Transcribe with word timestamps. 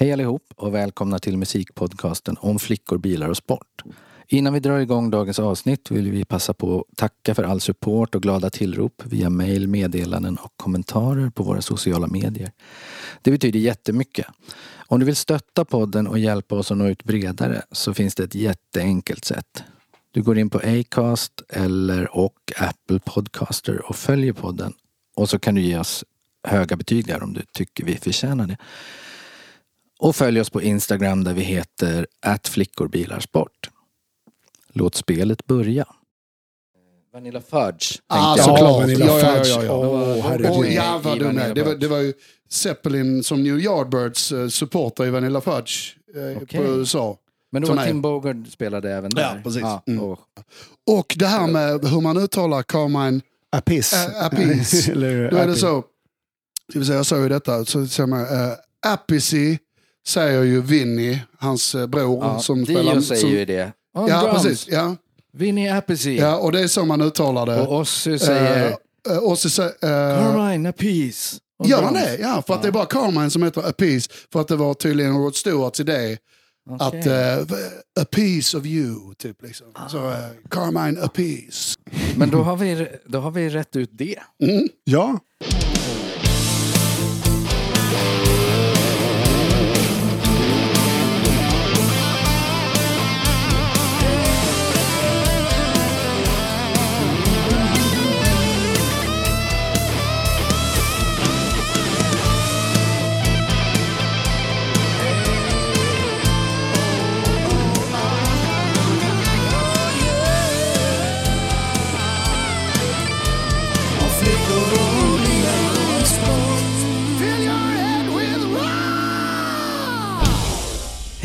Hej 0.00 0.12
allihop 0.12 0.42
och 0.56 0.74
välkomna 0.74 1.18
till 1.18 1.38
musikpodcasten 1.38 2.36
om 2.40 2.58
flickor, 2.58 2.98
bilar 2.98 3.28
och 3.28 3.36
sport. 3.36 3.82
Innan 4.28 4.52
vi 4.52 4.60
drar 4.60 4.78
igång 4.78 5.10
dagens 5.10 5.38
avsnitt 5.38 5.90
vill 5.90 6.10
vi 6.10 6.24
passa 6.24 6.54
på 6.54 6.80
att 6.80 6.96
tacka 6.96 7.34
för 7.34 7.42
all 7.42 7.60
support 7.60 8.14
och 8.14 8.22
glada 8.22 8.50
tillrop 8.50 9.02
via 9.04 9.30
mejl, 9.30 9.68
meddelanden 9.68 10.36
och 10.36 10.52
kommentarer 10.56 11.30
på 11.30 11.42
våra 11.42 11.62
sociala 11.62 12.06
medier. 12.06 12.52
Det 13.22 13.30
betyder 13.30 13.60
jättemycket. 13.60 14.26
Om 14.86 15.00
du 15.00 15.06
vill 15.06 15.16
stötta 15.16 15.64
podden 15.64 16.06
och 16.06 16.18
hjälpa 16.18 16.54
oss 16.54 16.70
att 16.70 16.78
nå 16.78 16.88
ut 16.88 17.04
bredare 17.04 17.62
så 17.72 17.94
finns 17.94 18.14
det 18.14 18.24
ett 18.24 18.34
jätteenkelt 18.34 19.24
sätt. 19.24 19.64
Du 20.10 20.22
går 20.22 20.38
in 20.38 20.50
på 20.50 20.58
Acast 20.58 21.42
eller 21.48 22.16
och 22.16 22.52
Apple 22.56 23.00
Podcaster 23.04 23.88
och 23.88 23.96
följer 23.96 24.32
podden. 24.32 24.72
Och 25.16 25.30
så 25.30 25.38
kan 25.38 25.54
du 25.54 25.60
ge 25.60 25.78
oss 25.78 26.04
höga 26.44 26.76
betyg 26.76 27.06
där 27.06 27.22
om 27.22 27.32
du 27.32 27.42
tycker 27.52 27.84
vi 27.84 27.96
förtjänar 27.96 28.46
det. 28.46 28.56
Och 29.98 30.16
följ 30.16 30.40
oss 30.40 30.50
på 30.50 30.62
Instagram 30.62 31.24
där 31.24 31.34
vi 31.34 31.42
heter 31.42 32.06
@flickorbilarsport. 32.44 33.68
Låt 34.72 34.94
spelet 34.94 35.46
börja. 35.46 35.86
Vanilla 37.12 37.40
Fudge. 37.40 37.98
Ah, 38.06 38.36
jag. 38.36 38.44
såklart. 38.44 38.80
Vanilla 38.80 39.06
Ja, 39.06 39.18
ja, 39.20 39.26
ja, 39.28 39.34
Fudge. 39.44 39.48
ja, 39.48 39.64
ja. 39.64 39.72
Åh, 39.72 40.22
herregud. 40.22 40.50
Åh, 40.50 40.74
ja, 40.74 41.00
vad 41.04 41.16
I 41.16 41.18
du 41.18 41.24
Vanilla 41.24 41.46
med. 41.46 41.54
Det 41.54 41.62
var, 41.62 41.74
det 41.74 41.88
var 41.88 41.98
ju 41.98 42.12
Zeppelin 42.50 43.22
som 43.24 43.42
New 43.42 43.58
Yardbirds 43.60 44.32
eh, 44.32 44.48
supporter 44.48 45.06
i 45.06 45.10
Vanilla 45.10 45.40
Fudge 45.40 45.96
eh, 46.14 46.42
Okej. 46.42 46.60
på 46.60 46.64
USA. 46.66 47.16
Men 47.52 47.62
då 47.62 47.74
var. 47.74 47.86
Tim 47.86 48.02
Bogard 48.02 48.46
spelade 48.48 48.92
även 48.94 49.10
där. 49.10 49.22
Ja, 49.22 49.36
precis. 49.44 49.62
Mm. 49.86 50.00
och, 50.04 50.18
Och 50.86 51.14
det 51.18 51.26
här 51.26 51.46
med 51.46 51.84
hur 51.84 52.00
man 52.00 52.16
uttalar 52.18 52.62
Carmine 52.62 53.20
Apis. 53.52 53.92
Ä- 53.94 54.20
Apis. 54.26 54.88
Eller 54.88 55.30
Då 55.30 55.36
är 55.36 55.46
det 55.46 55.56
så, 55.56 55.84
ska 56.70 56.78
vi 56.78 56.84
säga, 56.84 56.96
jag 56.96 57.06
sa 57.06 57.18
ju 57.18 57.28
detta, 57.28 57.64
så 57.64 57.86
säger 57.86 58.06
man 58.06 58.20
uh, 58.20 58.52
Appicy 58.86 59.58
säger 60.06 60.42
ju 60.42 60.62
Vinny, 60.62 61.18
hans 61.38 61.74
eh, 61.74 61.86
bror 61.86 62.24
ja, 62.24 62.40
som 62.40 62.64
Dio 62.64 62.74
spelar... 62.74 63.00
säger 63.00 63.20
som, 63.20 63.30
ju 63.30 63.44
det. 63.44 63.72
On 63.94 64.08
Ja, 64.08 64.20
drums, 64.22 64.42
precis. 64.42 64.68
Ja, 64.68 64.96
Vinnie 65.32 65.74
Appice. 65.74 66.10
ja, 66.10 66.36
och 66.36 66.52
det 66.52 66.60
är 66.60 66.68
så 66.68 66.84
man 66.84 67.00
uttalar 67.02 67.46
det. 67.46 67.60
Och 67.60 67.78
Ozzy 67.80 68.18
säger 68.18 68.68
Eh, 68.68 69.12
eh, 69.12 69.18
och 69.18 69.38
så 69.38 69.50
säger... 69.50 69.70
eh, 69.70 70.18
Carmine 70.32 70.68
Appice. 70.68 71.36
Gör 71.64 71.82
han 71.82 71.94
det? 71.94 72.16
Ja, 72.20 72.42
för 72.46 72.54
att 72.54 72.62
det 72.62 72.68
är 72.68 72.72
bara 72.72 72.86
Carmine 72.86 73.30
som 73.30 73.42
heter 73.42 73.68
Appease. 73.68 74.10
För 74.32 74.40
att 74.40 74.48
det 74.48 74.56
var 74.56 74.74
tydligen 74.74 75.18
Rod 75.18 75.36
Stewarts 75.36 75.80
idé. 75.80 76.18
Okej. 76.70 77.00
Att 77.00 77.06
uh, 77.06 77.56
a 78.00 78.04
piece 78.10 78.58
of 78.58 78.66
you, 78.66 79.14
typ. 79.14 79.42
Liksom. 79.42 79.66
Så 79.88 79.98
uh, 80.08 80.14
Carmine 80.50 81.02
Appease. 81.02 81.78
Men 82.16 82.30
då 82.30 82.42
har, 82.42 82.56
vi, 82.56 82.88
då 83.06 83.20
har 83.20 83.30
vi 83.30 83.48
rätt 83.48 83.76
ut 83.76 83.90
det. 83.92 84.18
Mm. 84.42 84.68
Ja. 84.84 85.18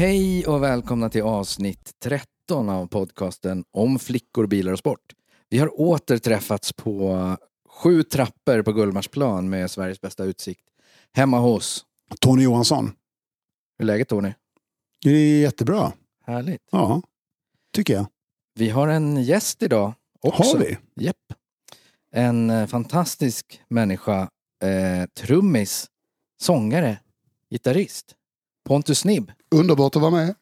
Hej 0.03 0.47
och 0.47 0.63
välkomna 0.63 1.09
till 1.09 1.21
avsnitt 1.21 1.91
13 2.03 2.69
av 2.69 2.87
podcasten 2.87 3.63
om 3.71 3.99
flickor, 3.99 4.47
bilar 4.47 4.71
och 4.71 4.79
sport. 4.79 5.13
Vi 5.49 5.59
har 5.59 5.81
åter 5.81 6.17
träffats 6.17 6.73
på 6.73 7.38
sju 7.69 8.03
trappor 8.03 8.61
på 8.61 8.73
Gullmarsplan 8.73 9.50
med 9.50 9.72
Sveriges 9.72 10.01
bästa 10.01 10.23
utsikt. 10.23 10.61
Hemma 11.13 11.39
hos. 11.39 11.85
Tony 12.22 12.44
Johansson. 12.44 12.85
Hur 13.78 13.85
är 13.85 13.88
läget 13.88 14.09
Tony? 14.09 14.33
Det 15.03 15.09
är 15.09 15.41
jättebra. 15.41 15.91
Härligt. 16.25 16.61
Ja, 16.72 17.01
tycker 17.73 17.94
jag. 17.94 18.05
Vi 18.55 18.69
har 18.69 18.88
en 18.88 19.23
gäst 19.23 19.63
idag 19.63 19.94
också. 20.22 20.44
Har 20.44 20.59
vi? 20.59 20.78
Japp. 21.05 21.33
En 22.11 22.49
eh, 22.49 22.67
fantastisk 22.67 23.61
människa. 23.67 24.29
Eh, 24.63 25.05
trummis, 25.16 25.88
sångare, 26.41 26.99
gitarrist. 27.49 28.16
Pontus 28.63 29.06
Nibb. 29.06 29.31
Underbart 29.56 29.96
att 29.96 30.01
vara 30.01 30.12
med. 30.12 30.35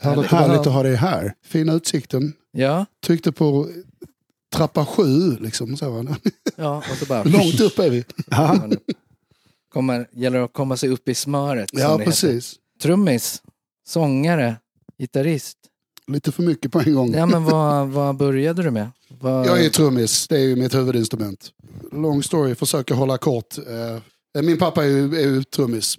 Härligt, 0.00 0.30
Härligt 0.30 0.50
här. 0.52 0.60
att 0.60 0.66
ha 0.66 0.82
dig 0.82 0.94
här. 0.96 1.34
Fina 1.44 1.72
utsikten. 1.72 2.32
Ja, 2.52 2.86
Tryckte 3.06 3.32
på 3.32 3.68
trappa 4.54 4.86
sju, 4.86 5.36
liksom. 5.40 5.76
Så. 5.76 6.16
ja 6.56 6.76
och 6.90 6.96
så 6.98 7.06
bara... 7.06 7.24
Långt 7.24 7.60
upp 7.60 7.78
är 7.78 7.90
vi. 7.90 8.04
Ja. 8.30 8.68
Kommer, 9.72 10.08
gäller 10.12 10.38
att 10.40 10.52
komma 10.52 10.76
sig 10.76 10.88
upp 10.88 11.08
i 11.08 11.14
smöret. 11.14 11.68
Ja, 11.72 11.78
det 11.86 11.92
heter. 11.92 12.04
precis. 12.04 12.54
Trummis, 12.82 13.42
sångare, 13.88 14.56
gitarrist. 14.98 15.58
Lite 16.06 16.32
för 16.32 16.42
mycket 16.42 16.72
på 16.72 16.80
en 16.80 16.94
gång. 16.94 17.14
Ja, 17.14 17.26
men 17.26 17.44
vad, 17.44 17.88
vad 17.88 18.16
började 18.16 18.62
du 18.62 18.70
med? 18.70 18.90
Vad, 19.20 19.46
Jag 19.46 19.64
är 19.64 19.70
trummis, 19.70 20.28
det 20.28 20.36
är 20.36 20.40
ju 20.44 20.56
mitt 20.56 20.74
huvudinstrument. 20.74 21.50
Long 21.92 22.22
story, 22.22 22.54
försöker 22.54 22.94
hålla 22.94 23.18
kort. 23.18 23.58
Eh, 23.58 24.42
Min 24.42 24.58
pappa 24.58 24.84
är 24.84 24.88
ju, 24.88 25.16
är 25.16 25.20
ju 25.28 25.44
trummis. 25.44 25.98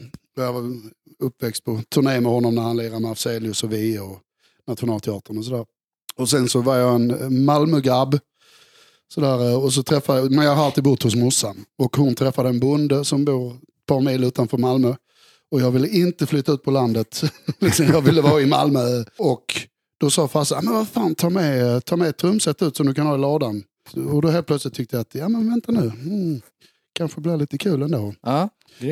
Uppväxt 1.24 1.64
på 1.64 1.82
turné 1.90 2.22
med 2.22 2.32
honom 2.32 2.56
när 2.56 2.62
han 2.62 2.78
lirade 2.78 3.00
med 3.00 3.12
Afzelius 3.12 3.64
och 3.64 3.74
vi 3.74 4.00
och 4.00 4.20
Nationalteatern 4.68 5.38
och 5.38 5.46
sådär. 5.46 5.66
Och 6.16 6.30
sen 6.30 6.50
så 6.50 6.62
var 6.62 6.76
jag 6.76 6.96
en 6.96 7.46
Malmögrabb. 7.46 8.20
Sådär, 9.14 9.58
och 9.58 9.74
så 9.74 9.84
träffade, 9.84 10.30
men 10.30 10.46
jag 10.46 10.56
har 10.56 10.66
alltid 10.66 10.84
bott 10.84 11.04
hos 11.04 11.16
morsan. 11.16 11.66
Och 11.78 11.98
hon 11.98 12.16
träffade 12.16 12.50
en 12.50 12.60
bonde 12.60 13.06
som 13.06 13.26
bor 13.26 13.52
ett 13.52 13.86
par 13.86 14.02
mil 14.02 14.24
utanför 14.24 14.58
Malmö. 14.58 14.96
Och 15.52 15.62
jag 15.62 15.72
ville 15.72 15.88
inte 15.88 16.26
flytta 16.26 16.52
ut 16.52 16.64
på 16.64 16.72
landet. 16.72 17.24
Liksom, 17.60 17.86
jag 17.86 18.02
ville 18.02 18.22
vara 18.22 18.42
i 18.42 18.46
Malmö. 18.46 19.04
Och 19.18 19.68
då 19.98 20.10
sa 20.10 20.28
farsan, 20.28 20.66
men 20.66 20.74
vad 20.74 20.88
fan, 20.88 21.16
ta 21.16 21.30
med, 21.30 21.86
ta 21.86 21.96
med 21.96 22.10
ett 22.10 22.18
trumset 22.18 22.62
ut 22.62 22.78
som 22.78 22.86
du 22.86 22.94
kan 22.94 23.08
ha 23.08 23.16
i 23.16 23.18
ladan. 23.18 23.64
Och 24.10 24.22
då 24.22 24.28
helt 24.28 24.48
plötsligt 24.48 24.74
tyckte 24.74 24.96
jag 24.96 25.02
att, 25.02 25.16
ja 25.16 25.30
men 25.30 25.50
vänta 25.50 25.72
nu, 25.72 25.80
mm, 25.80 26.42
kanske 26.94 27.22
blir 27.22 27.38
lite 27.38 27.58
kul 27.58 27.82
ändå. 27.82 28.14
Ja. 28.22 28.50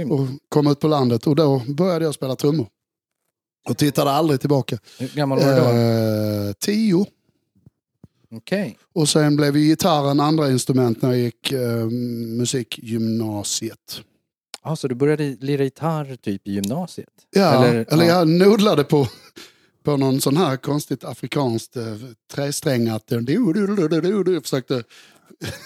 Och 0.10 0.28
kom 0.50 0.68
ut 0.68 0.80
på 0.80 0.88
landet 0.88 1.28
och 1.28 1.36
då 1.36 1.62
började 1.68 2.06
jag 2.06 2.14
spela 2.14 2.36
trummor. 2.36 2.68
Och 3.70 3.78
tittade 3.78 4.12
aldrig 4.12 4.40
tillbaka. 4.40 4.78
Hur 5.00 5.08
gammal 5.08 5.40
var 5.40 5.46
du 5.46 5.56
då? 5.56 5.68
Eh, 6.48 6.54
tio. 6.54 7.06
Okej. 8.32 8.78
Och 8.94 9.10
sen 9.10 9.36
blev 9.36 9.58
ju 9.58 9.68
gitarren 9.68 10.20
andra 10.20 10.52
instrument 10.52 11.02
när 11.02 11.10
jag 11.10 11.20
gick 11.20 11.52
eh, 11.52 11.86
musikgymnasiet. 12.38 14.02
Ja, 14.64 14.76
så 14.76 14.88
du 14.88 14.96
började 14.96 15.38
lira 15.40 15.64
gitarr 15.64 16.16
typ 16.16 16.48
i 16.48 16.52
gymnasiet? 16.52 17.10
Ja, 17.32 17.66
Eller- 17.66 17.94
eller, 17.94 18.06
ja. 18.06 18.18
jag 18.18 18.28
nodlade 18.28 18.84
på, 18.84 19.08
på 19.84 19.98
någon 19.98 20.22
sån 20.22 20.38
här 20.38 20.58
konstigt 20.58 21.04
afrikanskt 21.04 21.78
eh, 21.78 21.96
du, 24.02 24.24
du, 24.24 24.42
försökte 24.42 24.84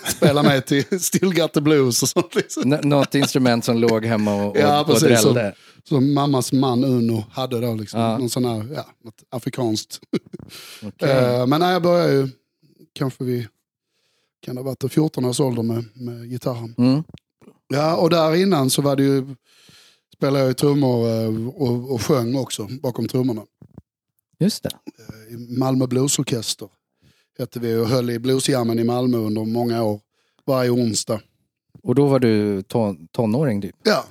spela 0.08 0.44
med 0.44 0.66
till 0.66 1.00
Still 1.00 1.34
Got 1.36 1.54
the 1.54 1.62
Blues 1.62 2.04
och 2.04 2.10
sånt. 2.10 2.36
Liksom. 2.36 2.74
N- 2.74 2.80
något 2.84 3.16
instrument 3.16 3.66
som 3.66 3.78
låg 3.78 4.06
hemma 4.06 4.36
och, 4.36 4.50
och, 4.50 4.58
Ja, 4.58 4.82
och 4.82 4.88
precis, 4.88 5.22
så- 5.22 5.34
drällde? 5.34 5.56
Som 5.84 6.14
mammas 6.14 6.52
man 6.52 6.84
Uno 6.84 7.24
hade 7.32 7.60
då. 7.62 7.74
Liksom. 7.76 8.00
Ja. 8.00 8.18
Någon 8.18 8.30
sån 8.30 8.46
här, 8.46 8.66
ja, 8.76 8.86
något 9.04 9.24
afrikanskt. 9.30 10.00
Okej. 10.84 11.10
Eh, 11.12 11.48
men 11.48 11.60
när 11.60 11.72
jag 11.72 11.82
började 11.82 12.14
ju, 12.14 12.30
kanske 12.94 13.24
vi, 13.24 13.48
kan 14.42 14.56
det 14.56 14.62
ha 14.62 14.66
varit 14.66 14.84
i 14.84 14.90
14 14.90 15.26
års 15.26 15.40
ålder 15.40 15.64
med, 15.64 15.86
med 15.94 16.30
gitarren. 16.30 16.76
Mm. 16.78 17.04
Ja, 17.68 17.96
och 17.96 18.10
där 18.10 18.36
innan 18.36 18.70
så 18.70 18.82
var 18.82 18.96
det 18.96 19.04
ju, 19.04 19.36
spelade 20.16 20.40
jag 20.40 20.48
ju 20.48 20.54
trummor 20.54 21.10
eh, 21.10 21.48
och, 21.48 21.94
och 21.94 22.02
sjöng 22.02 22.36
också 22.36 22.68
bakom 22.82 23.08
trummorna. 23.08 23.42
Just 24.40 24.64
det. 24.64 24.70
I 25.30 25.58
Malmö 25.60 25.88
Bluesorkester 25.88 26.70
hette 27.40 27.60
vi 27.60 27.76
och 27.76 27.88
höll 27.88 28.10
i 28.10 28.20
bluesjammen 28.20 28.80
i 28.80 28.84
Malmö 28.84 29.18
under 29.18 29.46
många 29.46 29.84
år. 29.84 30.00
Varje 30.46 30.70
onsdag. 30.70 31.22
Och 31.84 31.96
då 31.96 32.08
var 32.08 32.20
du 32.20 32.62
ton, 32.62 33.08
tonåring 33.12 33.62
typ? 33.62 33.76
Ja, 33.84 34.06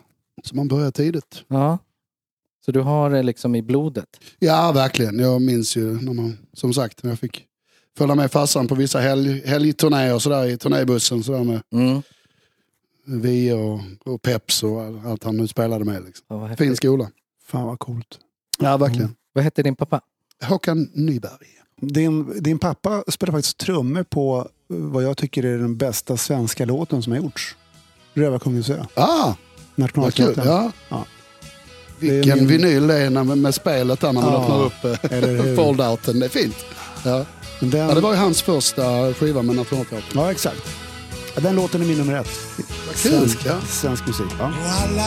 så 0.44 0.56
man 0.56 0.68
började 0.68 0.92
tidigt. 0.92 1.44
Ja. 1.48 1.78
Så 2.64 2.72
du 2.72 2.80
har 2.80 3.10
det 3.10 3.22
liksom 3.22 3.54
i 3.54 3.62
blodet? 3.62 4.20
Ja, 4.38 4.72
verkligen. 4.72 5.18
Jag 5.18 5.42
minns 5.42 5.76
ju 5.76 6.00
när 6.00 6.12
man, 6.12 6.38
som 6.52 6.74
sagt, 6.74 7.02
när 7.02 7.10
jag 7.10 7.18
fick 7.18 7.46
följa 7.98 8.14
med 8.14 8.32
farsan 8.32 8.68
på 8.68 8.74
vissa 8.74 9.00
helg, 9.00 9.46
helgturnéer 9.46 10.14
och 10.14 10.22
sådär 10.22 10.46
i 10.46 10.56
turnébussen 10.58 11.22
sådär 11.22 11.44
med 11.44 11.62
Mm. 11.72 12.02
vi 13.06 13.52
och, 13.52 13.80
och 14.12 14.22
Peps 14.22 14.62
och 14.62 14.80
all- 14.82 15.00
allt 15.06 15.24
han 15.24 15.36
nu 15.36 15.48
spelade 15.48 15.84
med. 15.84 16.04
Liksom. 16.04 16.24
Ja. 16.28 16.56
Fin 16.56 16.76
skola. 16.76 17.10
Fan 17.44 17.66
vad 17.66 17.78
coolt. 17.78 18.18
Ja, 18.58 18.76
verkligen. 18.76 19.14
vad 19.32 19.44
hette 19.44 19.62
din 19.62 19.76
pappa? 19.76 20.00
Håkan 20.42 20.90
Nyberg. 20.94 21.46
Din, 21.80 22.42
din 22.42 22.58
pappa 22.58 23.04
spelar 23.08 23.32
faktiskt 23.32 23.58
trummor 23.58 24.02
på 24.02 24.48
eh, 24.72 24.76
vad 24.76 25.02
jag 25.04 25.16
tycker 25.16 25.42
är 25.44 25.58
den 25.58 25.76
bästa 25.76 26.16
svenska 26.16 26.64
låten 26.64 27.02
som 27.02 27.12
har 27.12 27.20
gjorts. 27.20 27.56
Rövarkungens 28.14 28.70
ö. 28.70 28.84
Ah, 28.94 29.04
vad 29.26 29.34
kul. 29.34 29.34
Nationalteatern. 29.74 30.46
Ja. 30.46 30.72
Ja. 30.88 31.04
Vilken 31.98 32.38
min- 32.38 32.46
vinyl 32.46 32.86
det 32.86 32.98
är 32.98 33.10
när, 33.10 33.24
med 33.24 33.54
spelet 33.54 34.00
där 34.00 34.12
när 34.12 34.22
man 34.22 34.32
Ja, 34.32 34.42
öppnar 34.42 34.64
upp 34.64 35.02
eller 35.12 35.34
eh, 35.36 35.42
hur? 35.42 35.56
fold-outen. 35.56 36.20
Det 36.20 36.26
är 36.26 36.30
fint. 36.30 36.56
Ja. 37.04 37.24
Men 37.60 37.70
Den, 37.70 37.88
ja, 37.88 37.94
det 37.94 38.00
var 38.00 38.10
ju 38.12 38.18
hans 38.18 38.42
första 38.42 39.14
skiva 39.14 39.42
med 39.42 39.56
Nationalteatern. 39.56 40.10
Ja, 40.22 40.30
exakt. 40.30 40.62
Ja, 41.34 41.40
den 41.40 41.56
låten 41.56 41.82
är 41.82 41.86
min 41.86 41.98
nummer 41.98 42.20
ett. 42.20 42.28
kul, 42.56 43.12
Svensk, 43.12 43.38
ja. 43.46 43.60
svensk 43.68 44.06
musik. 44.06 44.26
Ja. 44.38 44.44
Och 44.46 44.52
alla 44.82 45.02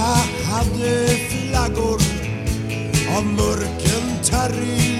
hade 0.51 1.07
flaggor 1.07 2.01
av 3.17 3.25
mörken 3.25 4.23
terrilen. 4.23 4.96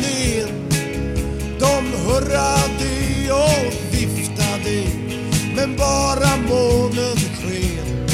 De 1.92 1.98
hurrade 1.98 3.32
och 3.32 3.74
viftade, 3.92 4.84
men 5.56 5.76
bara 5.78 6.38
månen 6.50 7.18
sken. 7.18 8.08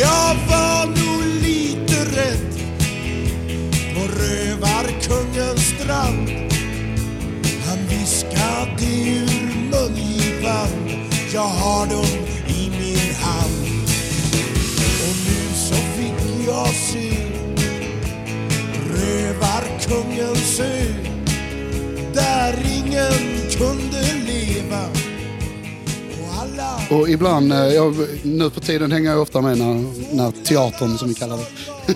Jag 0.00 0.34
var 0.48 0.86
nog 0.86 1.42
lite 1.42 2.04
rädd 2.04 2.54
på 3.94 4.00
rövarkungens 4.00 5.60
strand. 5.60 6.30
Han 7.66 7.78
viskade 7.88 8.84
ur 9.06 9.70
mungipan, 9.70 11.00
jag 11.32 11.40
har 11.40 11.86
dem 11.86 12.26
i 12.48 12.70
min 12.70 13.14
hand. 13.14 13.88
Och 15.02 15.16
nu 15.26 15.54
så 15.54 15.74
fick 15.74 16.46
jag 16.46 16.68
se 16.68 17.10
Rövarkungens 18.94 20.60
ö 20.60 21.09
där 22.14 22.54
ingen 22.66 23.50
kunde 23.58 24.02
leva 24.26 24.84
Och 26.22 26.42
alla 26.42 26.78
Och 27.00 27.08
ibland, 27.08 27.52
eh, 27.52 27.58
jag, 27.58 27.94
nu 28.22 28.50
för 28.50 28.60
tiden 28.60 28.92
hänger 28.92 29.10
jag 29.10 29.22
ofta 29.22 29.40
med 29.40 29.58
när, 29.58 29.74
när 30.16 30.30
teatern, 30.44 30.98
som 30.98 31.08
vi 31.08 31.14
kallar 31.14 31.36
det, 31.36 31.94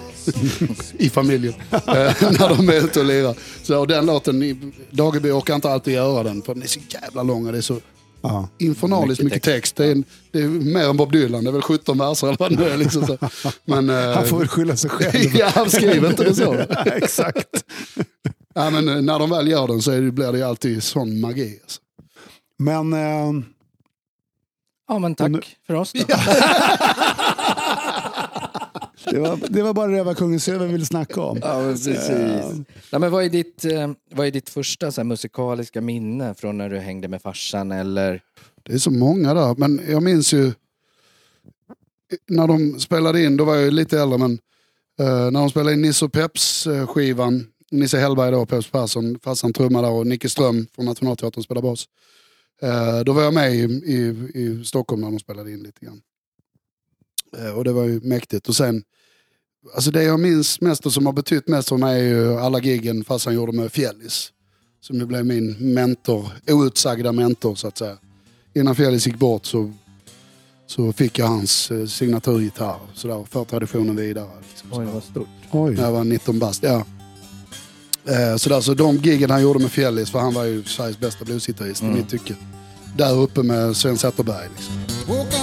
i 1.05 1.11
familjen, 1.11 1.55
eh, 1.71 1.81
när 2.21 2.49
de 2.57 2.69
är 2.69 2.85
ute 2.85 3.01
och 3.01 3.07
lirar. 3.07 3.35
Så, 3.63 3.79
och 3.79 3.87
den 3.89 4.07
låten, 4.07 4.73
Dageby 4.91 5.31
orkar 5.31 5.55
inte 5.55 5.71
alltid 5.71 5.95
göra 5.95 6.23
den 6.23 6.43
för 6.43 6.55
den 6.55 6.63
är 6.63 6.67
så 6.67 6.81
jävla 6.89 7.23
lång 7.23 7.47
och 7.47 7.53
det 7.53 7.59
är 7.59 7.63
så 7.63 7.81
Ja. 8.27 8.49
infernaliskt 8.59 9.23
mycket 9.25 9.43
text. 9.43 9.77
Det, 9.77 9.87
är, 9.87 10.03
det 10.33 10.39
är 10.39 10.49
mer 10.49 10.89
än 10.89 10.97
Bob 10.97 11.13
Dylan, 11.13 11.45
det 11.45 11.51
är 11.51 11.53
väl 11.53 11.63
17 11.63 11.99
verser 11.99 12.27
eller 12.27 12.37
vad 12.39 12.57
det 12.59 12.71
är. 12.73 12.77
Liksom 12.77 13.07
så. 13.07 13.19
Men, 13.65 13.91
eh, 13.91 14.15
Han 14.15 14.27
får 14.27 14.39
väl 14.39 14.49
skylla 14.49 14.77
sig 14.77 14.91
själv. 14.91 15.31
ja, 15.37 15.51
han 15.55 15.71
skriver 15.71 16.09
inte 16.11 16.25
det 16.25 16.35
så. 16.35 16.55
Exakt. 16.87 17.65
Ja, 18.55 18.71
men 18.71 18.89
eh, 18.89 19.03
när 19.03 19.19
de 19.19 19.31
väl 19.31 19.49
gör 19.49 19.69
den 19.69 19.83
så 19.83 19.91
blir 19.91 20.33
det 20.33 20.43
alltid 20.43 20.83
sån 20.83 21.21
magi. 21.21 21.61
Alltså. 21.63 21.81
Men 22.59 22.93
eh, 22.93 23.33
Ja, 24.89 24.99
men 24.99 25.15
tack 25.15 25.31
nu- 25.31 25.41
för 25.67 25.75
oss 25.75 25.93
då. 25.93 25.99
det, 29.11 29.19
var, 29.19 29.49
det 29.49 29.63
var 29.63 29.75
bara 29.75 29.93
Rövarkungens 29.93 30.49
ö 30.49 30.59
vi 30.59 30.67
ville 30.67 30.87
snacka 30.87 31.21
om. 31.21 31.39
Ja, 31.43 31.59
men 31.61 31.73
precis. 31.73 32.09
Nej, 32.93 33.01
men 33.01 33.11
vad, 33.11 33.25
är 33.25 33.29
ditt, 33.29 33.65
eh, 33.65 33.91
vad 34.15 34.27
är 34.27 34.31
ditt 34.31 34.51
första 34.51 34.93
så 34.93 35.01
här, 35.01 35.05
musikaliska 35.05 35.81
minne 35.81 36.35
från 36.35 36.59
när 36.59 36.71
du 36.71 36.79
hängde 36.79 37.09
med 37.09 37.23
farsan? 37.23 37.73
Eller... 37.73 38.21
Det 38.63 38.73
är 38.73 38.79
så 38.79 38.91
många 38.91 39.35
där, 39.35 39.55
men 39.59 39.81
jag 39.89 40.03
minns 40.03 40.35
ju 40.35 40.53
när 42.29 42.47
de 42.47 42.81
spelade 42.81 43.25
in, 43.25 43.37
då 43.37 43.45
var 43.45 43.55
jag 43.55 43.65
ju 43.65 43.71
lite 43.71 44.01
äldre, 44.01 44.19
men 44.19 44.33
eh, 45.01 45.31
när 45.31 45.41
de 45.41 45.51
spelade 45.51 45.73
in 45.75 45.83
Nisse 45.83 46.05
och 46.05 46.13
Peps 46.13 46.67
eh, 46.67 46.87
skivan, 46.87 47.47
Nisse 47.71 47.99
Hellberg 47.99 48.31
då, 48.31 48.47
Peps 48.47 48.71
Persson, 48.71 49.19
farsan 49.23 49.53
trummade 49.53 49.89
och 49.89 50.07
Nicke 50.07 50.29
Ström 50.29 50.67
från 50.75 50.85
Nationalteatern 50.85 51.43
spelade 51.43 51.69
bas. 51.69 51.89
Eh, 52.63 53.01
då 53.01 53.13
var 53.13 53.23
jag 53.23 53.35
med 53.35 53.55
i, 53.55 53.59
i, 53.65 54.31
i 54.35 54.65
Stockholm 54.65 55.01
när 55.01 55.11
de 55.11 55.19
spelade 55.19 55.53
in 55.53 55.63
lite 55.63 55.85
grann. 55.85 56.01
Eh, 57.39 57.59
och 57.59 57.65
det 57.65 57.73
var 57.73 57.85
ju 57.85 58.01
mäktigt. 58.01 58.49
Och 58.49 58.57
sen, 58.57 58.83
alltså 59.75 59.91
det 59.91 60.03
jag 60.03 60.21
minns 60.21 60.61
mest 60.61 60.87
och 60.87 60.93
som 60.93 61.07
har 61.07 61.13
betytt 61.13 61.49
mest 61.49 61.69
för 61.69 61.77
mig 61.77 62.01
är 62.01 62.09
ju 62.09 62.39
alla 62.39 62.61
giggen 62.61 63.05
farsan 63.05 63.35
gjorde 63.35 63.53
med 63.53 63.73
Fjällis. 63.73 64.31
Som 64.81 64.97
ju 64.97 65.07
blev 65.07 65.27
min 65.27 65.75
mentor, 65.75 66.29
outsagda 66.51 67.13
mentor 67.13 67.55
så 67.55 67.69
att 67.69 67.79
säga 67.79 67.99
innan 68.55 68.75
Felix 68.75 69.07
gick 69.07 69.19
bort 69.19 69.47
så, 69.47 69.73
så 70.67 70.93
fick 70.93 71.19
jag 71.19 71.27
hans 71.27 71.71
eh, 71.71 71.87
signaturgitarr. 71.87 72.79
Så 72.95 73.09
där 73.09 73.25
för 73.25 73.45
traditionen 73.45 73.97
vidare. 73.97 74.31
Liksom, 74.49 74.73
Oj, 74.73 74.87
vad 74.95 75.03
stort. 75.03 75.29
Oj. 75.51 75.75
När 75.75 75.83
jag 75.83 75.93
var 75.93 76.05
19 76.05 76.39
bast, 76.39 76.63
ja. 76.63 76.85
Eh, 78.07 78.37
så, 78.37 78.49
där, 78.49 78.61
så 78.61 78.75
de 78.75 78.97
giggen 78.97 79.31
han 79.31 79.43
gjorde 79.43 79.59
med 79.59 79.73
Fjällis, 79.73 80.11
för 80.11 80.19
han 80.19 80.35
var 80.35 80.45
ju 80.45 80.65
Sveriges 80.65 80.99
bästa 80.99 81.25
bluesgitarrist 81.25 81.83
i 81.83 81.87
mitt 81.87 82.09
tycke. 82.09 82.35
Där 82.97 83.15
uppe 83.15 83.43
med 83.43 83.77
Sven 83.77 83.99
Zetterberg. 83.99 84.49
Liksom. 84.57 84.75
Up 85.17 85.35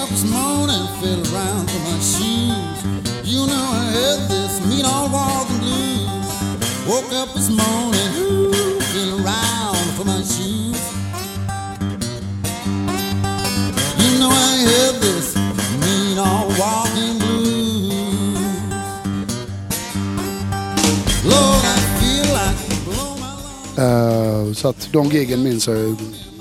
Eh, 23.78 24.54
så 24.54 24.68
att 24.68 24.90
de 24.94 25.08
giggen 25.08 25.44
minns 25.44 25.68
jag 25.68 25.96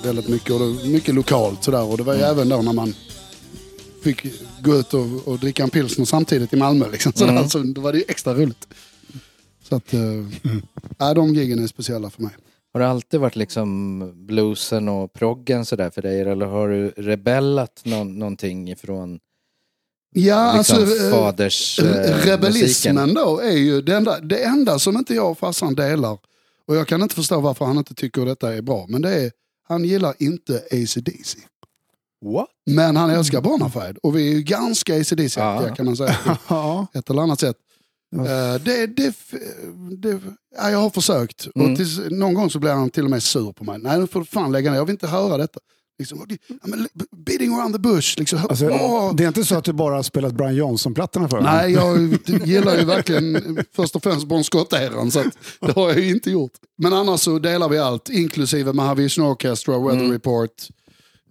väldigt 0.05 0.29
mycket. 0.29 0.51
Och 0.51 0.87
mycket 0.87 1.15
lokalt 1.15 1.65
sådär. 1.65 1.83
Och 1.83 1.97
det 1.97 2.03
var 2.03 2.15
ju 2.15 2.21
även 2.21 2.49
då 2.49 2.63
när 2.63 2.73
man 2.73 2.95
fick 4.03 4.27
gå 4.63 4.75
ut 4.77 4.95
och, 4.95 5.29
och 5.29 5.39
dricka 5.39 5.63
en 5.63 5.71
pilsner 5.71 6.05
samtidigt 6.05 6.53
i 6.53 6.57
Malmö. 6.57 6.89
Liksom, 6.93 7.13
sådär. 7.13 7.49
Så 7.49 7.59
då 7.59 7.81
var 7.81 7.93
det 7.93 7.99
ju 7.99 8.05
extra 8.09 8.35
roligt. 8.35 8.69
Så 9.69 9.77
att, 9.77 9.95
uh, 9.95 10.29
ja, 10.99 11.15
de 11.15 11.35
giggen 11.35 11.63
är 11.63 11.67
speciella 11.67 12.11
för 12.11 12.23
mig. 12.23 12.33
Har 12.73 12.81
det 12.81 12.89
alltid 12.89 13.21
varit 13.21 13.37
liksom 13.37 14.27
bluesen 14.27 14.89
och 14.89 15.13
proggen 15.13 15.65
sådär 15.65 15.91
för 15.91 16.03
dig? 16.03 16.21
Eller 16.21 16.47
har 16.47 16.69
du 16.69 16.89
rebellat 16.97 17.83
någon, 17.85 18.19
någonting 18.19 18.71
ifrån 18.71 19.19
Ja, 20.13 20.55
liksom, 20.57 20.79
alltså, 20.79 21.05
eh, 21.05 21.11
faders 21.11 21.79
eh, 21.79 21.85
Re- 21.85 22.27
Rebellismen 22.27 22.95
musiken? 22.95 23.15
då 23.15 23.41
är 23.41 23.57
ju 23.57 23.83
det 23.83 23.97
enda, 23.97 24.21
det 24.21 24.45
enda 24.45 24.79
som 24.79 24.97
inte 24.97 25.15
jag 25.15 25.31
och 25.31 25.39
farsan 25.39 25.75
delar. 25.75 26.19
Och 26.71 26.77
jag 26.77 26.89
kan 26.89 27.03
inte 27.03 27.15
förstå 27.15 27.41
varför 27.41 27.65
han 27.65 27.79
inte 27.79 27.95
tycker 27.95 28.27
detta 28.27 28.55
är 28.55 28.63
bra. 28.63 28.87
Men 28.89 29.03
det 29.03 29.15
är, 29.25 29.33
han 29.69 29.85
gillar 29.85 30.15
inte 30.19 30.55
AC/DC. 30.71 31.39
What? 32.25 32.49
Men 32.67 32.97
han 32.97 33.11
älskar 33.11 33.41
Bonafide. 33.41 33.99
Och 34.03 34.17
vi 34.17 34.29
är 34.31 34.35
ju 34.35 34.43
ganska 34.43 35.01
AC/DC 35.01 35.41
Ja. 35.41 35.75
kan 35.75 35.87
man 35.87 35.97
säga. 35.97 36.39
På 36.49 36.87
ett 36.99 37.11
eller 37.11 37.23
annat 37.23 37.41
sätt. 37.41 37.57
Eh, 38.17 38.63
det, 38.63 38.87
det, 38.87 39.15
det, 39.99 40.21
ja, 40.57 40.71
jag 40.71 40.79
har 40.79 40.91
försökt. 40.91 41.49
Mm. 41.55 41.71
Och 41.71 41.77
tills, 41.77 41.99
någon 42.11 42.35
gång 42.35 42.51
så 42.51 42.59
blir 42.59 42.71
han 42.73 42.91
till 42.91 43.05
och 43.05 43.11
med 43.11 43.23
sur 43.23 43.53
på 43.53 43.65
mig. 43.65 43.79
Nej, 43.79 43.99
nu 44.01 44.07
får 44.07 44.21
du 44.21 44.27
fan 44.27 44.53
lägga 44.53 44.71
ner. 44.71 44.79
Jag 44.79 44.85
vill 44.85 44.93
inte 44.95 45.07
höra 45.07 45.37
detta. 45.37 45.61
Liksom, 46.01 46.27
beating 47.17 47.55
around 47.55 47.75
the 47.75 47.79
bush. 47.81 48.19
Liksom, 48.19 48.39
Alltså, 48.49 48.69
det 49.15 49.25
är 49.25 49.29
inte 49.29 49.45
så 49.45 49.55
att 49.57 49.65
du 49.65 49.73
bara 49.73 49.95
har 49.95 50.03
spelat 50.03 50.35
Brian 50.35 50.55
Johnson-plattorna 50.55 51.29
för 51.29 51.37
honom? 51.37 51.53
Nej, 51.55 51.73
jag 51.73 52.19
gillar 52.49 52.79
ju 52.79 52.85
verkligen 52.85 53.59
först 53.73 53.97
och 53.97 54.03
främst 54.03 54.27
Bon 54.27 54.45
Scott-eran, 54.45 55.11
så 55.11 55.25
det 55.61 55.73
har 55.73 55.89
jag 55.89 56.01
ju 56.01 56.11
inte 56.11 56.31
gjort. 56.31 56.53
Men 56.79 56.93
annars 56.93 57.21
så 57.21 57.39
delar 57.39 57.69
vi 57.69 57.79
allt, 57.79 58.09
inklusive 58.09 58.73
Mahavishnu 58.73 59.25
Orchestra, 59.25 59.79
Weather 59.79 60.13
Report, 60.13 60.51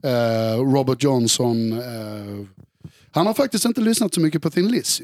eh, 0.03 0.61
Robert 0.73 1.03
Johnson. 1.03 1.71
Eh, 1.71 2.45
han 3.11 3.27
har 3.27 3.33
faktiskt 3.33 3.65
inte 3.65 3.81
lyssnat 3.81 4.13
så 4.13 4.21
mycket 4.21 4.41
på 4.41 4.49
Thin 4.49 4.67
Lizzy. 4.67 5.03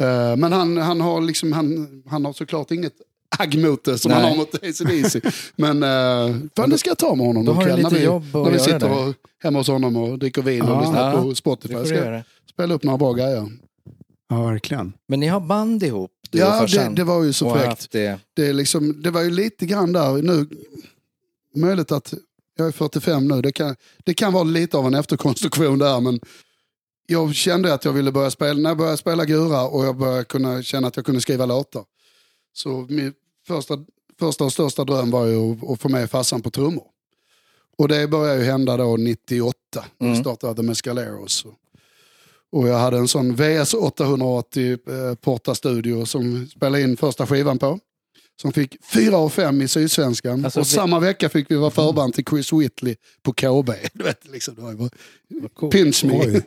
Eh, 0.00 0.36
men 0.36 0.52
han, 0.52 0.76
han, 0.76 1.00
har 1.00 1.20
liksom, 1.20 1.52
han, 1.52 2.02
han 2.06 2.24
har 2.24 2.32
såklart 2.32 2.70
inget 2.70 2.94
agg 3.38 3.58
mot 3.58 3.84
det 3.84 3.98
som 3.98 4.10
Nej. 4.10 4.20
han 4.20 4.30
har 4.30 4.36
mot 4.36 4.54
AC/DC. 4.54 5.20
Men 5.56 5.82
uh, 5.82 6.36
fan, 6.56 6.70
det 6.70 6.78
ska 6.78 6.90
jag 6.90 6.98
ta 6.98 7.14
med 7.14 7.26
honom 7.26 7.44
någon 7.44 7.64
kväll 7.64 7.82
när 7.82 7.90
vi, 7.90 8.06
när 8.06 8.50
vi 8.50 8.58
sitter 8.58 8.90
och, 9.08 9.14
hemma 9.42 9.58
hos 9.58 9.68
honom 9.68 9.96
och 9.96 10.18
dricker 10.18 10.42
vin 10.42 10.62
och 10.62 10.68
Ja. 10.68 10.80
lyssnar 10.80 11.14
Ja, 11.14 11.22
på 11.22 11.34
Spotify. 11.34 11.74
Jag 11.74 11.86
ska 11.86 12.22
spela 12.50 12.74
upp 12.74 12.82
några 12.82 12.98
bra 12.98 13.12
grejer. 13.12 13.48
Ja, 14.28 14.42
verkligen. 14.46 14.92
Men 15.08 15.20
ni 15.20 15.26
har 15.26 15.40
band 15.40 15.82
ihop, 15.82 16.10
du 16.30 16.42
och 16.42 16.48
Ja, 16.48 16.66
det, 16.66 16.92
det 16.96 17.04
var 17.04 17.22
ju 17.22 17.32
så 17.32 17.50
och 17.50 17.56
fräckt. 17.58 17.90
det. 17.90 18.18
Det, 18.34 18.46
är 18.46 18.52
liksom, 18.52 19.02
det 19.02 19.10
var 19.10 19.22
ju 19.22 19.30
lite 19.30 19.66
grann 19.66 19.92
där 19.92 20.22
nu. 20.22 20.46
Möjligt 21.56 21.92
att 21.92 22.14
jag 22.58 22.66
är 22.66 22.72
45 22.72 23.28
nu. 23.28 23.42
Det 23.42 23.52
kan, 23.52 23.76
det 24.04 24.14
kan 24.14 24.32
vara 24.32 24.44
lite 24.44 24.76
av 24.76 24.86
en 24.86 24.94
efterkonstruktion 24.94 25.78
där. 25.78 26.00
Men 26.00 26.20
jag 27.06 27.34
kände 27.34 27.74
att 27.74 27.84
jag 27.84 27.92
ville 27.92 28.12
börja 28.12 28.30
spela. 28.30 28.60
När 28.60 28.70
jag 28.70 28.76
började 28.78 28.96
spela 28.96 29.24
gura 29.24 29.62
och 29.62 29.84
jag 29.84 29.96
började 29.96 30.24
kunna 30.24 30.62
känna 30.62 30.88
att 30.88 30.96
jag 30.96 31.06
kunde 31.06 31.20
skriva 31.20 31.46
låtar. 31.46 31.84
Så 32.54 32.86
första, 33.46 33.78
första 34.18 34.44
och 34.44 34.52
största 34.52 34.84
dröm 34.84 35.10
var 35.10 35.26
ju 35.26 35.56
att, 35.72 35.80
få 35.80 35.88
med 35.88 36.10
farsan 36.10 36.42
på 36.42 36.50
trummor. 36.50 36.84
Och 37.78 37.88
det 37.88 38.08
började 38.08 38.38
ju 38.38 38.44
hända 38.44 38.76
då 38.76 38.96
98. 38.96 39.58
När 39.98 40.06
Mm. 40.06 40.18
vi 40.18 40.22
startade 40.24 40.54
The 40.54 40.62
Mescaleros. 40.62 41.44
Och, 42.52 42.68
jag 42.68 42.78
hade 42.78 42.96
en 42.98 43.08
sån 43.08 43.34
VS 43.36 43.74
880 43.74 44.72
eh, 44.72 45.14
Porta 45.14 45.54
Studio 45.54 46.04
som 46.06 46.46
spelade 46.46 46.82
in 46.82 46.96
första 46.96 47.26
skivan 47.26 47.58
på. 47.58 47.78
Som 48.42 48.52
fick 48.52 48.76
fyra 48.84 49.16
av 49.16 49.28
fem 49.28 49.62
i 49.62 49.68
Sydsvenskan. 49.68 50.44
Alltså, 50.44 50.60
och 50.60 50.66
vi- 50.66 50.70
samma 50.70 50.98
vecka 51.00 51.28
fick 51.28 51.50
vi 51.50 51.54
vara 51.56 51.70
förband 51.70 52.14
till 52.14 52.24
Chris 52.24 52.52
Whitley 52.52 52.96
på 53.22 53.32
KB. 53.32 53.70
Du 53.92 54.04
vet, 54.04 54.28
liksom, 54.28 54.54
det 54.54 54.60
var 54.62 54.72
ju 54.72 55.48
coolt. 55.54 55.72
pinch 55.72 56.04
me. 56.08 56.40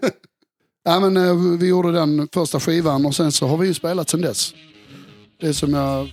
Ja, 0.84 1.00
men, 1.00 1.18
eh, 1.18 1.58
vi 1.60 1.68
gjorde 1.68 1.92
den 1.92 2.28
första 2.34 2.60
skivan 2.60 3.06
och 3.06 3.16
sen 3.16 3.32
så 3.32 3.48
har 3.48 3.58
vi 3.58 3.68
ju 3.68 3.74
spelat 3.74 4.10
sen 4.10 4.22
dess. 4.22 4.54
Det 5.40 5.54
som 5.54 5.74
jag 5.74 6.10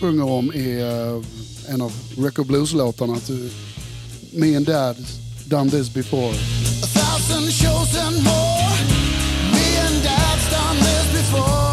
sjunger 0.00 0.24
om 0.24 0.52
i 0.52 0.82
uh, 0.82 0.88
eh, 0.88 1.74
en 1.74 1.80
av 1.82 1.92
Record 2.18 2.46
Blues-låtarna. 2.46 3.16
Me 4.32 4.56
and 4.56 4.66
Dad 4.66 4.96
done 5.48 5.70
this 5.70 5.94
before. 5.94 6.34
A 6.82 6.86
thousand 6.86 7.52
shows 7.52 7.96
and 8.06 8.24
more. 8.24 8.72
Me 9.52 9.76
and 9.86 10.02
Dad's 10.02 10.50
done 10.50 10.76
this 10.76 11.12
before. 11.12 11.69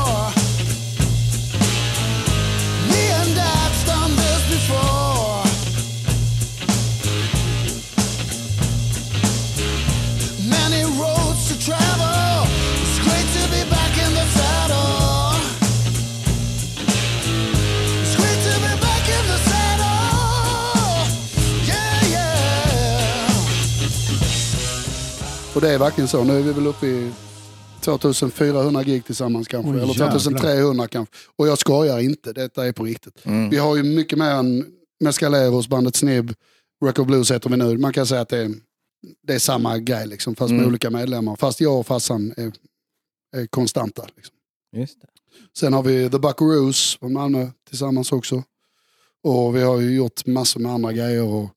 Och 25.57 25.61
det 25.61 25.69
är 25.69 25.79
verkligen 25.79 26.07
så. 26.07 26.23
Nu 26.23 26.39
är 26.39 26.41
vi 26.41 26.51
väl 26.51 26.67
uppe 26.67 26.87
i 26.87 27.11
2400 27.81 28.83
gig 28.83 29.05
tillsammans 29.05 29.47
kanske. 29.47 29.71
Oj, 29.71 29.77
eller 29.77 29.87
jävlar. 29.87 30.09
2300 30.09 30.87
kanske. 30.87 31.15
Och 31.35 31.47
jag 31.47 31.57
skojar 31.57 31.99
inte, 31.99 32.33
detta 32.33 32.67
är 32.67 32.71
på 32.71 32.83
riktigt. 32.83 33.21
Vi 33.51 33.57
har 33.57 33.75
ju 33.75 33.83
mycket 33.83 34.17
mer 34.19 34.29
än 34.31 34.65
Mescaleros, 34.99 35.67
bandet 35.67 35.95
Snibb, 35.95 36.33
Record 36.85 37.07
Blues 37.07 37.31
heter 37.31 37.49
vi 37.49 37.57
nu. 37.57 37.77
Man 37.77 37.93
kan 37.93 38.05
säga 38.07 38.21
att 38.21 38.29
det 38.29 38.37
är, 38.37 38.51
det 39.27 39.33
är 39.33 39.39
samma 39.39 39.77
grej 39.77 40.07
liksom, 40.07 40.35
fast 40.35 40.51
med 40.51 40.59
Mm. 40.59 40.69
olika 40.69 40.89
medlemmar. 40.89 41.35
Fast 41.35 41.61
jag 41.61 41.79
och 41.79 41.87
farsan 41.87 42.33
är, 42.37 42.51
är 43.35 43.47
konstanta. 43.47 44.07
Liksom. 44.15 44.35
Just 44.75 45.01
det. 45.01 45.07
Sen 45.57 45.73
har 45.73 45.83
vi 45.83 46.09
The 46.09 46.19
Buckaroos 46.19 46.97
från 46.99 47.13
Malmö 47.13 47.47
tillsammans 47.69 48.11
också. 48.11 48.43
Och 49.23 49.55
vi 49.55 49.61
har 49.61 49.79
ju 49.79 49.95
gjort 49.95 50.25
massor 50.25 50.59
med 50.59 50.71
andra 50.71 50.93
grejer. 50.93 51.23
Och 51.23 51.49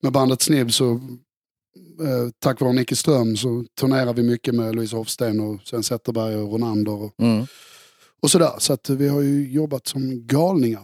med 0.00 0.12
bandet 0.12 0.42
Snibb 0.42 0.72
så, 0.72 1.00
eh, 2.00 2.30
tack 2.38 2.60
vare 2.60 2.72
Nicke 2.72 2.96
Ström, 2.96 3.36
så 3.36 3.64
turnerar 3.80 4.14
vi 4.14 4.22
mycket 4.22 4.54
med 4.54 4.74
Louise 4.74 4.96
Hofsten 4.96 5.40
och 5.40 5.60
Sven 5.64 5.82
Zetterberg 5.82 6.36
och 6.36 6.52
Ronander 6.52 6.92
och, 6.92 7.14
Mm. 7.18 7.46
och 8.22 8.30
sådär. 8.30 8.52
Så 8.58 8.72
att 8.72 8.90
vi 8.90 9.08
har 9.08 9.20
ju 9.20 9.50
jobbat 9.52 9.86
som 9.86 10.26
galningar. 10.26 10.82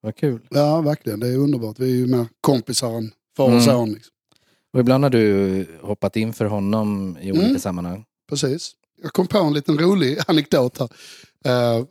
Vad 0.00 0.16
kul. 0.16 0.40
Ja, 0.50 0.80
verkligen. 0.80 1.20
Det 1.20 1.28
är 1.28 1.36
underbart. 1.36 1.78
Vi 1.78 1.84
är 1.92 1.96
ju 1.96 2.06
mer 2.06 2.26
kompisar 2.40 2.92
än 2.92 3.10
far 3.36 3.44
och 3.44 3.50
Mm. 3.50 3.64
son. 3.64 3.92
Liksom. 3.92 4.12
Och 4.72 4.80
ibland 4.80 5.04
har 5.04 5.10
du 5.10 5.66
hoppat 5.82 6.16
in 6.16 6.32
för 6.32 6.44
honom 6.44 7.18
i 7.20 7.32
olika 7.32 7.46
Mm. 7.46 7.58
sammanhang. 7.60 8.04
Precis. 8.28 8.72
Jag 9.02 9.12
kom 9.12 9.26
på 9.26 9.38
en 9.38 9.52
liten 9.52 9.78
rolig 9.78 10.18
anekdot 10.26 10.78
här. 10.78 10.88
Uh, 11.78 11.84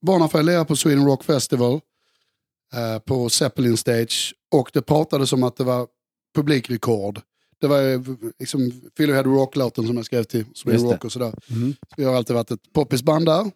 Bonafide 0.00 0.42
lirade 0.44 0.64
på 0.64 0.76
Sweden 0.76 1.06
Rock 1.06 1.24
Festival 1.24 1.80
eh, 2.74 2.98
på 2.98 3.28
Zeppelin 3.28 3.76
Stage 3.76 4.34
och 4.54 4.70
det 4.72 4.82
pratades 4.82 5.32
om 5.32 5.42
att 5.42 5.56
det 5.56 5.64
var 5.64 5.86
publikrekord. 6.34 7.20
Det 7.60 7.66
var 7.66 8.04
liksom 8.38 8.72
Phil 8.96 9.12
Head 9.12 9.22
Rock-låten 9.22 9.86
som 9.86 9.96
jag 9.96 10.06
skrev 10.06 10.24
till 10.24 10.44
Sweden. 10.54 10.82
Rock 10.82 11.04
och 11.04 11.12
sådär. 11.12 11.34
Mm. 11.50 11.74
Vi 11.96 12.04
har 12.04 12.14
alltid 12.14 12.34
varit 12.36 12.50
ett 12.50 12.72
poppisband 12.72 13.26
där. 13.26 13.50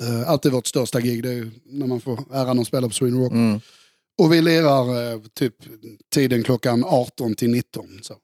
Eh, 0.00 0.30
alltid 0.30 0.52
vårt 0.52 0.66
största 0.66 1.00
gig, 1.00 1.22
det 1.22 1.32
är 1.32 1.50
när 1.64 1.86
man 1.86 2.00
får 2.00 2.24
äran 2.32 2.58
att 2.58 2.66
spela 2.66 2.88
på 2.88 2.94
Sweden 2.94 3.20
Rock. 3.22 3.32
Mm. 3.32 3.60
Och 4.18 4.32
vi 4.32 4.42
lirar 4.42 5.12
eh, 5.12 5.20
typ 5.34 5.54
tiden 6.10 6.42
klockan 6.42 6.84
18 6.84 7.34
till 7.34 7.50
19. 7.50 7.86
Så. 8.02 8.14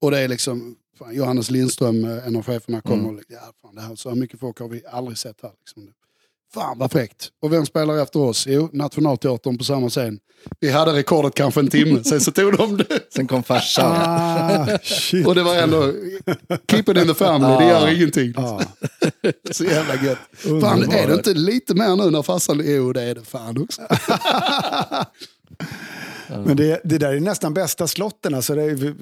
Och 0.00 0.10
det 0.10 0.18
är 0.18 0.28
liksom, 0.28 0.76
fan, 0.98 1.14
Johannes 1.14 1.50
Lindström, 1.50 2.04
eh, 2.04 2.26
en 2.26 2.36
av 2.36 2.42
cheferna, 2.42 2.80
kommer 2.80 3.04
Mm. 3.04 3.16
och 3.16 3.22
ja, 3.28 3.52
fan, 3.62 3.74
det 3.74 3.80
här, 3.80 3.96
så 3.96 4.08
här 4.08 4.16
mycket 4.16 4.40
folk 4.40 4.58
har 4.58 4.68
vi 4.68 4.82
aldrig 4.90 5.18
sett 5.18 5.42
här. 5.42 5.52
Liksom. 5.60 5.88
Fan 6.54 6.78
vad 6.78 6.92
fräckt. 6.92 7.28
Och 7.42 7.52
vem 7.52 7.66
spelar 7.66 8.02
efter 8.02 8.20
oss? 8.20 8.46
Jo, 8.46 8.68
Nationalteatern 8.72 9.58
på 9.58 9.64
samma 9.64 9.88
scen. 9.88 10.18
Vi 10.60 10.70
hade 10.70 10.92
rekordet 10.92 11.34
kanske 11.34 11.60
en 11.60 11.68
timme, 11.68 12.04
sen 12.04 12.20
så 12.20 12.32
tog 12.32 12.56
de 12.56 12.76
det. 12.76 13.00
Sen 13.14 13.26
kom 13.26 13.42
farsan. 13.42 13.92
Ah. 13.96 14.78
Och 15.26 15.34
det 15.34 15.42
var 15.42 15.56
ändå, 15.56 15.92
keep 16.70 16.82
it 16.88 16.88
in 16.88 17.06
the 17.06 17.14
family, 17.14 17.54
det 17.58 17.64
gör 17.64 17.94
ingenting. 17.96 18.32
Ja, 18.36 18.60
Så 19.50 19.64
jävla 19.64 19.94
gött. 19.94 20.18
Fan, 20.60 20.92
är 20.92 21.08
det 21.08 21.14
inte 21.14 21.34
lite 21.34 21.74
mer 21.74 21.96
nu 21.96 22.10
när 22.10 22.22
farsan, 22.22 22.62
jo 22.64 22.92
det 22.92 23.02
är 23.02 23.14
det 23.14 23.24
fan 23.24 23.62
också. 23.62 23.82
Men 26.46 26.56
det, 26.56 26.80
det 26.84 26.98
där 26.98 27.12
är 27.12 27.20
nästan 27.20 27.54
bästa 27.54 27.86
slotten. 27.86 28.34
Alltså 28.34 28.54
det 28.54 28.62
är, 28.62 28.94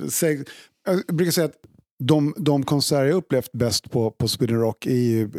jag 0.86 1.16
brukar 1.16 1.32
säga 1.32 1.44
att 1.44 1.56
de, 1.98 2.34
de 2.36 2.64
konserter 2.64 3.04
jag 3.04 3.16
upplevt 3.16 3.52
bäst 3.52 3.90
på, 3.90 4.10
på 4.10 4.28
Sweden 4.28 4.60
Rock 4.60 4.86
är 4.86 4.90
ju, 4.90 5.30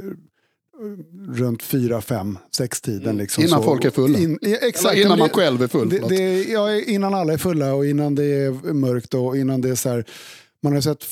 runt 1.28 1.64
fyra, 1.64 2.02
fem, 2.02 2.38
sex 2.52 2.82
tiden. 2.82 3.18
Liksom, 3.18 3.44
Innan 3.44 3.60
så. 3.60 3.66
folk 3.66 3.86
är 3.86 3.90
fulla. 3.90 4.20
In, 4.20 4.40
exakt. 4.42 4.96
Eller 4.96 5.06
innan 5.06 5.20
man 5.20 5.30
själv 5.30 5.62
är 5.62 5.68
full. 5.68 5.90
Det, 5.90 6.10
det, 6.10 6.44
ja, 6.44 6.76
innan 6.80 7.14
alla 7.14 7.34
är 7.34 7.38
fulla 7.38 7.74
och 7.74 7.86
innan 7.86 8.16
det 8.16 8.26
är 8.26 8.74
mörkt 8.74 9.14
och 9.14 9.38
innan 9.38 9.62
det 9.62 9.70
är 9.70 9.76
så 9.76 9.90
här. 9.90 10.06
Man 10.64 10.74
har 10.74 10.82
sett 10.82 11.06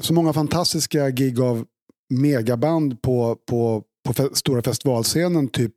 så 0.00 0.12
många 0.12 0.32
fantastiska 0.32 1.10
gig 1.10 1.40
av 1.40 1.64
megaband 2.10 3.02
på, 3.02 3.36
på, 3.46 3.82
på 4.06 4.12
fe, 4.12 4.28
stora 4.32 4.62
festivalscenen, 4.62 5.48
typ 5.48 5.74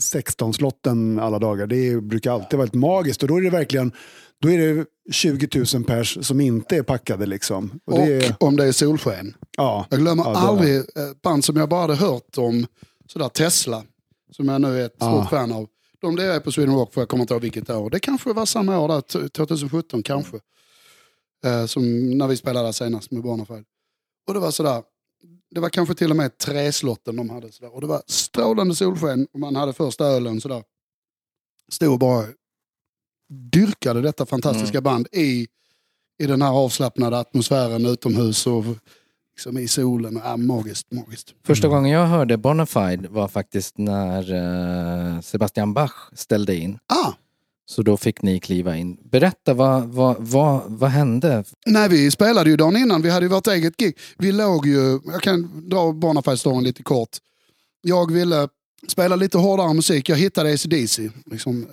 16 0.00 0.54
slotten 0.54 1.18
alla 1.18 1.38
dagar. 1.38 1.66
Det 1.66 2.00
brukar 2.02 2.32
alltid 2.32 2.56
vara 2.58 2.64
helt 2.66 2.74
magiskt 2.74 3.22
och 3.22 3.28
då 3.28 3.36
är 3.36 3.42
det 3.42 3.50
verkligen 3.50 3.92
då 4.40 4.50
är 4.50 4.58
det 4.58 4.86
20 5.12 5.64
000 5.74 5.84
pers 5.84 6.18
som 6.26 6.40
inte 6.40 6.76
är 6.76 6.82
packade. 6.82 7.26
Liksom. 7.26 7.80
Och 7.84 7.92
Och 7.92 8.06
det 8.06 8.24
är, 8.26 8.34
om 8.40 8.56
det 8.56 8.64
är 8.64 8.72
solsken. 8.72 9.34
ja, 9.56 9.86
Jag 9.90 10.00
glömmer 10.00 10.24
Ja, 10.24 10.36
aldrig 10.36 10.76
ett 10.76 11.22
band 11.22 11.44
som 11.44 11.56
jag 11.56 11.68
bara 11.68 11.80
hade 11.80 11.94
hört 11.94 12.38
om, 12.38 12.66
sådär 13.06 13.28
Tesla, 13.28 13.82
som 14.30 14.48
jag 14.48 14.60
nu 14.60 14.80
är 14.80 14.86
ett 14.86 14.96
Ja. 14.98 15.18
stort 15.20 15.30
fan 15.30 15.52
av. 15.52 15.66
De 16.00 16.16
lirade 16.16 16.40
på 16.40 16.52
Sweden 16.52 16.74
Rock, 16.74 16.94
för 16.94 17.00
jag 17.00 17.08
kommer 17.08 17.22
inte 17.22 17.34
ihåg 17.34 17.42
vilket 17.42 17.70
år. 17.70 17.90
Det 17.90 18.00
kanske 18.00 18.32
var 18.32 18.46
samma 18.46 18.78
år, 18.78 18.88
där, 18.88 19.00
t- 19.00 19.28
2017 19.28 20.02
kanske. 20.02 20.36
Eh, 21.44 21.66
som 21.66 22.10
när 22.18 22.28
vi 22.28 22.36
spelade 22.36 22.72
senast 22.72 23.10
med 23.10 23.22
Bonafide. 23.22 23.64
Och 24.28 24.34
det 24.34 24.40
var 24.40 24.50
sådär, 24.50 24.82
det 25.54 25.60
var 25.60 25.68
kanske 25.68 25.94
till 25.94 26.10
och 26.10 26.16
med 26.16 26.38
träslotten 26.38 27.16
de 27.16 27.30
hade. 27.30 27.52
Sådär. 27.52 27.74
Och 27.74 27.80
det 27.80 27.86
var 27.86 28.02
strålande 28.06 28.74
solsken 28.74 29.26
och 29.32 29.40
man 29.40 29.56
hade 29.56 29.72
första 29.72 30.04
ölen 30.04 30.40
sådär. 30.40 30.62
Stod 31.72 31.92
och 31.92 31.98
bara 31.98 32.26
dyrkade 33.28 34.00
detta 34.00 34.26
fantastiska 34.26 34.80
band 34.80 35.08
i, 35.12 35.46
i 36.18 36.26
den 36.26 36.42
här 36.42 36.50
avslappnade 36.50 37.18
atmosfären 37.18 37.86
utomhus 37.86 38.46
och 38.46 38.64
liksom 39.32 39.58
i 39.58 39.68
solen. 39.68 40.20
Ja, 40.24 40.36
magiskt, 40.36 40.92
magiskt. 40.92 41.34
Första 41.44 41.68
gången 41.68 41.90
jag 41.90 42.06
hörde 42.06 42.36
Bonafide 42.36 43.08
var 43.08 43.28
faktiskt 43.28 43.78
när 43.78 44.32
eh, 44.32 45.20
Sebastian 45.20 45.74
Bach 45.74 46.10
ställde 46.12 46.56
in. 46.56 46.78
Ah, 46.86 47.12
så 47.72 47.82
då 47.82 47.96
fick 47.96 48.22
ni 48.22 48.40
kliva 48.40 48.76
in. 48.76 48.98
Berätta, 49.10 49.54
vad, 49.54 49.84
vad, 49.84 50.16
vad, 50.18 50.62
vad 50.66 50.90
hände? 50.90 51.44
nej, 51.66 51.88
vi 51.88 52.10
spelade 52.10 52.50
ju 52.50 52.56
dagen 52.56 52.76
innan, 52.76 53.02
vi 53.02 53.10
hade 53.10 53.26
ju 53.26 53.30
vårt 53.30 53.46
eget 53.46 53.76
gig. 53.76 53.98
Vi 54.18 54.32
låg 54.32 54.66
ju, 54.66 55.00
jag 55.04 55.22
kan 55.22 55.68
dra 55.68 55.92
Bonafide-storyn 55.92 56.64
lite 56.64 56.82
kort. 56.82 57.08
Jag 57.82 58.12
ville 58.12 58.48
spela 58.88 59.16
lite 59.16 59.38
hårdare 59.38 59.74
musik, 59.74 60.08
jag 60.08 60.16
hittade 60.16 60.52
ACDC. 60.52 61.10
Liksom, 61.26 61.66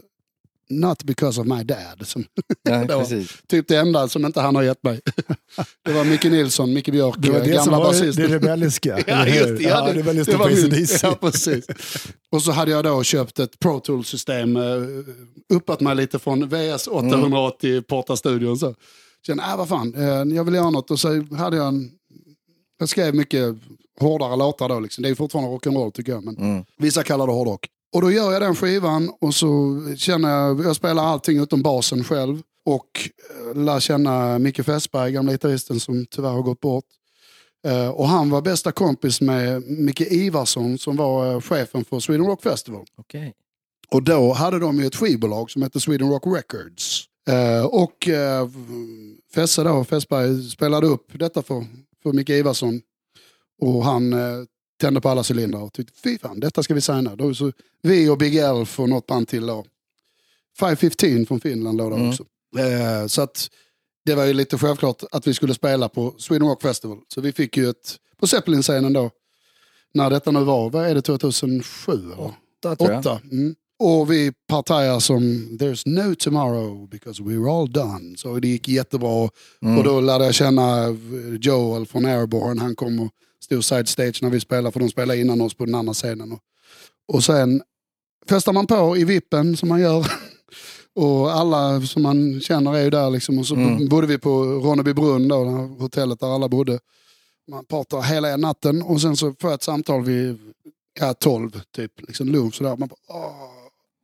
not 0.70 1.04
because 1.04 1.42
of 1.42 1.48
my 1.48 1.64
dad. 1.64 2.08
Som, 2.08 2.26
Ja, 2.64 2.84
Det 2.88 2.96
var- 2.96 3.48
typ 3.48 3.68
det 3.68 3.76
enda 3.76 4.08
som 4.08 4.26
inte 4.26 4.42
han 4.42 4.56
har 4.56 4.64
gett 4.64 4.84
mig. 4.84 5.00
det 5.86 5.94
var 5.94 6.04
Micke 6.06 6.24
Nilsson, 6.24 6.74
Micke 6.74 6.92
Björk, 6.92 7.16
det 7.18 7.32
var 7.32 7.40
det 7.40 7.46
gamla 7.46 7.64
som 7.64 7.74
var 7.74 8.16
det 8.28 8.36
rebelliska. 8.36 9.00
Ja, 9.08 9.28
just, 9.28 9.48
det, 9.58 9.64
ja, 9.64 9.86
det, 9.86 9.94
det 9.94 10.02
var 10.02 10.14
det 10.14 10.36
var 10.38 10.50
min-. 10.72 10.88
Ja, 11.04 11.16
precis. 11.22 11.66
Och 12.32 12.42
så 12.42 12.52
hade 12.52 12.72
jag 12.72 12.84
då 12.84 13.04
köpt 13.04 13.40
ett 13.40 13.60
Pro 13.60 13.80
Tools-system, 13.80 14.56
eh, 14.58 14.64
uppat 15.54 15.80
mig 15.82 15.96
lite 15.96 16.20
från 16.20 16.50
VS 16.50 16.88
880 16.88 17.70
mm. 17.72 17.84
Porta-studion. 17.84 18.58
Så 18.60 18.76
kände, 19.28 19.44
äh, 19.44 19.58
vad 19.58 19.68
fan, 19.70 19.96
eh, 19.96 20.36
jag 20.36 20.44
vill 20.44 20.54
göra 20.54 20.70
något. 20.70 20.92
Och 20.92 21.00
så 21.00 21.26
hade 21.38 21.58
jag 21.58 21.68
en, 21.68 21.92
jag 22.80 22.90
skrev 22.90 23.16
mycket 23.16 23.56
hårdare 24.00 24.36
låtar 24.36 24.70
då, 24.70 24.80
liksom. 24.80 25.02
det 25.04 25.10
är 25.10 25.16
fortfarande 25.16 25.50
rock'n'roll 25.52 25.92
tycker 25.92 26.12
jag, 26.12 26.24
men 26.24 26.38
Mm. 26.38 26.64
vissa 26.78 27.04
kallar 27.04 27.28
det 27.28 27.34
hårdrock. 27.34 27.68
Och 27.94 28.02
då 28.02 28.12
gör 28.12 28.32
jag 28.32 28.42
den 28.42 28.56
skivan 28.56 29.12
och 29.22 29.36
så 29.36 29.82
känner 29.98 30.30
jag, 30.30 30.66
jag 30.66 30.76
spelar 30.76 31.04
allting 31.04 31.40
utom 31.40 31.62
basen 31.62 32.04
själv. 32.04 32.42
Och 32.66 33.10
eh, 33.54 33.64
lär 33.64 33.80
känna 33.80 34.40
Micke 34.40 34.66
Fässberg, 34.66 35.12
gamla 35.12 35.32
gitarristen 35.32 35.80
som 35.80 36.06
tyvärr 36.06 36.30
har 36.30 36.42
gått 36.42 36.60
bort. 36.60 36.86
Eh, 37.68 37.90
och 37.90 38.08
han 38.08 38.30
var 38.30 38.42
bästa 38.42 38.72
kompis 38.72 39.22
med 39.22 39.64
Micke 39.64 40.02
Ivarsson 40.02 40.78
som 40.78 40.96
var 40.96 41.34
eh, 41.34 41.42
chefen 41.42 41.86
för 41.86 42.00
Sweden 42.00 42.26
Rock 42.26 42.44
Festival. 42.44 42.86
Okej. 42.98 43.34
Och 43.92 44.04
då 44.04 44.34
hade 44.34 44.60
de 44.60 44.80
ju 44.80 44.86
ett 44.86 44.96
skivbolag 44.96 45.52
som 45.52 45.62
hette 45.62 45.80
Sweden 45.80 46.10
Rock 46.10 46.24
Records. 46.26 47.06
Och 47.70 48.10
Fesse 49.34 49.64
då, 49.64 49.84
Fässberg 49.84 50.44
spelade 50.44 50.88
upp 50.88 51.06
detta 51.14 51.44
för, 51.44 51.66
för 52.04 52.14
Micke 52.14 52.30
Ivarsson. 52.30 52.82
Och 53.62 53.86
han 53.86 54.14
tände 54.80 55.02
på 55.02 55.10
alla 55.10 55.24
cylindrar 55.32 55.62
och 55.62 55.74
tyckte 55.74 56.00
fy 56.04 56.18
fan, 56.18 56.40
detta 56.40 56.64
ska 56.64 56.74
vi 56.74 56.82
signa. 56.82 57.16
Då, 57.16 57.34
så, 57.34 57.52
vi 57.82 58.10
och 58.10 58.18
Big 58.18 58.36
Elf 58.36 58.80
och 58.80 58.90
något 58.90 59.08
band 59.08 59.28
till 59.28 59.46
då. 59.46 59.66
515 60.60 61.26
från 61.26 61.40
Finland 61.42 61.78
låg 61.78 61.92
där 61.92 61.98
Mm. 61.98 62.10
också. 62.10 62.24
Eh, 62.60 63.08
så 63.08 63.22
att 63.22 63.50
det 64.06 64.16
var 64.16 64.26
ju 64.26 64.34
lite 64.34 64.58
självklart 64.58 65.04
att 65.12 65.28
vi 65.28 65.34
skulle 65.34 65.54
spela 65.54 65.90
på 65.90 66.16
Sweden 66.18 66.48
Rock 66.48 66.62
Festival. 66.62 66.98
Så 67.08 67.22
vi 67.22 67.32
fick 67.32 67.58
ju 67.58 67.70
ett, 67.70 67.96
på 68.20 68.28
Zeppelin-scenen 68.28 68.94
då, 68.94 69.12
när 69.94 70.10
detta 70.10 70.32
nu 70.32 70.44
var, 70.44 70.70
vad 70.70 70.86
är 70.88 70.96
det, 70.96 71.02
2007? 71.02 71.92
Eller? 71.92 72.16
Åtta 72.20 72.76
tror 72.76 72.92
jag. 72.92 73.00
Åtta. 73.00 73.20
Mm. 73.32 73.56
Och 73.80 74.12
vi 74.12 74.32
partajar 74.48 75.00
som 75.00 75.22
“There's 75.60 75.84
no 75.86 76.16
tomorrow 76.16 76.90
because 76.90 77.24
we're 77.24 77.60
all 77.60 77.72
done”. 77.72 78.18
Så 78.18 78.40
det 78.40 78.48
gick 78.48 78.68
jättebra. 78.68 79.30
Mm. 79.62 79.78
Och 79.78 79.84
då 79.84 80.02
lärde 80.02 80.26
jag 80.26 80.34
känna 80.36 80.98
Joel 81.42 81.86
från 81.86 82.06
Airborne. 82.06 82.62
Han 82.62 82.76
kom 82.76 83.00
och 83.00 83.12
stod 83.50 83.64
side 83.66 83.88
stage 83.88 84.20
när 84.22 84.30
vi 84.30 84.40
spelade, 84.40 84.72
för 84.72 84.80
de 84.80 84.90
spelade 84.90 85.20
innan 85.20 85.42
oss 85.42 85.54
på 85.54 85.66
den 85.66 85.76
andra 85.76 85.94
scenen. 85.94 86.32
Och, 86.32 86.40
och 87.14 87.24
sen 87.24 87.62
festar 88.30 88.54
man 88.54 88.68
på 88.68 88.98
i 88.98 89.04
vippen 89.04 89.58
som 89.58 89.70
man 89.70 89.82
gör. 89.82 90.06
Och 90.96 91.32
alla 91.32 91.82
som 91.82 92.02
man 92.04 92.42
känner 92.42 92.76
är 92.76 92.84
ju 92.84 92.90
där 92.90 93.10
liksom. 93.10 93.40
Och 93.40 93.46
så 93.46 93.56
Mm. 93.56 93.88
bodde 93.88 94.08
vi 94.08 94.18
på 94.18 94.44
Ronnebybrunn 94.44 95.28
då, 95.28 95.36
hotellet 95.80 96.20
där 96.20 96.28
alla 96.36 96.50
bodde. 96.50 96.80
Man 97.48 97.66
pratar 97.66 98.02
hela 98.02 98.38
natten 98.38 98.82
och 98.82 99.02
sen 99.02 99.16
så 99.18 99.34
får 99.42 99.50
jag 99.50 99.54
ett 99.54 99.64
samtal 99.64 100.04
vid 100.04 100.38
ja, 101.00 101.14
12, 101.14 101.62
typ 101.76 102.02
liksom 102.08 102.28
lunch 102.28 102.56
sådär. 102.56 102.76
Man 102.78 102.88
bara, 102.88 103.18
åh, 103.20 103.50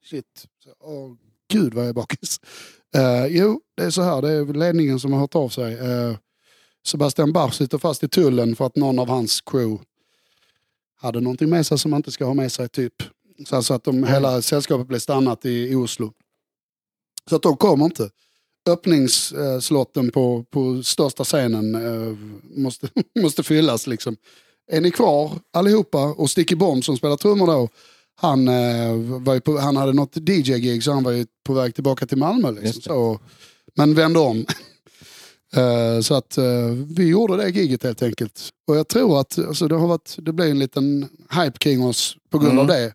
shit. 0.09 0.45
Åh, 0.79 1.11
gud 1.51 1.73
vad 1.73 1.83
jag 1.83 1.89
är 1.89 1.93
bakis. 1.93 2.39
Eh, 2.95 3.25
jo, 3.25 3.61
det 3.77 3.83
är 3.83 3.89
så 3.89 4.01
här, 4.01 4.21
det 4.21 4.31
är 4.31 4.45
ledningen 4.53 4.99
som 4.99 5.13
har 5.13 5.19
hört 5.19 5.35
av 5.35 5.49
sig. 5.49 5.73
Eh, 5.73 6.15
Sebastian 6.85 7.33
Bach 7.33 7.53
sitter 7.53 7.77
fast 7.77 8.03
i 8.03 8.07
tullen 8.07 8.55
för 8.55 8.65
att 8.65 8.75
någon 8.75 8.99
av 8.99 9.09
hans 9.09 9.41
crew 9.41 9.83
hade 10.95 11.21
någonting 11.21 11.49
med 11.49 11.65
sig 11.65 11.79
som 11.79 11.91
man 11.91 11.97
inte 11.97 12.11
ska 12.11 12.25
ha 12.25 12.33
med 12.33 12.51
sig, 12.51 12.69
typ. 12.69 12.93
Så 13.47 13.55
alltså 13.55 13.73
att 13.73 13.83
de, 13.83 14.03
hela 14.03 14.41
sällskapet 14.41 14.87
blev 14.87 14.99
stannat 14.99 15.45
i, 15.45 15.75
Oslo. 15.75 16.13
Så 17.29 17.35
att 17.35 17.41
de 17.41 17.57
kommer 17.57 17.85
inte. 17.85 18.09
Öppningsslotten 18.69 20.11
på, 20.11 20.45
på 20.49 20.83
största 20.83 21.23
scenen 21.23 21.75
eh, 21.75 22.17
måste, 22.61 22.89
måste 23.21 23.43
fyllas. 23.43 23.87
Liksom. 23.87 24.17
Är 24.71 24.81
ni 24.81 24.91
kvar 24.91 25.31
allihopa? 25.53 26.03
Och 26.03 26.29
Sticky 26.29 26.55
Bomb 26.55 26.83
som 26.83 26.97
spelar 26.97 27.17
trummor 27.17 27.47
då, 27.47 27.69
han, 28.15 28.47
eh, 28.47 28.95
var 28.95 29.39
på, 29.39 29.57
han 29.57 29.77
hade 29.77 29.93
något 29.93 30.17
DJ-gig 30.17 30.83
så 30.83 30.91
han 30.91 31.03
var 31.03 31.11
ju 31.11 31.25
på 31.43 31.53
väg 31.53 31.75
tillbaka 31.75 32.05
till 32.05 32.17
Malmö. 32.17 32.51
Liksom. 32.51 32.81
Så, 32.81 33.19
men 33.75 33.93
vände 33.95 34.19
om. 34.19 34.45
Eh, 35.55 36.01
så 36.01 36.15
att 36.15 36.37
eh, 36.37 36.69
vi 36.97 37.07
gjorde 37.07 37.37
det 37.37 37.49
giget 37.49 37.83
helt 37.83 38.01
enkelt. 38.03 38.49
Och 38.67 38.75
jag 38.77 38.87
tror 38.87 39.19
att 39.19 39.37
alltså, 39.39 39.67
det, 39.67 39.75
har 39.75 39.87
varit, 39.87 40.15
det 40.17 40.33
blev 40.33 40.49
en 40.49 40.59
liten 40.59 41.09
hype 41.31 41.57
kring 41.57 41.83
oss 41.85 42.17
på 42.29 42.39
grund 42.39 42.59
av 42.59 42.67
det. 42.67 42.93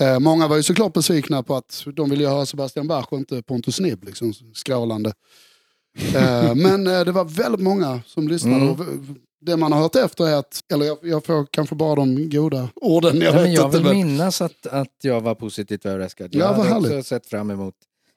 Eh, 0.00 0.18
många 0.18 0.48
var 0.48 0.56
ju 0.56 0.62
såklart 0.62 0.92
besvikna 0.92 1.42
på 1.42 1.56
att 1.56 1.84
de 1.94 2.10
ville 2.10 2.28
höra 2.28 2.46
Sebastian 2.46 2.88
Bach 2.88 3.06
och 3.12 3.18
inte 3.18 3.42
Pontus 3.42 3.80
Nibb, 3.80 4.04
liksom, 4.04 4.32
skrålande. 4.54 5.12
Men 6.56 6.84
det 6.84 7.12
var 7.12 7.24
väldigt 7.24 7.60
många 7.60 8.02
som 8.06 8.28
lyssnade. 8.28 8.64
Mm. 8.64 9.16
Det 9.40 9.56
man 9.56 9.72
har 9.72 9.80
hört 9.80 9.96
efter 9.96 10.26
är 10.26 10.34
att, 10.36 10.60
eller 10.72 10.86
jag, 10.86 10.98
jag 11.02 11.24
får 11.24 11.46
kanske 11.50 11.74
bara 11.74 11.94
de 11.94 12.30
goda 12.30 12.68
orden. 12.74 13.20
Jag 13.20 13.34
Ja, 13.34 13.42
men 13.42 13.52
jag 13.52 13.68
vill 13.68 13.82
men- 13.82 13.96
minnas 13.96 14.40
att, 14.40 14.66
att 14.66 14.94
jag 15.02 15.20
var 15.20 15.34
positivt 15.34 15.86
överraskad. 15.86 16.34
Jag 16.34 16.42
Ja, 16.42 16.46
hade 16.46 16.60
också 16.60 16.88
härligt. 16.90 17.06
sett 17.06 17.26
fram 17.26 17.50
emot 17.50 17.74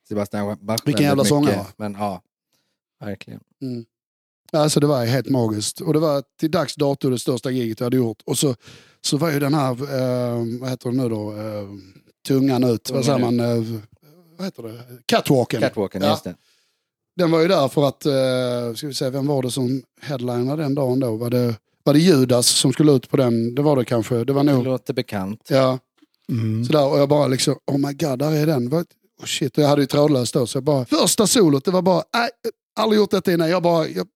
Sebastian 0.07 0.57
Bach 0.61 0.79
Vilken 0.85 1.05
jävla 1.05 1.25
sångare? 1.25 1.65
Men 1.77 1.93
ja, 1.99 2.21
verkligen. 3.05 3.39
Mm. 3.63 3.85
Alltså 4.51 4.79
det 4.79 4.87
var 4.87 5.05
helt 5.05 5.29
magiskt. 5.29 5.81
Och 5.81 5.93
det 5.93 5.99
var 5.99 6.23
till 6.39 6.51
dags 6.51 6.75
dato 6.75 7.09
det 7.09 7.19
största 7.19 7.51
giget 7.51 7.79
jag 7.79 7.85
hade 7.85 7.97
gjort. 7.97 8.21
Och 8.25 8.37
så, 8.37 8.55
så 9.01 9.17
var 9.17 9.31
ju 9.31 9.39
den 9.39 9.53
här, 9.53 9.71
eh, 9.71 10.43
vad 10.61 10.69
heter 10.69 10.89
det 10.91 10.97
nu 10.97 11.09
då, 11.09 11.31
eh, 11.31 11.67
tungan 12.27 12.63
ut, 12.63 12.89
vad 12.91 13.05
säger 13.05 13.19
man, 13.19 13.39
eh, 13.39 13.63
vad 14.37 14.45
heter 14.47 14.63
det, 14.63 14.79
catwalken. 15.05 15.61
Catwalken, 15.61 16.01
Ja. 16.01 16.09
just 16.09 16.23
det. 16.23 16.35
Den 17.15 17.31
var 17.31 17.41
ju 17.41 17.47
där 17.47 17.67
för 17.67 17.87
att, 17.87 18.05
eh, 18.05 18.75
ska 18.75 18.87
vi 18.87 18.93
se, 18.93 19.09
vem 19.09 19.27
var 19.27 19.41
det 19.43 19.51
som 19.51 19.83
headlinade 20.01 20.63
den 20.63 20.75
dagen 20.75 20.99
då? 20.99 21.15
Var 21.15 21.29
det, 21.29 21.55
var 21.83 21.93
det 21.93 21.99
Judas 21.99 22.47
som 22.47 22.73
skulle 22.73 22.91
ut 22.91 23.09
på 23.09 23.17
den? 23.17 23.55
Det 23.55 23.61
var 23.61 23.75
det 23.75 23.85
kanske. 23.85 24.23
Det 24.23 24.33
var 24.33 24.43
Det 24.43 24.53
nog, 24.53 24.63
låter 24.63 24.93
bekant. 24.93 25.47
ja. 25.49 25.79
Mm. 26.29 26.65
Sådär, 26.65 26.87
och 26.91 26.99
jag 26.99 27.09
bara 27.09 27.27
liksom, 27.27 27.55
oh 27.71 27.77
my 27.77 27.93
god, 27.93 28.19
där 28.19 28.31
är 28.31 28.45
den. 28.45 28.69
Oh 29.21 29.25
shit, 29.25 29.57
och 29.57 29.63
jag 29.63 29.67
hade 29.69 29.81
ju 29.81 29.85
trådlöst 29.85 30.33
då. 30.33 30.47
Så 30.47 30.57
jag 30.57 30.63
bara, 30.63 30.85
första 30.85 31.27
solot, 31.27 31.65
det 31.65 31.71
var 31.71 31.81
bara, 31.81 32.03
nej, 32.13 32.29
aldrig 32.79 32.99
gjort 32.99 33.11
detta 33.11 33.31
innan. 33.33 33.49
Jag 33.49 33.63
bara, 33.63 33.87
jag, 33.87 34.07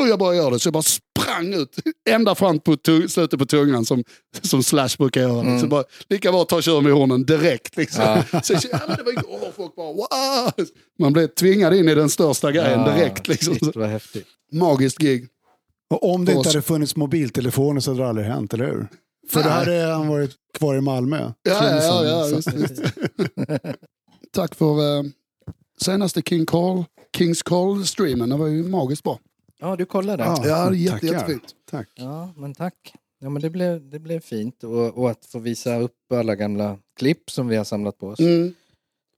oh, 0.00 0.08
jag 0.08 0.18
bara 0.18 0.34
gör 0.34 0.50
det. 0.50 0.58
Så 0.58 0.66
jag 0.66 0.72
bara 0.72 0.82
sprang 0.82 1.54
ut, 1.54 1.76
ända 2.10 2.34
fram 2.34 2.58
på 2.60 2.76
tung, 2.76 3.08
slutet 3.08 3.38
på 3.38 3.46
tungan 3.46 3.84
som, 3.84 4.04
som 4.42 4.62
Slash 4.62 4.88
brukar 4.98 5.20
göra. 5.20 5.40
Mm. 5.40 5.60
Så 5.60 5.66
bara, 5.66 5.84
lika 6.08 6.32
bra 6.32 6.42
att 6.42 6.48
ta 6.48 6.62
tjuren 6.62 6.84
vid 6.84 6.94
hornen 6.94 7.24
direkt. 7.24 7.76
Liksom. 7.76 8.02
Ja. 8.32 8.40
Så, 8.42 8.52
jag- 8.52 8.62
ja, 8.72 8.78
men 8.88 8.96
det 8.96 9.02
var, 9.02 9.22
åh, 9.28 9.48
folk 9.56 9.74
bara, 9.76 9.92
wow! 9.92 10.66
Man 10.98 11.12
blev 11.12 11.26
tvingad 11.26 11.74
in 11.74 11.88
i 11.88 11.94
den 11.94 12.10
största 12.10 12.52
grejen 12.52 12.80
Ja, 12.80 12.94
direkt. 12.94 13.28
Liksom. 13.28 13.54
Shit, 13.54 13.76
vad 13.76 13.88
häftigt. 13.88 14.26
Magiskt 14.52 14.98
gig. 14.98 15.28
Och 15.90 16.14
om 16.14 16.24
det 16.24 16.32
inte 16.32 16.48
hade 16.48 16.62
funnits 16.62 16.96
mobiltelefoner 16.96 17.80
så 17.80 17.90
hade 17.90 18.02
det 18.02 18.08
aldrig 18.08 18.26
hänt, 18.26 18.54
eller 18.54 18.64
hur? 18.66 18.88
För 19.30 19.42
då 19.42 19.48
Nej. 19.48 19.58
hade 19.58 19.92
han 19.92 20.08
varit 20.08 20.30
kvar 20.58 20.74
i 20.74 20.80
Malmö. 20.80 21.18
Ja, 21.18 21.32
ja, 21.42 21.82
ja, 21.82 22.04
ja 22.04 22.36
visst, 22.36 22.52
visst. 22.52 22.82
Tack 24.34 24.54
för 24.54 24.98
eh, 24.98 25.02
senaste 25.80 26.22
King 26.22 26.46
Call, 26.46 26.84
Kings 27.16 27.42
Call-streamen. 27.42 28.30
Det 28.30 28.36
var 28.36 28.46
ju 28.46 28.62
magiskt 28.68 29.02
bra. 29.02 29.18
Ja, 29.60 29.76
du 29.76 29.84
kollade. 29.84 30.24
Ja. 30.24 30.42
Ja, 30.46 30.74
jätte, 30.74 30.98
tackar. 30.98 31.14
jättefint. 31.14 31.54
Tack. 31.70 31.88
Ja, 31.94 32.32
men 32.36 32.54
tack. 32.54 32.94
Ja, 33.18 33.28
men 33.30 33.42
det 33.42 33.50
blev, 33.50 33.90
det 33.90 33.98
blev 33.98 34.20
fint. 34.20 34.64
Och, 34.64 34.98
och 34.98 35.10
att 35.10 35.24
få 35.26 35.38
visa 35.38 35.76
upp 35.78 36.12
alla 36.12 36.34
gamla 36.34 36.78
klipp 36.96 37.30
som 37.30 37.48
vi 37.48 37.56
har 37.56 37.64
samlat 37.64 37.98
på 37.98 38.08
oss. 38.08 38.20
Mm. 38.20 38.54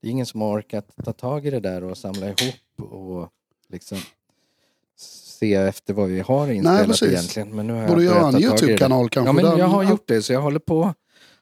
Det 0.01 0.07
är 0.07 0.11
ingen 0.11 0.25
som 0.25 0.41
har 0.41 0.59
orkat 0.59 0.89
ta 1.05 1.13
tag 1.13 1.45
i 1.45 1.49
det 1.49 1.59
där 1.59 1.83
och 1.83 1.97
samla 1.97 2.25
ihop 2.25 2.91
och 2.91 3.29
liksom 3.69 3.97
se 5.39 5.53
efter 5.53 5.93
vad 5.93 6.09
vi 6.09 6.19
har 6.19 6.51
inspelat 6.51 6.87
precis. 6.87 7.07
egentligen. 7.09 7.55
Men 7.55 7.67
nu 7.67 7.73
har 7.73 7.79
jag 7.79 7.89
Borde 7.89 8.05
börjat 8.05 8.15
göra 8.15 8.27
en. 8.27 8.41
YouTube-kanal 8.43 9.09
kanske. 9.09 9.29
Ja, 9.29 9.33
men 9.49 9.59
jag 9.59 9.67
har 9.67 9.83
gjort 9.83 10.07
det 10.07 10.21
så 10.21 10.33
jag 10.33 10.41
håller 10.41 10.59
på. 10.59 10.93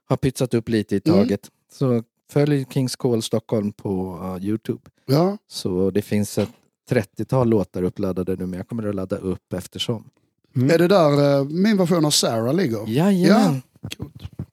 Har 0.05 0.17
pytsat 0.17 0.53
upp 0.53 0.69
lite 0.69 0.95
i 0.95 1.01
Mm. 1.05 1.19
taget. 1.19 1.49
Så 1.73 2.03
följ 2.34 2.65
Kings 2.69 2.96
Call 2.96 3.22
Stockholm 3.22 3.72
på 3.72 4.19
uh, 4.24 4.46
Youtube. 4.46 4.82
Ja, 5.06 5.38
Så 5.48 5.91
det 5.91 6.02
finns 6.02 6.38
ett 6.38 6.50
30-tal 6.89 7.50
låtar 7.50 7.84
uppladdade 7.84 8.36
nu 8.36 8.46
men 8.46 8.58
jag 8.58 8.67
kommer 8.67 8.88
att 8.88 8.96
ladda 8.96 9.17
upp 9.17 9.54
eftersom. 9.54 10.10
är 10.56 10.78
det 10.78 10.88
där 10.88 11.39
eh, 11.39 11.46
min 11.46 11.78
version 11.78 12.06
av 12.06 12.12
Sarah 12.12 12.54
ligger? 12.54 12.88
Jajamän! 12.88 13.62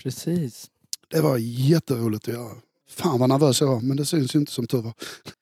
Precis. 0.02 0.66
Det 1.10 1.20
var 1.20 1.36
jätteroligt 1.38 2.28
att 2.28 2.34
göra. 2.34 2.52
Fan 2.90 3.20
vad 3.20 3.28
nervös 3.28 3.60
jag 3.60 3.68
var, 3.68 3.80
men 3.80 3.96
det 3.96 4.04
syns 4.04 4.34
ju 4.34 4.38
inte 4.38 4.52
som 4.52 4.66
tur 4.66 4.82
var. 4.82 4.92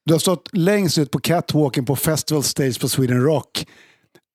Du 0.04 0.14
har 0.14 0.18
stått 0.18 0.48
längst 0.52 0.98
ut 0.98 1.10
på 1.10 1.18
catwalken 1.18 1.84
på 1.84 1.96
Festival 1.96 2.42
Stage 2.42 2.80
på 2.80 2.88
Sweden 2.88 3.22
Rock 3.22 3.66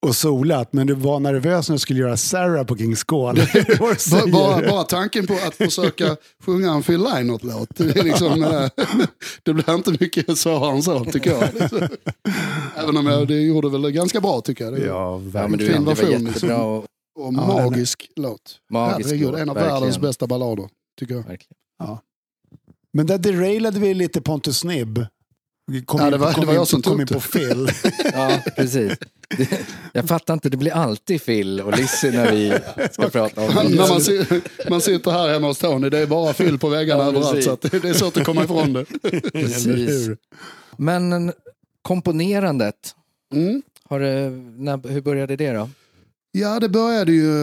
och 0.03 0.15
solat, 0.15 0.73
men 0.73 0.87
du 0.87 0.93
var 0.93 1.19
nervös 1.19 1.69
när 1.69 1.75
du 1.75 1.79
skulle 1.79 1.99
göra 1.99 2.17
Sarah 2.17 2.65
på 2.65 2.77
Kings 2.77 3.03
Call. 3.03 3.35
Bara, 3.79 4.27
bara, 4.31 4.69
bara 4.69 4.83
tanken 4.83 5.27
på 5.27 5.33
att 5.33 5.55
försöka 5.55 6.17
sjunga 6.45 6.71
en 6.71 6.83
Phil 6.83 6.99
Lynott-låt, 7.03 7.69
det, 7.75 8.03
liksom, 8.03 8.43
eh, 8.43 8.69
det 9.43 9.53
blir 9.53 9.73
inte 9.75 9.91
mycket 9.99 10.37
svårare 10.37 10.71
än 10.75 10.83
så 10.83 11.05
tycker 11.05 11.31
jag. 11.31 11.43
Även 12.75 12.97
om 12.97 13.05
jag, 13.07 13.27
det 13.27 13.41
gjorde 13.41 13.69
väl 13.69 13.91
ganska 13.91 14.21
bra 14.21 14.41
tycker 14.41 14.63
jag. 14.63 14.73
Det 14.73 14.85
Ja, 14.85 15.21
Ja, 15.33 15.47
men 15.47 15.59
du, 15.59 15.65
Fin 15.67 15.73
det 15.75 15.79
var 15.79 15.95
version, 15.95 16.11
jättebra 16.11 16.29
liksom. 16.31 16.49
och 16.51 16.85
Och 17.19 17.33
Ja, 17.33 17.61
magisk 17.61 18.09
låt. 18.15 18.41
magisk 18.71 19.09
Herregud, 19.09 19.31
låt, 19.31 19.39
en 19.39 19.49
av 19.49 19.55
verkligen. 19.55 19.73
världens 19.79 19.99
bästa 19.99 20.27
ballader, 20.27 20.69
tycker 20.99 21.13
jag. 21.15 21.21
Verkligen. 21.23 21.57
Men 22.93 23.05
där 23.07 23.17
derailade 23.17 23.79
vi 23.79 23.93
lite 23.93 24.21
Pontus 24.21 24.63
Nibb. 24.63 25.05
Kom 25.85 25.99
Ja, 25.99 26.05
in- 26.05 26.11
det 26.11 26.17
var- 26.17 26.33
kom 26.33 26.41
det 26.41 26.45
var 26.45 26.53
in- 26.53 26.57
jag 26.59 26.67
som 26.67 26.81
kom 26.81 27.01
in 27.01 27.07
på 27.07 27.19
Phil. 27.19 27.69
Ja, 28.13 28.39
precis. 28.55 28.93
Det, 29.37 29.59
jag 29.93 30.07
fattar 30.07 30.33
inte, 30.33 30.49
det 30.49 30.57
blir 30.57 30.71
alltid 30.71 31.25
Phil 31.25 31.61
och 31.61 31.77
Lizzie 31.77 32.11
när 32.11 32.31
vi 32.31 32.53
ska 32.91 33.09
prata 33.09 33.41
om 33.41 33.55
När 33.55 33.63
det. 33.69 33.75
man, 33.89 34.01
si- 34.01 34.41
man 34.69 34.81
sitter 34.81 35.11
här 35.11 35.29
hemma 35.33 35.47
hos 35.47 35.59
Tony, 35.59 35.89
det 35.89 35.99
är 35.99 36.07
bara 36.07 36.33
fyll 36.33 36.59
på 36.59 36.69
väggarna 36.69 37.03
Ja, 37.03 37.09
överallt. 37.09 37.43
Så 37.43 37.51
att 37.51 37.61
det, 37.61 37.73
är 37.85 37.93
svårt 37.93 38.17
att 38.17 38.25
komma 38.25 38.43
ifrån 38.43 38.73
det. 38.73 38.85
Precis. 39.31 40.09
Men 40.77 41.13
en- 41.13 41.33
komponerandet, 41.81 42.95
Mm. 43.33 43.61
har 43.89 43.99
det, 43.99 44.29
när, 44.57 44.89
hur 44.89 45.01
började 45.01 45.35
det 45.35 45.51
då? 45.51 45.69
Ja, 46.31 46.59
det 46.59 46.69
började 46.69 47.11
ju 47.11 47.33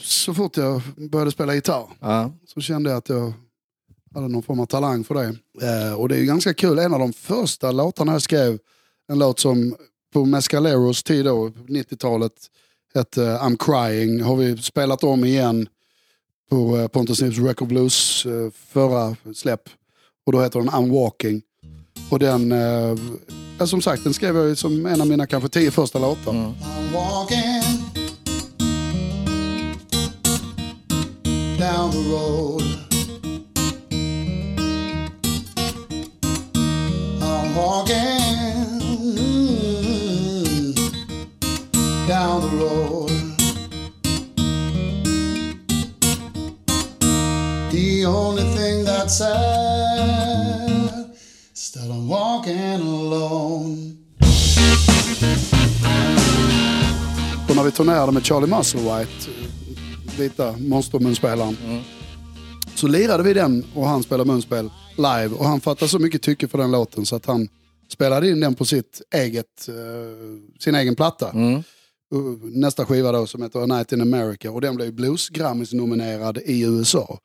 så 0.00 0.34
fort 0.34 0.56
jag 0.56 0.82
började 0.96 1.30
spela 1.30 1.54
gitarr. 1.54 1.86
Ja, 2.00 2.32
Så 2.54 2.60
kände 2.60 2.90
jag 2.90 2.96
att 2.98 3.08
jag 3.08 3.32
hade 4.14 4.28
någon 4.28 4.42
form 4.42 4.60
av 4.60 4.66
talang 4.66 5.04
för 5.04 5.14
det. 5.14 5.36
Eh, 5.66 5.94
och 5.94 6.08
det 6.08 6.14
är 6.14 6.18
ju 6.18 6.26
ganska 6.26 6.54
kul, 6.54 6.78
en 6.78 6.94
av 6.94 7.00
de 7.00 7.12
första 7.12 7.70
låtarna 7.72 8.12
jag 8.12 8.22
skrev, 8.22 8.58
en 9.08 9.18
låt 9.18 9.40
som 9.40 9.76
på 10.12 10.24
Mescaleros 10.24 11.02
tid 11.02 11.24
då, 11.24 11.48
90-talet, 11.48 12.32
hette 12.94 13.20
I'm 13.20 13.56
crying, 13.58 14.22
har 14.22 14.36
vi 14.36 14.56
spelat 14.56 15.04
om 15.04 15.24
igen 15.24 15.68
på 16.50 16.78
eh, 16.78 16.88
Pontus 16.88 17.22
Nips 17.22 17.38
Record 17.38 17.68
Blues 17.68 18.26
eh, 18.26 18.50
förra 18.68 19.16
släpp. 19.34 19.62
Och 20.26 20.32
då 20.32 20.42
heter 20.42 20.58
den 20.58 20.70
I'm 20.70 20.92
walking. 21.02 21.42
Och 22.10 22.18
den, 22.18 22.52
eh, 22.52 23.66
som 23.66 23.82
sagt, 23.82 24.04
den 24.04 24.14
skrev 24.14 24.36
jag 24.36 24.58
som 24.58 24.86
en 24.86 25.00
av 25.00 25.06
mina 25.06 25.26
kanske 25.26 25.48
tio 25.48 25.70
första 25.70 25.98
låtar. 25.98 26.30
mm. 26.30 26.44
I'm 26.44 26.92
walking 26.92 27.62
down 31.58 31.90
the 31.92 32.10
road. 32.10 32.91
down 42.32 42.50
the 42.50 42.56
road. 42.56 43.10
The 47.70 48.06
only 48.06 48.42
thing 48.56 48.84
that's 48.84 49.18
sad 49.18 49.30
is 51.54 51.76
walking 52.08 52.80
alone. 52.80 53.96
Och 57.48 57.56
när 57.56 57.64
vi 57.64 57.70
turnerade 57.70 58.12
med 58.12 58.26
Charlie 58.26 58.46
Musselwhite, 58.46 59.30
vita 60.18 60.54
monstermunspelaren, 60.58 61.56
mm. 61.64 61.82
så 62.74 62.86
lirade 62.86 63.22
vi 63.22 63.34
den 63.34 63.66
och 63.74 63.86
han 63.86 64.02
spelade 64.02 64.30
munspel 64.30 64.70
live. 64.96 65.28
Och 65.28 65.44
han 65.44 65.60
fattade 65.60 65.88
så 65.88 65.98
mycket 65.98 66.22
tycke 66.22 66.48
för 66.48 66.58
den 66.58 66.70
låten 66.70 67.06
så 67.06 67.16
att 67.16 67.26
han 67.26 67.48
spelade 67.88 68.28
in 68.30 68.40
den 68.40 68.54
på 68.54 68.64
sitt 68.64 69.02
eget, 69.14 69.68
uh, 69.68 69.74
sin 70.58 70.74
egen 70.74 70.96
platta. 70.96 71.30
Mm. 71.30 71.62
Uh, 72.12 72.38
Nästa 72.42 72.84
skiva 72.86 73.12
då 73.12 73.26
som 73.26 73.42
heter 73.42 73.60
A 73.62 73.66
Night 73.66 73.92
in 73.92 74.00
America 74.00 74.50
och 74.50 74.60
den 74.60 74.76
blev 74.76 74.92
Blues 74.94 75.28
Grammys 75.28 75.72
nominerad 75.72 76.38
i 76.38 76.62
USA. 76.62 77.18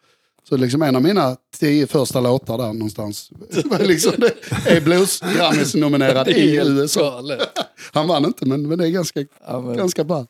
Så 0.50 0.58
liksom 0.58 0.82
en 0.82 0.96
av 0.96 1.02
mina 1.02 1.36
tio 1.58 1.88
första 1.88 2.22
låtar 2.22 2.58
där 2.58 2.74
någonstans 2.74 3.32
liksom 3.80 4.14
det 4.18 4.34
är 4.66 4.82
Blues 4.82 5.20
Grammys 5.20 5.76
nominerad 5.76 6.28
i 6.30 6.56
USA. 6.56 7.24
Han 7.94 8.08
vann 8.08 8.26
inte 8.26 8.46
men, 8.46 8.68
men 8.68 8.78
det 8.78 8.88
är 8.88 8.92
ganska, 8.92 9.26
Ja, 9.48 9.62
men, 9.62 9.78
ganska 9.78 10.04
bra. 10.04 10.26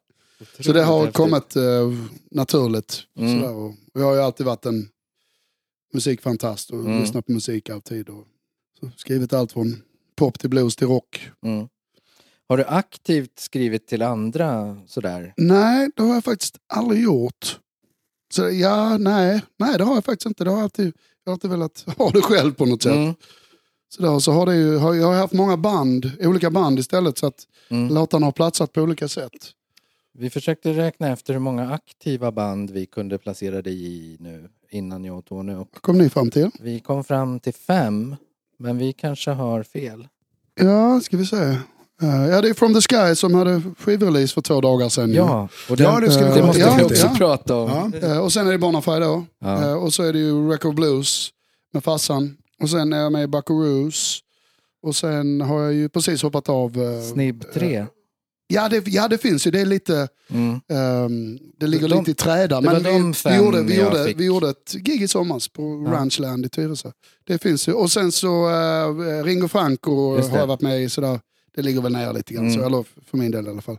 Så 0.59 0.73
det 0.73 0.83
har 0.83 1.11
kommit 1.11 1.55
eh, 1.55 1.63
naturligt. 2.31 3.03
Mm. 3.19 3.41
Sådär. 3.41 3.53
Och 3.55 3.73
jag 3.93 4.01
har 4.03 4.13
ju 4.13 4.21
alltid 4.21 4.45
varit 4.45 4.65
en 4.65 4.89
musikfantast 5.93 6.69
och 6.69 6.79
Mm. 6.79 6.99
lyssnat 6.99 7.25
på 7.25 7.31
musik 7.31 7.69
alltid. 7.69 8.09
Och 8.09 8.25
så 8.79 8.89
skrivit 8.97 9.33
allt 9.33 9.51
från 9.51 9.81
pop 10.15 10.39
till 10.39 10.49
blues 10.49 10.75
till 10.75 10.87
rock. 10.87 11.29
Mm. 11.45 11.67
Har 12.49 12.57
du 12.57 12.63
aktivt 12.65 13.39
skrivit 13.39 13.87
till 13.87 14.01
andra 14.01 14.77
sådär? 14.87 15.33
Nej, 15.37 15.89
det 15.95 16.01
har 16.03 16.13
jag 16.13 16.23
faktiskt 16.23 16.57
aldrig 16.73 17.03
gjort. 17.03 17.59
Så 18.33 18.49
ja, 18.49 18.97
nej, 18.97 19.41
nej 19.59 19.77
det 19.77 19.83
har 19.83 19.95
jag 19.95 20.05
faktiskt 20.05 20.25
inte. 20.25 20.43
Det 20.43 20.49
har 20.49 20.57
jag, 20.57 20.63
alltid, 20.63 20.93
jag 21.23 21.29
har 21.29 21.33
alltid 21.33 21.49
velat 21.51 21.85
ha 21.97 22.09
det 22.11 22.21
själv 22.21 22.53
på 22.53 22.65
något 22.65 22.83
sätt. 22.83 22.95
Mm. 22.95 23.13
Så, 23.89 24.01
där, 24.01 24.19
så 24.19 24.31
har 24.31 24.45
det 24.45 24.55
ju, 24.55 24.77
har, 24.77 24.93
jag 24.93 25.07
har 25.07 25.15
haft 25.15 25.33
många 25.33 25.57
band, 25.57 26.11
olika 26.19 26.49
band 26.49 26.79
istället 26.79 27.17
så 27.17 27.27
att 27.27 27.47
Mm. 27.69 27.93
låtarna 27.93 28.25
har 28.27 28.31
platsat 28.31 28.73
på 28.73 28.81
olika 28.81 29.07
sätt. 29.07 29.31
Vi 30.13 30.29
försökte 30.29 30.73
räkna 30.73 31.07
efter 31.07 31.33
hur 31.33 31.39
många 31.39 31.71
aktiva 31.73 32.31
band 32.31 32.71
vi 32.71 32.85
kunde 32.85 33.17
placera 33.17 33.61
dig 33.61 33.85
i 33.85 34.17
nu 34.19 34.49
innan 34.69 35.03
jag 35.05 35.17
och 35.17 35.25
Tony. 35.25 35.53
Vad 35.53 35.71
kom 35.71 35.97
ni 35.97 36.09
fram 36.09 36.29
till? 36.31 36.49
vi 36.59 36.79
kom 36.79 37.03
fram 37.03 37.39
till 37.39 37.53
fem, 37.53 38.15
men 38.57 38.77
vi 38.77 38.93
kanske 38.93 39.31
har 39.31 39.63
fel. 39.63 40.07
Ja, 40.55 40.99
ska 41.01 41.17
vi 41.17 41.25
se. 41.25 41.55
Eh, 42.01 42.25
ja, 42.29 42.41
det 42.41 42.49
är 42.49 42.53
From 42.53 42.73
the 42.73 42.81
Sky 42.81 43.15
som 43.15 43.33
hade 43.33 43.61
skivrelease 43.79 44.33
för 44.33 44.41
två 44.41 44.61
dagar 44.61 44.89
sedan. 44.89 45.13
Ja, 45.13 45.47
och 45.69 45.79
Ja, 45.79 45.99
det 45.99 46.11
ska 46.11 46.19
vi 46.21 46.25
det 46.27 46.33
komma 46.33 46.45
måste 46.47 46.61
till. 46.63 46.77
vi 46.77 46.83
också 46.83 47.05
Ja. 47.07 47.15
prata 47.17 47.55
om. 47.55 47.93
Ja. 48.01 48.07
Eh, 48.07 48.17
och 48.19 48.33
sen 48.33 48.47
är 48.47 48.51
det 48.51 48.57
Bonafide 48.57 48.99
då. 48.99 49.25
Ja. 49.41 49.61
Eh, 49.63 49.73
och 49.73 49.93
så 49.93 50.03
är 50.03 50.13
det 50.13 50.19
ju 50.19 50.49
Record 50.51 50.75
Blues 50.75 51.29
med 51.73 51.83
farsan. 51.83 52.37
Och 52.61 52.69
sen 52.69 52.93
är 52.93 52.97
jag 53.01 53.11
med 53.11 53.23
i 53.23 53.27
Buckaroos. 53.27 54.19
Och 54.83 54.95
sen 54.95 55.41
har 55.41 55.61
jag 55.61 55.73
ju 55.73 55.89
precis 55.89 56.23
hoppat 56.23 56.49
av. 56.49 56.77
eh, 56.81 57.01
Snibb 57.13 57.43
3. 57.53 57.85
Ja 58.49 58.69
det, 58.69 58.87
ja, 58.87 59.07
det 59.07 59.17
finns 59.17 59.47
ju. 59.47 59.51
Det 59.51 59.61
är 59.61 59.65
lite... 59.65 60.07
Mm. 60.29 60.59
ehm, 60.69 61.39
det 61.59 61.67
ligger 61.67 61.87
De- 61.89 61.99
lite 61.99 62.11
i 62.11 62.13
träda. 62.13 62.61
det 62.61 62.71
Men 62.71 62.83
vi, 62.83 63.13
vi, 63.29 63.35
gjorde, 63.37 63.61
vi, 63.63 63.79
gjorde, 63.81 64.05
fick. 64.05 64.19
vi 64.19 64.25
gjorde 64.25 64.49
ett 64.49 64.73
gig 64.73 65.01
i 65.03 65.07
somras 65.07 65.47
på 65.47 65.61
Ranchland 65.87 66.45
i 66.45 66.49
Tyresö. 66.49 66.91
Det 67.27 67.37
finns 67.41 67.67
ju. 67.67 67.73
Och 67.73 67.91
sen 67.91 68.11
så 68.11 68.47
uh, 68.49 69.23
Ringo 69.23 69.47
Franco 69.47 70.15
det. 70.17 70.27
har 70.27 70.37
jag 70.37 70.47
varit 70.47 70.61
med 70.61 70.81
i. 70.83 70.89
Sådär. 70.89 71.19
Det 71.57 71.63
ligger 71.63 71.81
väl 71.81 71.91
ner 71.91 72.13
lite 72.13 72.33
grann. 72.33 72.47
Mm. 72.47 72.59
Så, 72.59 72.65
eller 72.65 72.85
för 73.09 73.17
min 73.17 73.31
del 73.31 73.47
i 73.47 73.49
alla 73.49 73.61
fall. 73.61 73.77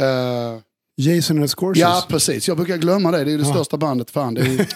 Eh, 0.00 0.60
Jason 0.96 1.38
and 1.38 1.48
the 1.50 1.56
Scorches. 1.56 1.80
Ja, 1.80 2.06
precis. 2.08 2.48
Jag 2.48 2.56
brukar 2.56 2.76
glömma 2.76 3.10
det. 3.10 3.24
Det 3.24 3.32
är 3.32 3.38
det 3.38 3.44
Ja. 3.44 3.54
största 3.54 3.76
bandet. 3.76 4.10
Fan. 4.10 4.34
Det 4.34 4.40
är 4.40 4.66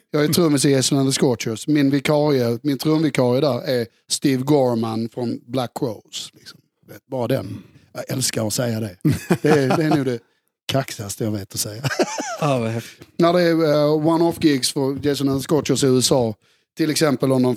jag 0.10 0.24
är 0.24 0.28
trummis 0.28 0.64
i 0.64 0.70
Jason 0.70 0.98
and 0.98 1.08
the 1.08 1.20
Scorchers. 1.20 1.66
Min, 1.66 1.90
vikarie, 1.90 2.58
min 2.62 2.78
trumvikarie 2.78 3.40
där 3.40 3.60
är 3.68 3.86
Steve 4.10 4.42
Gorman 4.42 5.08
från 5.08 5.40
Black 5.46 5.70
Crows. 5.78 6.30
Liksom. 6.34 6.60
Vet, 6.88 7.06
bara 7.06 7.28
den. 7.28 7.62
Jag 7.92 8.04
älskar 8.10 8.46
att 8.46 8.54
säga 8.54 8.80
det. 8.80 8.96
Det 9.42 9.48
är, 9.48 9.76
det 9.76 9.84
är 9.84 9.96
nog 9.96 10.04
det 10.04 10.18
kaxigaste 10.66 11.24
jag 11.24 11.30
vet 11.30 11.54
att 11.54 11.60
säga. 11.60 11.82
Ja, 12.40 12.58
vad 12.58 12.70
häftigt. 12.70 13.08
När 13.16 13.32
det 13.32 13.42
är 13.42 13.52
eh, 13.52 14.06
one-off 14.06 14.44
gigs 14.44 14.72
för 14.72 15.06
Jason 15.06 15.28
and 15.28 15.40
the 15.40 15.48
Scorchers 15.48 15.84
i 15.84 15.86
USA. 15.86 16.34
Till 16.76 16.90
exempel 16.90 17.32
om 17.32 17.42
de 17.42 17.56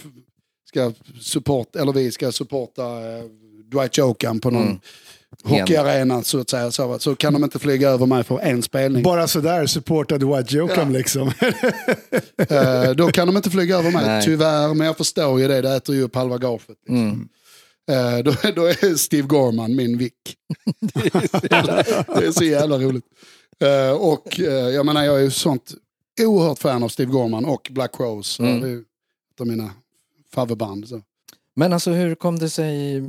ska 0.68 0.94
support, 1.22 1.76
eller 1.76 1.94
vi 1.94 2.12
ska 2.12 2.32
supporta 2.32 2.84
uh, 2.84 3.24
Dwight 3.72 3.98
Jokan 3.98 4.40
på 4.40 4.50
någon 4.50 4.80
Mm. 5.46 5.60
hockeyarena 5.62 6.24
så 6.24 6.40
att 6.40 6.50
säga. 6.50 6.72
Så, 6.72 7.00
så 7.00 7.16
kan 7.16 7.34
de 7.34 7.44
inte 7.44 7.60
flyga 7.60 7.90
över 7.90 8.06
mig 8.06 8.24
för 8.24 8.40
en 8.40 8.62
spelning. 8.64 9.04
Bara 9.04 9.28
sådär 9.28 9.66
supportade 9.66 10.26
White 10.26 10.56
Jokum 10.56 10.94
Ja. 10.94 10.98
liksom. 10.98 11.32
Eh, 12.50 12.92
då 12.92 13.12
kan 13.12 13.28
de 13.28 13.38
inte 13.38 13.50
flyga 13.50 13.78
över 13.78 13.92
mig, 13.92 14.06
Nej. 14.06 14.24
tyvärr. 14.24 14.74
Men 14.74 14.88
jag 14.88 14.98
förstår 14.98 15.40
ju 15.42 15.48
det, 15.48 15.62
det 15.62 15.76
äter 15.76 15.96
ju 15.96 16.02
upp 16.02 16.16
halva 16.16 16.38
gaget. 16.38 16.68
Liksom. 16.70 16.96
Mm. 16.96 17.30
Eh, 17.92 18.24
då, 18.24 18.32
då 18.56 18.66
är 18.66 18.96
Steve 18.98 19.28
Gorman 19.28 19.76
min 19.76 19.98
vick. 19.98 20.36
det 20.82 22.26
är 22.26 22.32
så 22.32 22.44
jävla 22.44 22.78
roligt. 22.80 23.06
Eh, 23.60 23.92
och 23.92 24.40
eh, 24.40 24.46
jag 24.70 24.86
menar, 24.86 25.04
jag 25.04 25.18
är 25.18 25.24
ju 25.24 25.32
sånt 25.32 25.74
oerhört 26.22 26.60
fan 26.60 26.84
av 26.84 26.90
Steve 26.90 27.12
Gorman 27.12 27.46
och 27.46 27.68
Black 27.72 28.00
Rose. 28.00 28.44
Mm. 28.44 28.62
Det 28.62 28.70
är 28.70 28.78
ett 28.78 29.42
av 29.42 29.48
mina 29.48 29.70
favoritband. 30.34 30.86
Men 31.62 31.74
alltså 31.74 31.92
hur 31.92 32.16
kom 32.16 32.40
det 32.40 32.50
sig 32.50 32.98
eh, 32.98 33.04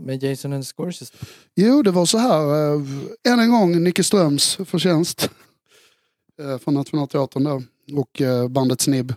med 0.00 0.22
Jason 0.22 0.52
and 0.52 0.64
the 0.64 0.72
Scorches? 0.76 1.12
Jo, 1.54 1.82
det 1.82 1.90
var 1.90 2.06
så 2.06 2.18
här. 2.18 2.74
Eh, 2.74 3.32
än 3.32 3.40
en 3.40 3.50
gång 3.50 3.82
Nicke 3.82 4.04
Ströms 4.04 4.58
förtjänst. 4.64 5.30
Eh, 6.40 6.58
från 6.58 6.74
Nationalteatern 6.74 7.44
då. 7.44 7.62
Och 8.00 8.22
bandet 8.50 8.80
Snibb. 8.80 9.14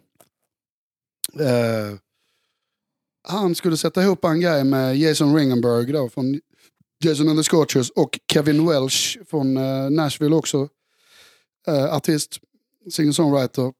Han 3.27 3.55
skulle 3.55 3.77
sätta 3.77 4.03
ihop 4.03 4.25
en 4.25 4.39
grej 4.39 4.63
med 4.63 4.97
Jason 4.97 5.35
Ringenberg 5.35 5.91
då 5.91 6.09
från 6.09 6.39
Jason 7.03 7.29
and 7.29 7.39
the 7.39 7.43
Scorchers 7.43 7.89
och 7.89 8.19
Kevin 8.33 8.67
Welsh 8.67 9.17
från 9.25 9.53
Nashville 9.95 10.35
också. 10.35 10.69
Artist, 11.67 12.39
singer-songwriter. 12.89 13.73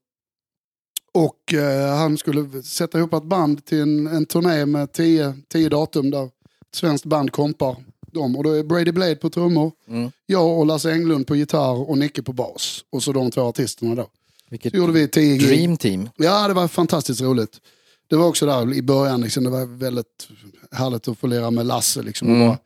Och 1.16 1.54
eh, 1.54 1.96
han 1.96 2.18
skulle 2.18 2.62
sätta 2.62 2.98
ihop 2.98 3.12
ett 3.14 3.22
band 3.22 3.64
till 3.64 3.80
en, 3.80 4.06
en 4.06 4.26
turné 4.26 4.66
med 4.66 4.92
tio, 4.92 5.34
tio 5.48 5.68
datum 5.68 6.10
där 6.10 6.24
ett 6.24 6.30
svenskt 6.74 7.04
band 7.04 7.32
kompar 7.32 7.76
dem. 8.12 8.36
Och 8.36 8.44
då 8.44 8.50
är 8.50 8.62
Brady 8.62 8.92
Blade 8.92 9.16
på 9.16 9.30
trummor, 9.30 9.72
Mm. 9.88 10.10
jag 10.26 10.58
och 10.58 10.66
Lasse 10.66 10.92
Englund 10.92 11.26
på 11.26 11.36
gitarr 11.36 11.90
och 11.90 11.98
Nicke 11.98 12.22
på 12.22 12.32
bas. 12.32 12.84
Och 12.90 13.02
så 13.02 13.12
de 13.12 13.30
två 13.30 13.40
artisterna 13.42 13.94
då. 13.94 14.06
Vilket 14.50 14.72
Så 14.72 14.76
gjorde 14.78 14.92
vi 14.92 15.08
tio 15.08 15.38
dream 15.38 15.76
team. 15.76 16.08
Ja, 16.16 16.48
det 16.48 16.54
var 16.54 16.68
fantastiskt 16.68 17.20
roligt. 17.20 17.60
Det 18.08 18.16
var 18.16 18.26
också 18.28 18.46
där 18.46 18.74
i 18.74 18.82
början, 18.82 19.20
liksom, 19.20 19.44
det 19.44 19.50
var 19.50 19.66
väldigt 19.66 20.28
härligt 20.70 21.08
att 21.08 21.18
få 21.18 21.26
lira 21.26 21.50
med 21.50 21.66
Lasse. 21.66 22.02
Liksom, 22.02 22.28
Mm. 22.28 22.56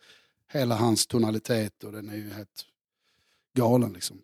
hela 0.52 0.76
hans 0.76 1.06
tonalitet 1.06 1.84
och 1.84 1.92
den 1.92 2.08
är 2.08 2.16
ju 2.16 2.30
helt 2.32 2.64
galen. 3.56 3.92
Liksom. 3.92 4.16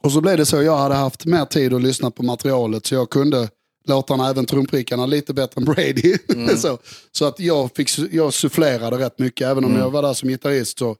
Och 0.00 0.12
så 0.12 0.20
blev 0.20 0.36
det 0.36 0.46
så, 0.46 0.62
jag 0.62 0.76
hade 0.76 0.94
haft 0.94 1.24
mer 1.26 1.44
tid 1.44 1.72
att 1.74 1.82
lyssna 1.82 2.10
på 2.10 2.22
materialet 2.22 2.86
så 2.86 2.94
jag 2.94 3.10
kunde 3.10 3.48
låtarna, 3.86 4.28
även 4.30 4.46
trumprickarna, 4.46 5.06
lite 5.06 5.34
bättre 5.34 5.58
än 5.60 5.64
Brady. 5.64 6.18
så, 6.56 6.78
så 7.12 7.24
att 7.24 7.40
jag, 7.40 7.70
fick, 7.76 7.90
jag 8.12 8.34
sufflerade 8.34 8.98
rätt 8.98 9.18
mycket, 9.18 9.46
även 9.46 9.64
om 9.64 9.70
Mm. 9.70 9.82
jag 9.82 9.90
var 9.90 10.02
där 10.02 10.14
som 10.14 10.28
gitarrist 10.28 10.78
så 10.78 10.96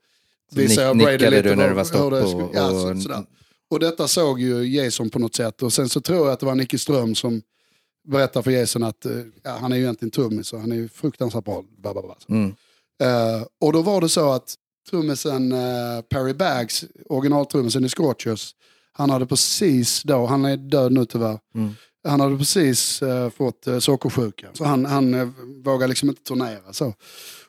visade 0.52 0.86
jag 0.86 0.98
Brady 0.98 1.18
lite 1.30 1.42
du 1.42 1.56
när 1.56 1.68
du 1.68 1.74
var 1.74 1.84
stopp 1.84 2.10
det 2.10 2.22
och- 2.22 2.50
ja, 2.54 2.70
så, 2.70 3.00
sådär. 3.00 3.24
Och 3.70 3.80
detta 3.80 4.08
såg 4.08 4.40
ju 4.40 4.62
Jason 4.64 5.10
på 5.10 5.18
något 5.18 5.34
sätt. 5.34 5.62
Och 5.62 5.72
sen 5.72 5.88
så 5.88 6.00
tror 6.00 6.18
jag 6.18 6.28
att 6.28 6.40
det 6.40 6.46
var 6.46 6.54
Nicky 6.54 6.78
Ström 6.78 7.14
som 7.14 7.42
berättade 8.08 8.42
för 8.42 8.50
Jason 8.50 8.82
att 8.82 9.06
eh, 9.06 9.12
ja, 9.42 9.56
han 9.60 9.72
är 9.72 9.76
ju 9.76 9.82
egentligen 9.82 10.10
trummis 10.10 10.52
och 10.52 10.60
han 10.60 10.72
är 10.72 10.76
ju 10.76 10.88
fruktansvärt 10.88 11.44
bra. 11.44 11.64
Mm. 12.28 12.54
Eh, 13.02 13.42
och 13.60 13.72
då 13.72 13.82
var 13.82 14.00
det 14.00 14.08
så 14.08 14.30
att 14.32 14.54
trummisen 14.90 15.52
uh, 15.52 16.00
Perry 16.10 16.34
Baggs, 16.34 16.84
originaltrummisen 17.08 17.84
i 17.84 17.88
Scorchers, 17.88 18.54
han 18.98 19.10
hade 19.10 19.26
precis 19.26 20.02
då, 20.02 20.26
han 20.26 20.44
är 20.44 20.56
död 20.56 20.92
nu 20.92 21.04
tyvärr, 21.04 21.38
Mm. 21.54 21.74
han 22.08 22.20
hade 22.20 22.38
precis 22.38 23.02
eh, 23.02 23.30
fått 23.30 23.68
uh, 23.68 23.78
sockersjuka. 23.78 24.46
Så 24.54 24.64
han, 24.64 24.84
han 24.86 25.14
uh, 25.14 25.28
vågade 25.64 25.86
liksom 25.88 26.08
inte 26.08 26.22
turnera. 26.22 26.72
Så. 26.72 26.94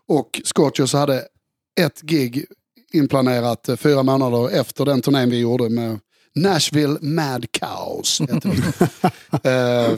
Och 0.07 0.41
Scorchers 0.43 0.93
hade 0.93 1.23
ett 1.79 2.01
gig 2.01 2.45
inplanerat 2.93 3.69
eh, 3.69 3.75
fyra 3.75 4.03
månader 4.03 4.49
efter 4.59 4.85
den 4.85 5.01
turnén 5.01 5.29
vi 5.29 5.39
gjorde 5.39 5.69
med 5.69 5.99
Nashville 6.35 6.97
Mad 7.01 7.45
Cows. 7.51 8.21
Eh, 9.43 9.93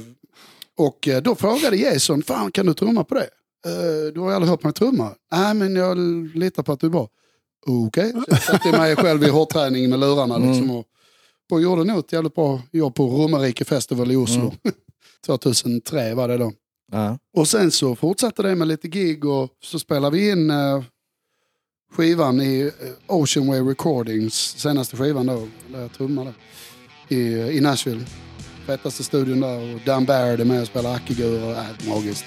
och 0.77 1.07
eh, 1.07 1.21
då 1.21 1.35
frågade 1.35 1.75
Jason, 1.77 2.23
fan 2.23 2.51
kan 2.51 2.65
du 2.65 2.73
trumma 2.73 3.03
på 3.03 3.15
det? 3.15 3.29
Eh, 3.65 4.13
du 4.13 4.19
har 4.19 4.29
ju 4.29 4.35
aldrig 4.35 4.49
hört 4.49 4.63
mig 4.63 4.73
trumma. 4.73 5.11
Nej 5.31 5.53
men 5.53 5.75
jag 5.75 5.97
litar 6.37 6.63
på 6.63 6.71
att 6.71 6.79
du 6.79 6.87
är 6.87 6.91
bra. 6.91 7.07
Okej, 7.67 8.11
så 8.11 8.23
jag 8.27 8.43
satte 8.43 8.71
mig 8.71 8.95
själv 8.95 9.23
i 9.23 9.29
hårdträning 9.29 9.89
med 9.89 9.99
lurarna 9.99 10.37
liksom, 10.37 10.71
och, 10.71 10.85
och 11.51 11.61
gjorde 11.61 11.83
nog 11.83 11.99
ett 11.99 12.13
jävligt 12.13 12.35
bra 12.35 12.61
jobb 12.71 12.95
på 12.95 13.07
Romerike 13.07 13.65
Festival 13.65 14.11
i 14.11 14.15
Oslo. 14.15 14.53
2003 15.25 16.13
var 16.13 16.27
det 16.27 16.37
då. 16.37 16.51
Ja. 16.91 17.17
Och 17.37 17.47
sen 17.47 17.71
så 17.71 17.95
fortsatte 17.95 18.43
det 18.43 18.55
med 18.55 18.67
lite 18.67 18.87
gig 18.87 19.25
och 19.25 19.49
så 19.63 19.79
spelade 19.79 20.17
vi 20.17 20.29
in 20.29 20.49
eh, 20.49 20.83
skivan 21.93 22.41
i 22.41 22.61
eh, 22.61 23.15
Ocean 23.15 23.47
Way 23.47 23.61
Recordings, 23.61 24.33
senaste 24.57 24.97
skivan 24.97 25.25
då, 25.25 25.47
där 25.67 25.81
jag 25.81 25.93
trummade, 25.93 26.33
i, 27.07 27.17
i 27.33 27.61
Nashville. 27.61 28.05
Fetaste 28.65 29.03
studion 29.03 29.39
där 29.39 29.75
och 29.75 29.81
Dan 29.85 30.05
Baird 30.05 30.39
är 30.39 30.45
med 30.45 30.61
och 30.61 30.67
spelar 30.67 30.95
ackegur 30.95 31.43
och 31.43 31.51
äh, 31.51 31.65
magiskt. 31.87 32.25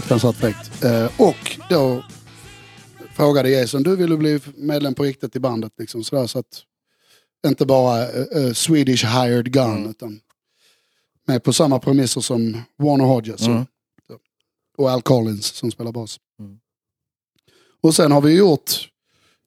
Fruktansvärt 0.00 0.36
fräckt. 0.36 0.84
Eh, 0.84 1.20
och 1.20 1.56
då 1.70 2.04
frågade 3.16 3.50
Jason, 3.50 3.82
du 3.82 3.96
vill 3.96 4.10
du 4.10 4.16
bli 4.16 4.40
medlem 4.56 4.94
på 4.94 5.02
riktigt 5.02 5.36
i 5.36 5.40
bandet? 5.40 5.72
Liksom, 5.78 6.04
sådär, 6.04 6.26
så 6.26 6.38
att 6.38 6.62
inte 7.46 7.66
bara 7.66 8.08
eh, 8.08 8.44
eh, 8.44 8.52
Swedish 8.52 9.04
hired 9.04 9.52
gun, 9.52 9.76
Mm. 9.76 9.90
utan 9.90 10.20
med 11.26 11.42
på 11.42 11.52
samma 11.52 11.78
premisser 11.78 12.20
som 12.20 12.62
Warner 12.78 13.04
Hodges 13.04 13.40
och, 13.40 13.46
Mm. 13.46 13.64
och 14.78 14.90
Al 14.90 15.02
Collins 15.02 15.46
som 15.46 15.70
spelar 15.70 15.92
bas. 15.92 16.16
Mm. 16.40 16.58
Och 17.82 17.94
sen 17.94 18.12
har 18.12 18.20
vi 18.20 18.36
gjort, 18.36 18.88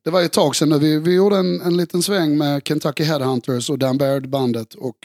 det 0.04 0.10
var 0.10 0.20
ju 0.20 0.26
ett 0.26 0.34
tag 0.34 0.56
sedan 0.56 0.70
nu, 0.70 0.80
vi, 0.80 1.00
vi 1.00 1.14
gjorde 1.16 1.38
en, 1.38 1.62
en 1.62 1.78
liten 1.78 2.04
sväng 2.04 2.38
med 2.38 2.68
Kentucky 2.68 3.04
Headhunters 3.04 3.70
och 3.70 3.80
Dan 3.80 3.98
Baird 3.98 4.30
bandet 4.30 4.74
och 4.74 4.98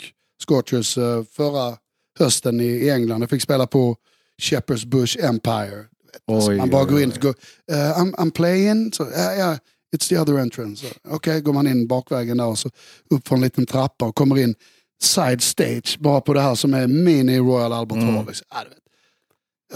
Scorchers 0.48 0.98
eh, 0.98 1.24
förra 1.24 1.76
hösten 2.18 2.60
i, 2.60 2.64
i 2.64 2.90
England. 2.90 3.22
Jag 3.22 3.30
fick 3.30 3.42
spela 3.42 3.66
på 3.66 3.96
Shepherd's 4.44 4.86
Bush 4.86 5.16
Empire. 5.24 5.84
Alltså, 6.32 6.50
Oj, 6.50 6.56
man 6.56 6.70
bara 6.70 6.82
oj, 6.84 6.90
går 6.90 7.02
in 7.02 7.10
och 7.12 7.18
går, 7.20 7.34
eh, 7.72 7.76
I'm, 7.98 8.14
I'm 8.14 8.30
playing, 8.30 8.92
så, 8.92 9.06
ja, 9.16 9.32
ja, 9.32 9.58
it's 9.96 10.08
the 10.08 10.18
other 10.18 10.38
entrance. 10.38 10.86
Okej, 11.08 11.40
går 11.40 11.52
man 11.52 11.66
in 11.66 11.86
bakvägen 11.86 12.36
där 12.36 12.46
och 12.46 12.58
så 12.58 12.70
upp 13.10 13.28
för 13.28 13.34
en 13.34 13.40
liten 13.42 13.66
trappa 13.66 14.04
och 14.04 14.14
kommer 14.14 14.38
in 14.38 14.54
side 15.02 15.42
stage 15.42 15.96
bara 16.00 16.20
på 16.20 16.34
det 16.34 16.40
här 16.40 16.54
som 16.54 16.74
är 16.74 16.86
mini 16.86 17.38
Royal 17.38 17.72
Albert 17.72 17.98
Hall. 17.98 18.08
Mm. 18.08 18.26
Liksom. 18.26 18.46
Ja. 18.50 18.64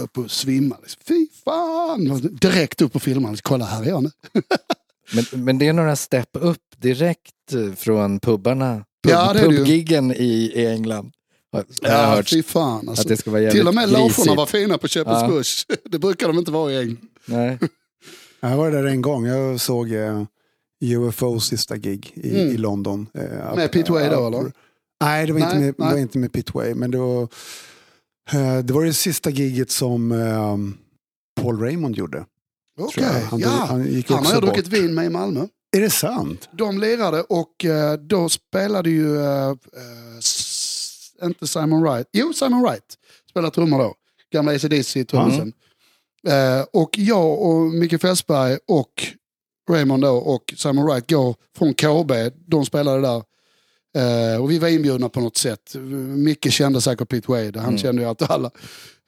Upp 0.03 0.19
och 0.19 0.31
svimma. 0.31 0.77
Liksom. 0.83 1.03
Fy 1.09 1.27
fan! 1.45 2.29
Direkt 2.41 2.83
upp 2.83 2.97
och 2.97 3.03
filma. 3.03 3.31
Liksom. 3.31 3.49
Kolla, 3.49 3.65
här 3.65 3.83
är 3.83 3.89
jag 3.89 4.03
nu. 4.03 4.11
Men, 5.13 5.45
men 5.45 5.59
det 5.59 5.69
är 5.69 5.73
några 5.73 5.97
step 5.97 6.29
upp 6.33 6.63
direkt 6.77 7.35
från 7.77 8.21
pubbarna. 8.21 8.75
Pub, 8.75 9.13
Ja. 9.13 9.35
Pubgiggen 9.37 10.13
i, 10.13 10.53
i 10.55 10.67
England. 10.67 11.13
Jag 11.51 11.65
Ja, 11.83 12.07
hört. 12.07 12.31
fy 12.31 12.43
fan. 12.43 12.89
Alltså. 12.89 13.03
Att 13.03 13.09
det 13.09 13.17
ska 13.17 13.31
vara 13.31 13.51
Till 13.51 13.69
och 13.69 13.75
med 13.75 13.89
grisigt. 13.91 14.37
var 14.37 14.47
fina 14.47 14.79
på 14.79 14.87
Shepherd's 14.87 15.21
Ja. 15.23 15.29
Bush. 15.29 15.65
Det 15.85 15.99
brukar 15.99 16.29
de 16.29 16.39
inte 16.39 16.51
vara 16.51 16.73
i 16.73 16.79
England. 16.79 16.99
Nej. 17.27 17.59
Jag 18.41 18.57
var 18.57 18.71
där 18.71 18.85
en 18.85 19.03
gång. 19.03 19.27
Jag 19.27 19.61
såg 19.61 19.93
eh, 19.93 20.23
UFOs 20.85 21.47
sista 21.47 21.77
gig 21.77 22.13
i, 22.15 22.31
Mm. 22.41 22.55
i 22.55 22.57
London. 22.57 23.07
Eh, 23.15 23.57
Med 23.57 23.73
Pete 23.73 23.93
Way 23.93 24.09
då, 24.09 24.27
eller? 24.27 24.53
Nej, 25.05 25.27
det 25.27 25.33
var, 25.33 25.41
inte 25.41 25.55
Nej, 25.55 25.65
med, 25.65 25.75
det 25.77 25.83
var 25.85 25.93
nej. 25.93 26.01
inte 26.03 26.19
med 26.19 26.33
Pete 26.33 26.53
Way. 26.55 26.75
Men 26.75 26.91
det 26.91 26.99
var, 26.99 27.23
eh, 28.33 28.59
det 28.65 28.73
var 28.73 28.85
det 28.85 28.93
sista 28.95 29.31
giget 29.31 29.71
som 29.71 30.13
eh, 30.13 30.57
Paul 31.43 31.61
Raymond 31.61 31.97
gjorde. 31.97 32.25
Okej, 32.81 33.05
jag. 33.05 33.21
Han, 33.21 33.41
ja. 33.41 33.49
han 33.49 33.87
gick 33.87 34.11
Han 34.11 34.25
har 34.27 34.33
jag 34.33 34.43
bort. 34.43 34.55
druckit 34.55 34.73
vin 34.73 34.95
med 34.95 35.07
i 35.07 35.09
Malmö. 35.09 35.47
Är 35.77 35.81
det 35.81 35.91
sant? 35.91 36.49
De 36.53 36.79
lirade 36.81 37.23
och 37.23 37.65
eh, 37.65 37.93
då 37.95 38.29
spelade 38.29 38.91
ju, 38.91 39.17
eh, 39.17 39.49
eh, 39.49 39.55
inte 41.23 41.47
Simon 41.47 41.83
Wright, 41.83 42.09
jo 42.13 42.33
Simon 42.33 42.63
Wright 42.63 42.99
spelade 43.31 43.55
trummor 43.55 43.79
då. 43.79 43.95
Gamla 44.33 44.53
ACDC 44.55 45.05
trummisen. 45.05 45.53
Eh, 46.29 46.67
och 46.73 46.99
jag 46.99 47.43
och 47.43 47.61
Micke 47.71 48.01
Fässberg 48.01 48.59
och 48.69 49.07
Raymond 49.71 50.03
då 50.03 50.17
och 50.17 50.55
Simon 50.57 50.87
Wright 50.87 51.11
går 51.11 51.37
från 51.57 51.75
KB, 51.75 52.13
de 52.47 52.67
spelade 52.67 53.01
där. 53.01 53.23
Eh, 53.97 54.43
och 54.43 54.51
vi 54.51 54.59
var 54.59 54.69
inbjudna 54.69 55.09
på 55.09 55.21
något 55.21 55.37
sätt. 55.37 55.75
Micke 56.17 56.53
kände 56.53 56.81
säkert 56.81 57.09
Pete 57.09 57.31
Wade, 57.31 57.61
han 57.61 57.69
Mm. 57.69 57.79
kände 57.79 58.03
ju 58.03 58.09
att 58.09 58.31
alla. 58.31 58.51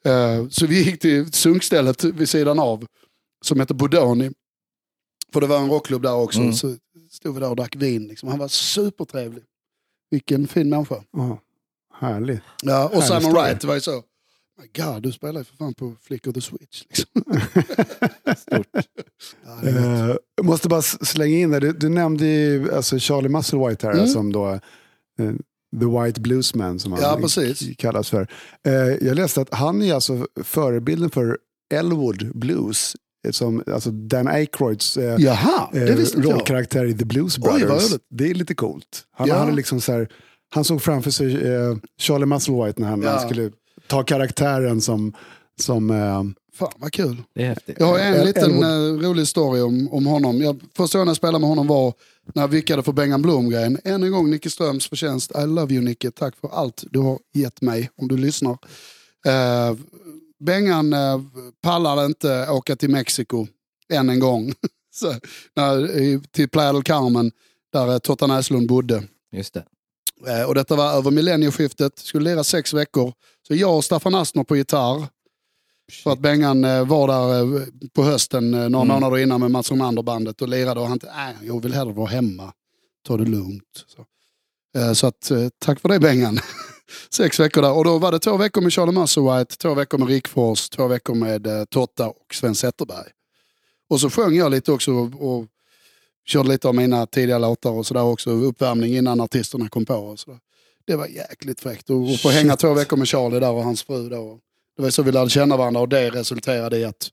Eh, 0.05 0.47
så 0.49 0.65
vi 0.67 0.83
gick 0.83 0.99
till 1.01 1.31
sunkstället 1.31 2.03
vid 2.03 2.29
sidan 2.29 2.59
av 2.59 2.85
som 3.45 3.59
heter 3.59 3.73
Bodoni. 3.75 4.31
För 5.33 5.41
det 5.41 5.47
var 5.47 5.57
en 5.59 5.69
rockklubb 5.69 6.01
där 6.01 6.13
också. 6.15 6.39
Mm. 6.39 6.53
Så 6.53 6.75
stod 7.11 7.33
vi 7.33 7.39
där 7.39 7.49
och 7.49 7.55
drack 7.55 7.75
vin. 7.75 8.07
Liksom. 8.07 8.29
Han 8.29 8.39
var 8.39 8.47
supertrevlig. 8.47 9.43
Vilken 10.11 10.47
fin 10.47 10.69
människa. 10.69 10.95
Oh, 11.13 11.37
härligt. 12.01 12.41
Ja, 12.63 12.85
och 12.85 12.91
Härlig 13.01 13.07
Simon 13.07 13.21
story. 13.21 13.41
Wright 13.47 13.63
var 13.63 13.73
ju 13.75 13.81
så. 13.81 14.03
My 14.61 14.83
God, 14.83 15.03
du 15.03 15.11
spelar 15.11 15.39
ju 15.39 15.43
för 15.43 15.55
fan 15.55 15.73
på 15.73 15.95
Flick 16.01 16.23
the 16.33 16.41
Switch. 16.41 16.83
Liksom. 16.89 17.23
Ja, 19.45 19.59
det 19.63 19.71
gött. 19.71 20.09
Eh, 20.09 20.15
jag 20.35 20.45
måste 20.45 20.69
bara 20.69 20.81
slänga 20.81 21.37
in 21.37 21.49
där. 21.51 21.59
Du, 21.61 21.71
du 21.73 21.89
nämnde 21.89 22.25
ju 22.25 22.73
alltså 22.75 22.99
Charlie 22.99 23.29
Musselwhite 23.29 23.87
här 23.87 23.93
Mm. 23.93 24.07
som 24.07 24.31
då 24.31 24.49
eh, 24.49 24.59
The 25.79 25.85
White 26.03 26.21
Bluesman 26.21 26.79
som 26.79 26.91
han 26.91 27.01
Ja, 27.01 27.17
precis. 27.21 27.77
kallas 27.77 28.09
för. 28.09 28.27
Eh, 28.67 28.73
jag 28.73 29.15
läste 29.15 29.41
att 29.41 29.53
han 29.53 29.81
är 29.81 29.93
alltså 29.93 30.27
förebilden 30.43 31.09
för 31.09 31.37
Elwood 31.73 32.31
Blues. 32.37 32.95
Som, 33.31 33.63
alltså 33.73 33.91
Dan 33.91 34.27
Aykroyds 34.27 34.97
eh, 34.97 35.15
Jaha, 35.19 35.69
det 35.71 35.89
eh, 36.15 36.21
rollkaraktär 36.21 36.85
i 36.85 36.93
The 36.97 37.05
Blues 37.05 37.37
Oj, 37.37 37.41
Brothers. 37.43 37.91
roligt. 37.91 38.01
det 38.09 38.29
är 38.29 38.33
lite 38.33 38.55
coolt. 38.55 39.03
Han, 39.11 39.27
Ja. 39.27 39.35
hade 39.37 39.51
liksom 39.51 39.81
så 39.81 39.91
här, 39.91 40.09
han 40.53 40.63
såg 40.63 40.81
framför 40.81 41.11
sig 41.11 41.47
eh, 41.47 41.75
Charlie 41.97 42.25
Musselwhite 42.25 42.81
när 42.81 42.87
han, 42.87 42.99
när 42.99 43.07
han 43.11 43.21
Ja. 43.21 43.29
skulle 43.29 43.51
ta 43.87 44.03
karaktären 44.03 44.81
som, 44.81 45.13
som 45.59 45.89
eh, 45.91 46.23
Fan 46.53 46.71
vad 46.77 46.91
kul. 46.93 47.23
Det 47.35 47.43
är 47.43 47.47
häftigt. 47.47 47.75
Jag 47.79 47.85
har 47.85 47.99
en 47.99 48.13
El- 48.13 48.25
liten 48.25 48.43
Elwood. 48.63 49.03
eh, 49.03 49.09
rolig 49.09 49.27
story 49.27 49.61
om, 49.61 49.89
om 49.93 50.05
honom. 50.05 50.41
Jag, 50.41 50.61
första 50.77 50.97
gången 50.97 51.07
jag 51.07 51.17
spelade 51.17 51.39
med 51.39 51.49
honom 51.49 51.67
var 51.67 51.93
när 52.33 52.43
jag 52.43 52.47
vickade 52.47 52.83
för 52.83 52.91
Bengan 52.93 53.21
Blom-grejen. 53.21 53.77
Än 53.83 54.03
en 54.03 54.11
gång 54.11 54.29
Nicke 54.29 54.49
Ströms 54.49 54.87
förtjänst. 54.89 55.31
I 55.35 55.45
love 55.47 55.73
you 55.73 55.83
Nicke. 55.83 56.11
Tack 56.11 56.35
för 56.35 56.47
allt 56.49 56.83
du 56.91 56.99
har 56.99 57.19
gett 57.33 57.61
mig, 57.61 57.89
om 57.95 58.07
du 58.07 58.17
lyssnar. 58.17 58.57
Eh, 59.27 59.75
Bengan 60.45 60.93
eh, 60.93 61.21
pallade 61.63 62.05
inte 62.05 62.49
åka 62.49 62.75
till 62.75 62.89
Mexiko 62.89 63.47
än 63.93 64.09
en 64.09 64.19
gång. 64.19 64.53
Så, 64.93 65.13
när, 65.55 66.27
till 66.31 66.49
Playa 66.49 66.73
del 66.73 66.83
Carmen, 66.83 67.31
där 67.73 67.91
eh, 67.91 67.97
Totta 67.97 68.27
Näslund 68.27 68.67
bodde. 68.67 69.03
Just 69.35 69.53
det. 69.53 69.63
Eh, 70.27 70.43
och 70.43 70.55
detta 70.55 70.75
var 70.75 70.93
över 70.93 71.11
millennieskiftet, 71.11 71.99
skulle 71.99 72.29
lira 72.29 72.43
sex 72.43 72.73
veckor. 72.73 73.13
Så 73.47 73.55
jag 73.55 73.75
och 73.77 73.85
Staffan 73.85 74.15
Astner 74.15 74.43
på 74.43 74.55
gitarr. 74.57 75.07
För 76.03 76.11
att 76.11 76.19
Bengan 76.19 76.63
eh, 76.63 76.85
var 76.87 77.07
där 77.07 77.55
eh, 77.61 77.67
på 77.93 78.03
hösten 78.03 78.51
några 78.51 78.65
Mm. 78.65 78.87
månader 78.87 79.17
innan 79.17 79.39
med 79.41 79.51
Mats 79.51 79.71
Romander 79.71 80.03
bandet 80.03 80.41
och 80.41 80.47
lirade 80.47 80.79
och 80.79 80.87
han 80.87 80.99
nej 81.03 81.35
jag 81.41 81.63
vill 81.63 81.73
hellre 81.73 81.93
vara 81.93 82.07
hemma. 82.07 82.53
Ta 83.07 83.17
det 83.17 83.25
lugnt. 83.25 83.85
Så, 83.87 84.05
så 84.95 85.07
att, 85.07 85.31
tack 85.59 85.79
för 85.79 85.89
det 85.89 85.99
Bengan. 85.99 86.39
sex 87.09 87.39
veckor 87.39 87.61
där. 87.61 87.71
Och 87.71 87.85
då 87.85 87.97
var 87.97 88.11
det 88.11 88.19
två 88.19 88.37
veckor 88.37 88.61
med 88.61 88.73
Charlie 88.73 88.91
Musselwhite, 88.91 89.57
två 89.57 89.73
veckor 89.73 89.97
med 89.97 90.07
Rick 90.07 90.27
Fors, 90.27 90.69
två 90.69 90.87
veckor 90.87 91.15
med 91.15 91.69
Totta 91.69 92.07
och 92.07 92.33
Sven 92.33 92.55
Zetterberg. 92.55 93.07
Och 93.89 94.01
så 94.01 94.09
sjöng 94.09 94.35
jag 94.35 94.51
lite 94.51 94.71
också 94.71 94.91
och 95.19 95.45
körde 96.25 96.49
lite 96.49 96.67
av 96.67 96.75
mina 96.75 97.05
tidiga 97.05 97.37
låtar 97.37 97.71
och 97.71 97.85
sådär 97.85 98.03
också. 98.03 98.29
Uppvärmning 98.29 98.97
innan 98.97 99.21
artisterna 99.21 99.69
kom 99.69 99.85
på. 99.85 99.95
Och 99.95 100.19
så 100.19 100.31
där. 100.31 100.39
Det 100.85 100.95
var 100.95 101.07
jäkligt 101.07 101.59
fräckt 101.59 101.89
och, 101.89 102.01
och 102.01 102.19
få 102.19 102.29
hänga 102.29 102.55
två 102.55 102.73
veckor 102.73 102.97
med 102.97 103.07
Charlie 103.07 103.39
där 103.39 103.51
och 103.51 103.63
hans 103.63 103.83
fru. 103.83 104.09
Då. 104.09 104.39
Det 104.77 104.83
var 104.83 104.89
så 104.89 105.03
vi 105.03 105.11
lärde 105.11 105.29
känna 105.29 105.57
varandra 105.57 105.81
och 105.81 105.89
det 105.89 106.09
resulterade 106.09 106.77
i 106.77 106.85
att 106.85 107.09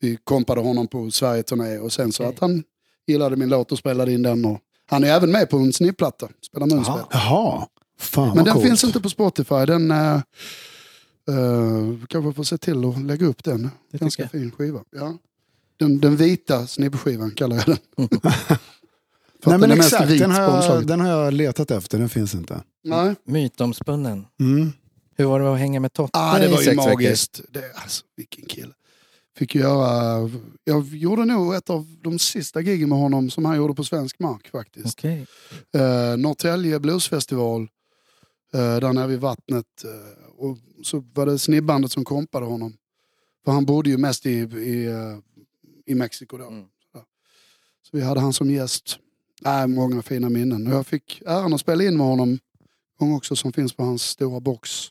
vi 0.00 0.18
kompade 0.24 0.60
honom 0.60 0.86
på 0.86 1.10
Sverige-turné 1.10 1.78
och 1.78 1.92
sen 1.92 2.12
så 2.12 2.22
att 2.24 2.38
han 2.38 2.64
gillade 3.06 3.36
min 3.36 3.48
låt 3.48 3.72
och 3.72 3.78
spelade 3.78 4.12
in 4.12 4.22
den. 4.22 4.44
Och 4.44 4.58
han 4.86 5.04
är 5.04 5.08
även 5.08 5.30
med 5.30 5.50
på 5.50 5.56
en 5.56 5.72
snittplatta, 5.72 6.28
spelar 6.42 6.66
munspel. 6.66 7.00
Jaha, 7.10 7.66
fan 7.98 8.36
Men 8.36 8.44
den 8.44 8.54
coolt. 8.54 8.66
finns 8.66 8.84
inte 8.84 9.00
på 9.00 9.10
Spotify. 9.10 9.66
Den 9.66 9.90
uh, 9.90 10.20
uh, 11.30 12.06
kanske 12.08 12.32
får 12.32 12.44
se 12.44 12.58
till 12.58 12.84
att 12.84 13.02
lägga 13.02 13.26
upp 13.26 13.44
den. 13.44 13.70
Det 13.92 13.98
Ganska 13.98 14.28
fin 14.28 14.50
skiva. 14.50 14.80
Ja. 14.90 15.18
Den, 15.78 16.00
den 16.00 16.16
vita 16.16 16.66
snibbskivan 16.66 17.30
kallar 17.30 17.56
jag 17.56 17.66
den. 17.66 17.78
Nej, 19.46 19.58
men 19.58 19.68
den 19.68 19.78
exakt, 19.78 20.10
vit 20.10 20.18
den 20.20 20.30
har, 20.30 20.64
jag, 20.64 20.86
den 20.86 21.00
har 21.00 21.08
jag 21.08 21.32
letat 21.34 21.70
efter, 21.70 21.98
den 21.98 22.08
finns 22.08 22.34
inte. 22.34 22.62
Nej. 22.84 23.14
Mytomspunnen. 23.24 24.26
Mm. 24.40 24.72
Hur 25.16 25.24
var 25.24 25.40
det 25.40 25.52
att 25.52 25.58
hänga 25.58 25.80
med 25.80 25.92
Totte 25.92 26.10
Ah, 26.18 26.38
det 26.38 26.48
var 26.48 26.62
ju 26.62 26.68
veckor? 26.70 26.90
magiskt. 26.90 27.40
Det, 27.48 27.72
alltså, 27.74 28.04
vilken 28.16 28.44
kille. 28.44 28.72
Fick 29.36 29.54
göra, 29.54 30.30
jag 30.64 30.86
gjorde 30.86 31.24
nog 31.24 31.54
ett 31.54 31.70
av 31.70 31.86
de 32.02 32.18
sista 32.18 32.60
giggen 32.60 32.88
med 32.88 32.98
honom 32.98 33.30
som 33.30 33.44
han 33.44 33.56
gjorde 33.56 33.74
på 33.74 33.84
svensk 33.84 34.18
mark 34.18 34.48
faktiskt. 34.50 34.98
Okej. 34.98 35.26
Eh, 35.74 36.16
Norrtälje 36.16 36.80
bluesfestival, 36.80 37.62
eh, 38.54 38.76
där 38.76 38.92
nere 38.92 39.06
vid 39.06 39.20
vattnet. 39.20 39.66
Eh, 39.84 40.44
och 40.44 40.58
så 40.82 41.04
var 41.14 41.26
det 41.26 41.38
snibbandet 41.38 41.92
som 41.92 42.04
kompade 42.04 42.46
honom. 42.46 42.76
För 43.44 43.52
han 43.52 43.64
bodde 43.64 43.90
ju 43.90 43.96
mest 43.96 44.26
i, 44.26 44.30
i, 44.38 44.88
i 45.88 45.94
Mexiko 45.94 46.36
då. 46.36 46.46
Mm. 46.46 46.64
Så, 46.92 46.98
så 47.82 47.96
vi 47.96 48.02
hade 48.02 48.20
han 48.20 48.32
som 48.32 48.50
gäst. 48.50 48.98
Äh, 49.44 49.66
många 49.66 50.02
fina 50.02 50.28
minnen. 50.28 50.66
Och 50.66 50.72
jag 50.72 50.86
fick 50.86 51.22
äran 51.26 51.54
att 51.54 51.60
spela 51.60 51.84
in 51.84 51.96
med 51.96 52.06
honom 52.06 52.38
gång 52.98 53.14
också 53.14 53.36
som 53.36 53.52
finns 53.52 53.72
på 53.72 53.82
hans 53.82 54.02
stora 54.02 54.40
box. 54.40 54.90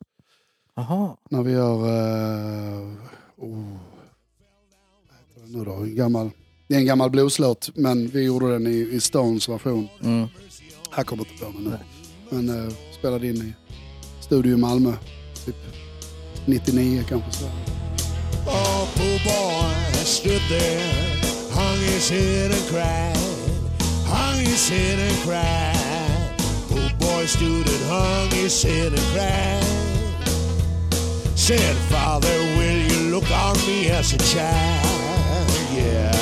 Aha. 0.75 1.17
När 1.29 1.43
vi 1.43 1.51
gör... 1.51 1.75
Uh, 1.75 2.93
oh, 3.37 3.77
nu 5.45 5.63
då? 5.65 5.73
En 5.73 5.95
gammal, 5.95 6.29
det 6.67 6.75
är 6.75 6.79
en 6.79 6.85
gammal 6.85 7.09
blueslåt 7.09 7.69
men 7.75 8.07
vi 8.07 8.23
gjorde 8.23 8.51
den 8.51 8.67
i, 8.67 8.89
i 8.91 8.99
Stones 8.99 9.49
version. 9.49 9.87
Mm. 10.03 10.27
Jag 10.95 11.05
kommer 11.07 11.23
inte 11.29 11.45
på 11.45 11.51
den 11.51 11.63
nu. 11.63 11.77
Men 12.29 12.49
uh, 12.49 12.73
spelade 12.99 13.27
in 13.27 13.35
i 13.35 13.53
studio 14.21 14.53
i 14.53 14.57
Malmö. 14.57 14.93
Typ 15.45 15.55
99 16.45 17.03
kanske. 17.09 17.31
Så. 17.31 17.45
Oh, 18.45 19.86
stood 20.07 20.41
there, 20.47 21.17
hung 21.51 21.77
his 21.79 22.09
head 22.09 22.51
and 22.51 22.65
cried, 22.69 23.17
hung 24.05 24.39
his 24.39 24.69
head 24.69 24.99
and 24.99 25.17
cried. 25.25 26.31
Poor 26.69 26.89
boy 26.97 27.25
stood 27.25 27.67
and 27.67 27.83
hung 27.91 28.29
his 28.31 28.63
head 28.63 28.93
and 28.93 29.07
cried. 29.13 29.63
Said, 31.35 31.75
Father, 31.91 32.37
will 32.57 32.81
you 32.91 33.11
look 33.11 33.29
on 33.31 33.57
me 33.67 33.89
as 33.89 34.13
a 34.13 34.17
child, 34.17 35.49
yeah. 35.75 36.13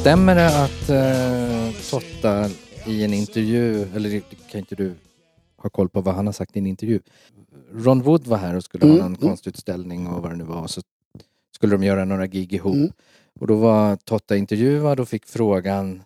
Stämmer 0.00 0.34
det 0.34 0.64
att 0.64 0.88
eh, 0.88 1.82
Totta 1.90 2.50
i 2.86 3.04
en 3.04 3.14
intervju, 3.14 3.82
eller 3.96 4.22
kan 4.50 4.60
inte 4.60 4.74
du 4.74 4.94
ha 5.56 5.70
koll 5.70 5.88
på 5.88 6.00
vad 6.00 6.14
han 6.14 6.26
har 6.26 6.32
sagt 6.32 6.56
i 6.56 6.58
en 6.58 6.66
intervju. 6.66 7.00
Ron 7.74 8.02
Wood 8.02 8.26
var 8.26 8.36
här 8.36 8.54
och 8.54 8.64
skulle 8.64 8.84
Mm, 8.84 8.96
ha 8.96 9.02
någon 9.02 9.16
mm. 9.16 9.28
konstutställning 9.28 10.06
och 10.06 10.22
vad 10.22 10.32
det 10.32 10.36
nu 10.36 10.44
var. 10.44 10.66
Så 10.66 10.82
skulle 11.54 11.76
de 11.76 11.82
göra 11.82 12.04
några 12.04 12.26
gig 12.26 12.52
ihop. 12.52 12.74
Mm. 12.74 12.92
Och 13.40 13.46
då 13.46 13.56
var 13.56 13.96
Totta 13.96 14.36
intervjuad 14.36 15.00
och 15.00 15.08
fick 15.08 15.26
frågan 15.26 16.02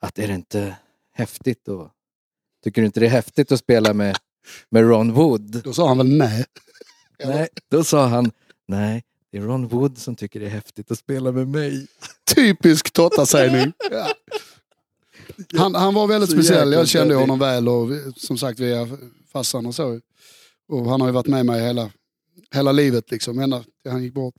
att 0.00 0.18
är 0.18 0.28
det 0.28 0.34
inte 0.34 0.76
häftigt 1.12 1.64
då? 1.64 1.90
Tycker 2.64 2.82
du 2.82 2.86
inte 2.86 3.00
det 3.00 3.06
är 3.06 3.10
häftigt 3.10 3.52
att 3.52 3.58
spela 3.58 3.94
med, 3.94 4.16
med 4.68 4.88
Ron 4.88 5.12
Wood? 5.12 5.62
Då 5.64 5.72
sa 5.72 5.88
han 5.88 5.98
väl 5.98 6.16
nej. 6.16 6.44
Nej, 7.24 7.48
då 7.70 7.84
sa 7.84 8.06
han 8.06 8.30
nej, 8.66 9.04
det 9.32 9.38
är 9.38 9.42
Ron 9.42 9.68
Wood 9.68 9.98
som 9.98 10.16
tycker 10.16 10.40
det 10.40 10.46
är 10.46 10.50
häftigt 10.50 10.90
att 10.90 10.98
spela 10.98 11.32
med 11.32 11.48
mig. 11.48 11.86
Typisk 12.34 12.92
Totta-sägning. 12.92 13.72
Ja. 13.90 14.08
Han, 15.58 15.74
han 15.74 15.94
var 15.94 16.06
väldigt 16.06 16.30
Så 16.30 16.36
speciell. 16.36 16.72
Jag 16.72 16.88
kände 16.88 17.14
honom 17.14 17.38
väl 17.38 17.68
och 17.68 17.88
som 18.16 18.38
sagt 18.38 18.60
via 18.60 18.88
farsan 19.32 19.66
och 19.66 19.74
så. 19.74 20.00
Och 20.68 20.90
han 20.90 21.00
har 21.00 21.08
ju 21.08 21.12
varit 21.14 21.26
med 21.26 21.46
mig 21.46 21.62
hela, 21.62 21.90
hela 22.54 22.72
livet 22.72 23.10
liksom, 23.10 23.38
ända 23.38 23.62
till 23.82 23.92
han 23.92 24.02
gick 24.02 24.14
bort. 24.14 24.34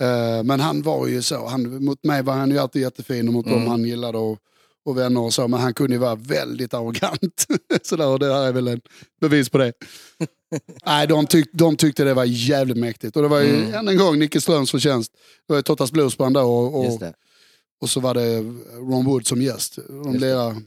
Eh, 0.00 0.42
men 0.44 0.60
han 0.60 0.82
var 0.82 1.06
ju 1.06 1.22
så, 1.22 1.46
han, 1.46 1.84
mot 1.84 2.04
mig 2.04 2.22
var 2.22 2.34
han 2.34 2.50
ju 2.50 2.58
alltid 2.58 2.82
jättefin 2.82 3.28
och 3.28 3.34
mot 3.34 3.46
Mm. 3.46 3.58
dem 3.58 3.68
han 3.68 3.84
gillade 3.84 4.18
och, 4.18 4.38
och 4.84 4.98
vänner 4.98 5.20
och 5.20 5.34
så. 5.34 5.48
Men 5.48 5.60
han 5.60 5.74
kunde 5.74 5.92
ju 5.92 5.98
vara 5.98 6.14
väldigt 6.14 6.74
arrogant. 6.74 7.46
så 7.82 7.96
där, 7.96 8.06
och 8.08 8.18
det 8.18 8.32
här 8.34 8.42
är 8.46 8.52
väl 8.52 8.68
en 8.68 8.80
bevis 9.20 9.48
på 9.48 9.58
det. 9.58 9.72
Nej, 10.86 11.06
de, 11.06 11.26
tyck, 11.26 11.50
de 11.52 11.76
tyckte 11.76 12.04
det 12.04 12.14
var 12.14 12.24
jävligt 12.24 12.76
mäktigt. 12.76 13.16
Och 13.16 13.22
det 13.22 13.28
var 13.28 13.40
ju 13.40 13.56
Mm. 13.56 13.74
än 13.74 13.88
en 13.88 13.96
gång 13.98 14.18
Nicke 14.18 14.40
Ströms 14.40 14.70
förtjänst. 14.70 15.12
Det 15.46 15.52
var 15.52 15.56
ju 15.56 15.62
Tottas 15.62 15.92
Bluesband 15.92 16.34
då 16.34 16.40
och, 16.40 16.80
och, 16.80 17.02
och 17.80 17.90
så 17.90 18.00
var 18.00 18.14
det 18.14 18.38
Ron 18.76 19.04
Wood 19.04 19.26
som 19.26 19.42
gäst. 19.42 19.78
De 19.88 20.14
lirade, 20.16 20.44
jag 20.54 20.62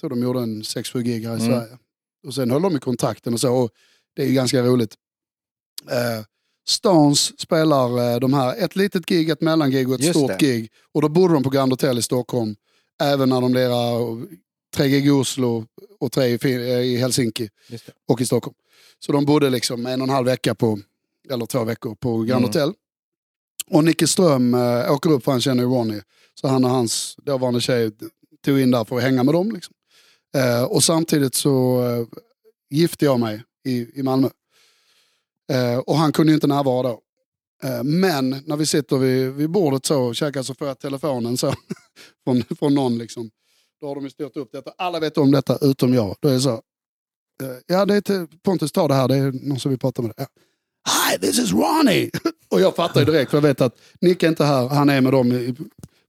tror 0.00 0.10
de 0.10 0.22
gjorde 0.22 0.40
en 0.40 0.62
6-7 0.62 1.00
gig 1.02 1.24
här 1.26 1.36
i 1.36 1.40
Mm. 1.40 1.46
Sverige. 1.52 1.78
Och 2.24 2.34
sen 2.34 2.50
höll 2.50 2.62
de 2.62 2.76
i 2.76 2.80
kontakten 2.80 3.34
och 3.34 3.40
så. 3.40 3.52
Och 3.54 3.70
det 4.16 4.22
är 4.22 4.26
ju 4.26 4.32
ganska 4.34 4.62
roligt. 4.62 4.94
Eh, 5.90 6.24
Stones 6.68 7.40
spelar 7.40 8.12
eh, 8.12 8.20
de 8.20 8.34
här, 8.34 8.56
ett 8.64 8.76
litet 8.76 9.06
gig, 9.06 9.30
ett 9.30 9.40
mellangig 9.40 9.88
och 9.88 9.94
ett 9.94 10.00
Just 10.00 10.18
stort 10.18 10.30
det. 10.38 10.46
gig. 10.46 10.70
Och 10.92 11.02
då 11.02 11.08
bodde 11.08 11.34
de 11.34 11.42
på 11.42 11.50
Grand 11.50 11.72
Hotel 11.72 11.98
i 11.98 12.02
Stockholm. 12.02 12.56
Även 13.02 13.28
när 13.28 13.40
de 13.40 13.54
lirar 13.54 14.26
tre 14.76 14.88
gig 14.88 15.06
i 15.06 15.10
Oslo 15.10 15.66
och 16.00 16.12
tre 16.12 16.26
i, 16.26 16.38
eh, 16.44 16.80
i 16.80 16.96
Helsinki 16.96 17.48
och 18.08 18.20
i 18.20 18.26
Stockholm. 18.26 18.54
Så 18.98 19.12
de 19.12 19.24
bodde 19.24 19.50
liksom 19.50 19.86
en 19.86 20.00
och 20.00 20.08
en 20.08 20.14
halv 20.14 20.26
vecka 20.26 20.54
på, 20.54 20.78
eller 21.30 21.46
två 21.46 21.64
veckor 21.64 21.94
på 21.94 22.16
Grand 22.18 22.30
Mm. 22.30 22.42
Hotel. 22.44 22.72
Och 23.66 23.84
Nicke 23.84 24.06
Ström 24.06 24.54
äh, 24.54 24.92
åker 24.92 25.10
upp 25.12 25.24
för 25.24 25.32
han 25.32 25.40
känner 25.40 25.62
ju 25.62 25.68
Ronny. 25.68 26.00
Så 26.34 26.48
han 26.48 26.64
och 26.64 26.70
hans 26.70 27.16
dåvarande 27.22 27.60
tjej 27.60 27.90
tog 28.44 28.60
in 28.60 28.70
där 28.70 28.84
för 28.84 28.96
att 28.96 29.02
hänga 29.02 29.22
med 29.22 29.34
dem. 29.34 29.50
Liksom. 29.52 29.73
Eh, 30.34 30.64
och 30.64 30.84
samtidigt 30.84 31.34
så 31.34 31.84
eh, 31.84 32.06
gifte 32.70 33.04
jag 33.04 33.20
mig 33.20 33.42
i, 33.64 34.00
i 34.00 34.02
Malmö. 34.02 34.28
Eh, 35.52 35.78
och 35.78 35.96
han 35.96 36.12
kunde 36.12 36.32
ju 36.32 36.34
inte 36.34 36.46
närvara 36.46 36.88
då. 36.88 37.00
Eh, 37.62 37.84
men 37.84 38.30
när 38.46 38.56
vi 38.56 38.66
sitter 38.66 38.96
vid, 38.96 39.32
vid 39.32 39.50
bordet 39.50 39.86
så 39.86 40.02
och 40.02 40.16
käkar 40.16 40.42
så 40.42 40.54
får 40.54 40.66
jag 40.66 40.78
telefonen 40.78 41.36
så 41.36 41.54
från, 42.24 42.42
från 42.58 42.74
någon. 42.74 42.98
Liksom. 42.98 43.30
Då 43.80 43.88
har 43.88 43.94
de 43.94 44.04
ju 44.04 44.10
styrt 44.10 44.36
upp 44.36 44.52
detta. 44.52 44.72
Alla 44.78 45.00
vet 45.00 45.18
om 45.18 45.30
detta 45.30 45.58
utom 45.60 45.94
jag. 45.94 46.16
Då 46.20 46.28
är 46.28 46.32
det 46.32 46.40
så. 46.40 46.62
Eh, 47.42 47.56
ja, 47.66 47.86
det 47.86 47.94
är 47.94 48.00
till, 48.00 48.26
Pontus 48.42 48.72
ta 48.72 48.88
det 48.88 48.94
här. 48.94 49.08
Det 49.08 49.16
är 49.16 49.32
någon 49.32 49.60
som 49.60 49.70
vill 49.70 49.78
prata 49.78 50.02
med 50.02 50.10
dig. 50.10 50.14
Ja. 50.18 50.26
Hi, 50.86 51.18
this 51.18 51.38
is 51.38 51.52
Ronnie! 51.52 52.10
och 52.48 52.60
jag 52.60 52.76
fattar 52.76 53.00
ju 53.00 53.06
direkt 53.06 53.30
för 53.30 53.36
jag 53.36 53.42
vet 53.42 53.60
att 53.60 53.78
Nick 54.00 54.22
är 54.22 54.28
inte 54.28 54.44
här. 54.44 54.68
Han 54.68 54.88
är 54.88 55.00
med 55.00 55.12
dem 55.12 55.32
i, 55.32 55.54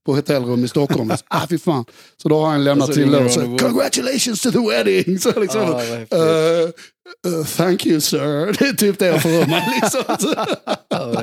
på 0.06 0.16
hotellrum 0.16 0.64
i 0.64 0.68
Stockholm. 0.68 1.12
ah, 1.28 1.48
fy 1.50 1.58
fan. 1.58 1.86
Så 2.18 2.30
då 2.30 2.40
har 2.40 2.48
han 2.52 2.64
lämnat 2.64 2.90
Och 2.90 2.96
så 2.96 3.02
till 3.02 3.30
så, 3.32 3.42
Wood. 3.42 3.62
Congratulations 3.62 4.42
to 4.42 4.52
the 4.52 4.60
wedding! 4.70 5.20
Så 5.26 5.40
liksom, 5.40 5.62
Ah. 5.62 5.82
"Eh, 5.82 6.62
eh, 7.28 7.46
thank 7.58 7.86
you 7.86 8.02
sir. 8.02 8.46
Det 8.60 8.66
är 8.68 8.74
typ 8.74 9.00
det 9.00 9.06
jag 9.08 9.22
får 9.22 9.30
ur 9.30 9.46
mig. 9.46 9.80
Liksom. 9.82 10.04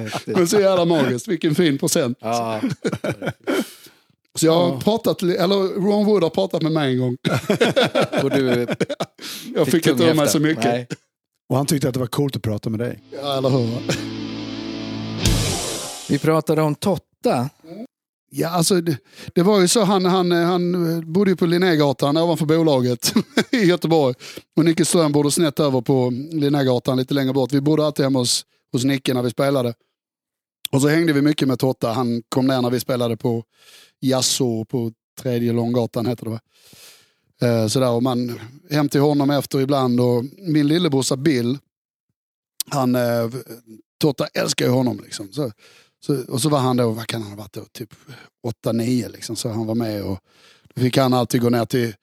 Häftigt. 0.02 0.36
Men 0.36 0.48
så 0.48 0.60
jävla 0.60 0.84
magiskt. 0.84 1.28
Vilken 1.28 1.54
fin 1.54 1.78
present. 1.78 2.18
Ja, 2.20 2.60
Så 4.38 4.46
jag 4.46 4.52
har 4.52 4.80
pratat, 4.80 5.22
li- 5.22 5.36
eller 5.36 5.54
Ron 5.80 6.06
Wood 6.06 6.22
har 6.22 6.30
pratat 6.30 6.62
med 6.62 6.72
mig 6.72 6.92
en 6.92 6.98
gång. 6.98 7.16
och 8.22 8.30
du 8.30 8.66
Jag 9.54 9.66
fick 9.68 9.86
inte 9.86 10.04
ur 10.04 10.14
mig 10.14 10.28
så 10.28 10.38
mycket. 10.40 10.64
Nej. 10.64 10.86
Och 11.48 11.56
han 11.56 11.66
tyckte 11.66 11.88
att 11.88 11.94
det 11.94 12.00
var 12.00 12.06
coolt 12.06 12.36
att 12.36 12.42
prata 12.42 12.70
med 12.70 12.80
dig. 12.80 13.02
Ja, 13.22 13.38
eller 13.38 13.48
hur? 13.48 13.68
Vi 16.08 16.18
pratade 16.18 16.62
om 16.62 16.74
Totta. 16.74 17.48
Ja, 18.34 18.48
alltså 18.48 18.80
det, 18.80 18.98
det 19.34 19.42
var 19.42 19.60
ju 19.60 19.68
så, 19.68 19.84
han, 19.84 20.04
han, 20.04 20.32
han 20.32 21.12
bodde 21.12 21.30
ju 21.30 21.36
på 21.36 21.46
Linnégatan 21.46 22.16
ovanför 22.16 22.46
bolaget 22.46 23.12
i 23.50 23.56
Göteborg. 23.56 24.14
Och 24.56 24.64
Nicke 24.64 24.84
Ström 24.84 25.12
bodde 25.12 25.30
snett 25.30 25.60
över 25.60 25.80
på 25.80 26.10
Linnégatan 26.32 26.98
lite 26.98 27.14
längre 27.14 27.32
bort. 27.32 27.52
Vi 27.52 27.60
bodde 27.60 27.86
alltid 27.86 28.04
hemma 28.04 28.18
hos, 28.18 28.44
hos 28.72 28.84
Nicke 28.84 29.14
när 29.14 29.22
vi 29.22 29.30
spelade. 29.30 29.74
Och 30.72 30.80
så 30.80 30.88
hängde 30.88 31.12
vi 31.12 31.22
mycket 31.22 31.48
med 31.48 31.58
Totta. 31.58 31.92
Han 31.92 32.22
kom 32.28 32.46
ner 32.46 32.62
när 32.62 32.70
vi 32.70 32.80
spelade 32.80 33.16
på 33.16 33.44
Jasso 34.00 34.64
på 34.64 34.92
tredje 35.20 35.52
Långgatan 35.52 36.06
heter 36.06 36.24
det 36.24 36.30
va? 36.30 36.40
Eh, 37.42 37.66
sådär, 37.66 37.90
och 37.90 38.02
man 38.02 38.40
hem 38.70 38.88
till 38.88 39.00
honom 39.00 39.30
efter 39.30 39.60
ibland. 39.60 40.00
Och 40.00 40.24
min 40.38 40.68
lillebrorsa 40.68 41.16
Bill, 41.16 41.58
han, 42.70 42.94
eh, 42.94 43.30
Totta 44.00 44.26
älskar 44.26 44.66
ju 44.66 44.72
honom. 44.72 45.00
Liksom. 45.04 45.32
Så, 45.32 45.52
så, 46.06 46.24
och 46.28 46.40
så 46.40 46.48
var 46.48 46.58
han 46.58 46.76
då, 46.76 46.90
vad 46.90 47.06
kan 47.06 47.22
han 47.22 47.30
ha 47.30 47.36
varit 47.38 47.52
då, 47.52 47.64
typ 47.72 47.94
8-9 48.66 49.12
liksom. 49.12 49.36
Så 49.36 49.48
han 49.48 49.66
var 49.66 49.74
med 49.74 50.02
och 50.02 50.18
då 50.74 50.80
fick 50.80 50.96
han 50.96 51.12
alltid 51.14 51.40
gå 51.40 51.50
ner 51.50 51.64
till, 51.64 51.94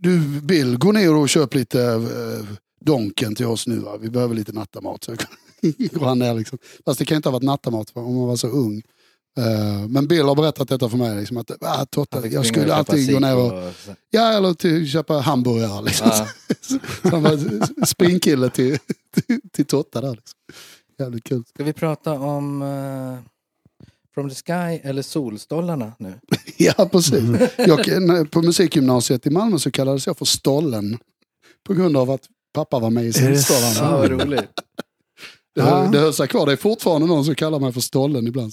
du 0.00 0.40
Bill, 0.40 0.76
gå 0.78 0.92
ner 0.92 1.14
och 1.14 1.28
köp 1.28 1.54
lite 1.54 1.82
eh, 1.82 2.56
Donken 2.84 3.34
till 3.34 3.46
oss 3.46 3.66
nu 3.66 3.78
va? 3.78 3.96
vi 3.96 4.10
behöver 4.10 4.34
lite 4.34 4.52
nattamat. 4.52 5.04
Så 5.04 5.12
går 5.92 6.06
han 6.06 6.18
ner 6.18 6.34
liksom. 6.34 6.58
Fast 6.84 6.98
det 6.98 7.04
kan 7.04 7.16
inte 7.16 7.28
ha 7.28 7.32
varit 7.32 7.42
nattamat 7.42 7.90
om 7.94 8.14
man 8.16 8.26
var 8.26 8.36
så 8.36 8.48
ung. 8.48 8.82
Eh, 9.38 9.88
men 9.88 10.06
Bill 10.06 10.24
har 10.24 10.34
berättat 10.34 10.68
detta 10.68 10.88
för 10.88 10.96
mig, 10.96 11.16
liksom, 11.16 11.36
att 11.36 11.50
ah, 11.60 11.84
Totta, 11.86 12.26
jag 12.26 12.46
skulle 12.46 12.74
alltid 12.74 13.12
gå 13.12 13.18
ner 13.20 13.36
och, 13.36 13.66
och- 13.68 13.72
ja 14.10 14.32
eller 14.32 14.54
till 14.54 14.90
köpa 14.90 15.14
hamburgare. 15.18 15.82
Liksom. 15.84 16.08
Ja. 16.12 16.28
Så 16.60 16.78
han 17.02 17.22
var 17.22 17.86
spinkille 17.86 18.50
till, 18.50 18.78
till, 19.14 19.40
till 19.52 19.64
Totta 19.64 20.00
där. 20.00 20.10
Liksom. 20.10 20.38
Jävligt 20.98 21.24
kul. 21.24 21.44
Ska 21.48 21.64
vi 21.64 21.72
prata 21.72 22.12
om 22.12 22.62
eh, 22.62 23.18
From 24.14 24.28
the 24.30 24.34
Sky 24.34 24.80
eller 24.88 25.02
Solstollarna 25.02 25.92
nu? 25.98 26.14
Ja, 26.56 26.88
precis. 26.92 27.12
Jag, 27.58 28.02
när- 28.02 28.24
på 28.24 28.42
musikgymnasiet 28.42 29.26
i 29.26 29.30
Malmö 29.30 29.58
så 29.58 29.70
kallades 29.70 30.06
jag 30.06 30.18
för 30.18 30.24
Stollen. 30.24 30.98
På 31.66 31.74
grund 31.74 31.96
av 31.96 32.10
att 32.10 32.22
pappa 32.54 32.78
var 32.78 32.90
med 32.90 33.04
i 33.04 33.10
det 33.10 33.38
Solstollarna. 33.38 33.90
Ja, 33.90 33.98
vad 33.98 34.10
roligt. 34.10 34.50
Det, 35.54 35.62
höll- 35.62 35.92
det 35.92 35.98
höll 35.98 36.12
sig 36.12 36.28
kvar. 36.28 36.46
Det 36.46 36.52
är 36.52 36.56
fortfarande 36.56 37.06
någon 37.06 37.24
som 37.24 37.34
kallar 37.34 37.58
mig 37.58 37.72
för 37.72 37.80
Stollen 37.80 38.26
ibland. 38.26 38.52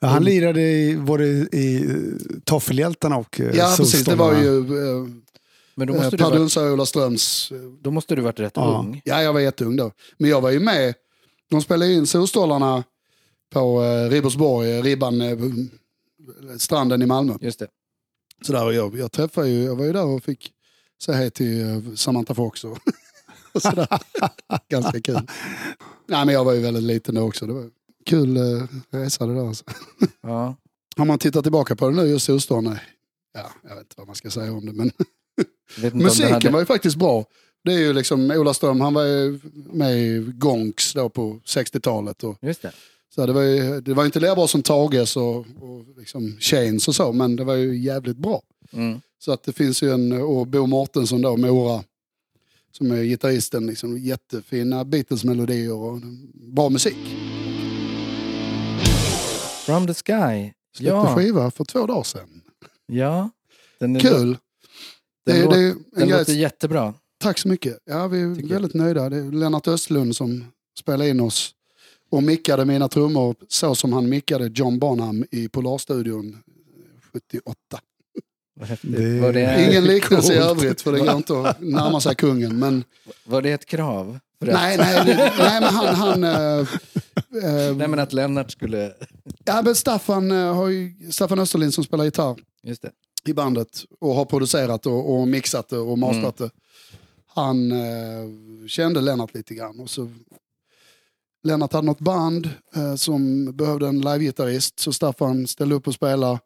Ja, 0.00 0.08
han 0.08 0.24
lirade 0.24 0.60
i, 0.62 0.96
både 0.96 1.24
i 1.52 1.84
eh, 1.90 2.38
Toffelhjältarna 2.44 3.16
och 3.16 3.40
eh, 3.40 3.56
Ja, 3.56 3.74
precis. 3.78 4.04
Det 4.04 4.14
var 4.14 4.34
ju 4.38 4.58
eh, 4.58 5.06
Men 5.74 5.86
då 5.86 5.94
eh, 5.94 6.00
måste, 6.00 6.10
du 6.10 6.16
Per 6.16 6.24
varit, 6.24 6.38
Dunsa 6.38 6.64
och 6.64 6.72
Ola 6.72 6.86
Ströms. 6.86 7.52
eh, 7.52 7.58
då 7.82 7.90
måste 7.90 8.14
du 8.14 8.22
varit 8.22 8.40
rätt 8.40 8.52
Ja. 8.56 8.78
ung. 8.86 9.00
Ja, 9.04 9.22
jag 9.22 9.32
var 9.32 9.40
jätteung 9.40 9.76
då. 9.76 9.90
Men 10.18 10.30
jag 10.30 10.40
var 10.40 10.50
ju 10.50 10.60
med. 10.60 10.94
De 11.52 11.62
spelade 11.62 11.92
in 11.92 12.06
Solstolarna 12.06 12.84
på 13.50 13.82
eh, 13.82 14.10
Ribersborg, 14.10 14.76
eh, 14.76 14.82
Ribban, 14.82 15.20
eh, 15.20 15.38
stranden 16.58 17.02
i 17.02 17.06
Malmö. 17.06 17.34
Just 17.40 17.58
det. 17.58 17.68
Så 18.46 18.52
där, 18.52 18.64
och 18.64 18.74
jag, 18.74 18.98
jag 18.98 19.12
träffade 19.12 19.48
ju, 19.48 19.64
jag 19.64 19.76
var 19.76 19.84
ju 19.84 19.92
där 19.92 20.04
och 20.04 20.24
fick 20.24 20.52
säga 21.02 21.18
hej 21.18 21.30
till 21.30 21.60
eh, 21.60 21.94
Samantha 21.94 22.34
Fox 22.34 22.64
och, 22.64 22.78
och 23.52 23.62
sådär. 23.62 23.88
Ganska 24.68 25.00
kul. 25.00 25.20
Nej, 26.06 26.26
men 26.26 26.28
jag 26.28 26.44
var 26.44 26.52
ju 26.52 26.60
väldigt 26.60 26.82
liten 26.82 27.14
då 27.14 27.22
också. 27.22 27.46
Det 27.46 27.52
var 27.52 27.70
kul 28.06 28.36
eh, 28.36 28.66
resa 28.90 29.26
det 29.26 29.34
där. 29.34 29.48
Alltså. 29.48 29.64
Ja. 30.20 30.56
Har 30.96 31.04
man 31.04 31.18
tittat 31.18 31.42
tillbaka 31.42 31.76
på 31.76 31.90
det 31.90 31.96
nu, 31.96 32.02
just 32.02 32.26
Solstan, 32.26 32.64
nej. 32.64 32.80
Ja, 33.34 33.50
jag 33.62 33.74
vet 33.74 33.78
inte 33.78 33.94
vad 33.96 34.06
man 34.06 34.16
ska 34.16 34.30
säga 34.30 34.52
om 34.52 34.66
det. 34.66 34.72
Men 34.72 34.92
om 35.92 35.98
musiken 35.98 36.32
hade... 36.32 36.50
var 36.50 36.60
ju 36.60 36.66
faktiskt 36.66 36.96
bra. 36.96 37.24
Det 37.64 37.72
är 37.72 37.78
ju 37.78 37.92
liksom 37.92 38.30
Ola 38.30 38.54
Ström, 38.54 38.80
han 38.80 38.94
var 38.94 39.04
ju 39.04 39.40
med 39.72 39.98
i 39.98 40.18
Gonks 40.34 40.92
då 40.92 41.08
på 41.08 41.40
60-talet. 41.46 42.24
Och, 42.24 42.38
Just 42.42 42.62
det. 42.62 42.72
så 43.14 43.26
det 43.26 43.32
var 43.32 43.42
ju 43.42 43.80
det 43.80 43.94
var 43.94 44.04
inte 44.04 44.20
lika 44.20 44.34
bra 44.34 44.46
som 44.48 44.62
Tages 44.62 45.16
och, 45.16 45.36
och 45.38 45.84
liksom 45.98 46.36
Chains 46.40 46.88
och 46.88 46.94
så, 46.94 47.12
men 47.12 47.36
det 47.36 47.44
var 47.44 47.54
ju 47.54 47.76
jävligt 47.78 48.16
bra. 48.16 48.42
Mm. 48.72 49.00
Så 49.18 49.32
att 49.32 49.42
det 49.42 49.52
finns 49.52 49.82
ju 49.82 49.90
en, 49.92 50.12
och 50.12 50.46
Bo 50.46 50.66
Mårtensson 50.66 51.22
då, 51.22 51.36
Mora, 51.36 51.84
som 52.72 52.90
är 52.90 53.02
gitarristen, 53.02 53.66
liksom, 53.66 53.98
jättefina 53.98 54.84
Beatles-melodier 54.84 55.72
och 55.72 56.00
bra 56.34 56.68
musik. 56.68 56.96
From 59.66 59.86
the 59.86 59.94
Sky. 59.94 60.52
Släppte 60.76 60.94
Ja. 60.94 61.16
skiva 61.16 61.50
för 61.50 61.64
två 61.64 61.86
dagar 61.86 62.02
sedan. 62.02 62.42
Ja. 62.86 63.30
Den 63.78 63.96
är, 63.96 64.00
Kul! 64.00 64.36
Den, 65.26 65.36
det, 65.36 65.44
låter, 65.44 65.58
det 65.58 65.74
den 65.92 66.08
grej, 66.08 66.18
låter 66.18 66.32
jättebra. 66.32 66.94
Tack 67.22 67.38
så 67.38 67.48
mycket. 67.48 67.78
Ja, 67.84 68.06
vi 68.08 68.20
är 68.22 68.34
Tycker 68.34 68.48
väldigt 68.48 68.74
nöjda. 68.74 69.08
Det 69.08 69.16
är 69.16 69.32
Lennart 69.32 69.68
Östlund 69.68 70.16
som 70.16 70.44
spelade 70.78 71.10
in 71.10 71.20
oss 71.20 71.54
och 72.10 72.22
mickade 72.22 72.64
mina 72.64 72.88
trummor 72.88 73.34
så 73.48 73.74
som 73.74 73.92
han 73.92 74.08
mickade 74.08 74.50
John 74.54 74.78
Bonham 74.78 75.24
i 75.30 75.48
Polarstudion 75.48 76.38
78. 77.12 77.54
Vad 78.54 78.68
häftigt. 78.68 78.96
Det- 78.96 79.20
Var, 79.20 79.32
det, 79.32 79.66
Ingen 79.70 79.84
liknelse 79.84 80.34
i 80.34 80.36
övrigt 80.36 80.80
för 80.80 80.92
det 80.92 80.98
går 80.98 81.16
inte 81.16 81.40
att 81.40 81.60
närma 81.60 82.00
sig 82.00 82.14
kungen. 82.14 82.58
Men, 82.58 82.84
var 83.24 83.42
det 83.42 83.52
ett 83.52 83.66
krav? 83.66 84.18
Nej, 84.40 84.76
nej, 84.78 85.02
det- 85.06 85.32
nej, 85.38 85.60
men 85.60 85.74
han... 85.74 85.94
han 85.94 86.24
eh, 86.24 86.66
Nej 87.76 87.88
men 87.88 87.98
att 87.98 88.12
Lennart 88.12 88.50
skulle... 88.50 88.92
ja, 89.44 89.62
men 89.64 89.74
Staffan, 89.74 90.30
eh, 90.30 90.54
har 90.54 90.68
ju, 90.68 90.94
Staffan 91.10 91.38
Österlind 91.38 91.74
som 91.74 91.84
spelar 91.84 92.04
gitarr 92.04 92.36
Just 92.62 92.82
det. 92.82 92.90
i 93.24 93.32
bandet 93.34 93.68
och 94.00 94.14
har 94.14 94.24
producerat 94.24 94.86
och, 94.86 95.14
och 95.20 95.28
mixat 95.28 95.68
det 95.68 95.78
och 95.78 95.98
mastrat 95.98 96.36
det. 96.36 96.50
Han 97.34 97.72
eh, 97.72 98.66
kände 98.68 99.00
Lennart 99.00 99.34
lite 99.34 99.54
grann. 99.54 99.80
Och 99.80 99.90
så, 99.90 100.10
Lennart 101.44 101.72
hade 101.72 101.86
något 101.86 101.98
band 102.00 102.50
eh, 102.74 102.94
som 102.94 103.44
behövde 103.56 103.88
en 103.88 104.00
livegitarrist 104.00 104.80
så 104.80 104.92
Staffan 104.92 105.46
ställde 105.46 105.74
upp 105.74 105.86
och 105.86 105.94
spelade. 105.94 106.38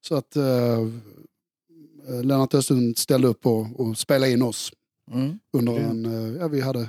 Så 0.00 0.14
att 0.14 0.36
eh, 0.36 0.78
eh, 2.08 2.22
Lennart 2.24 2.54
Östlund 2.54 2.98
ställde 2.98 3.28
upp 3.28 3.46
och, 3.46 3.80
och 3.80 3.98
spelade 3.98 4.32
in 4.32 4.42
oss 4.42 4.72
Mm. 5.12 5.38
under 5.52 5.78
en, 5.80 6.04
eh, 6.06 6.40
ja 6.40 6.48
vi 6.48 6.60
hade, 6.60 6.88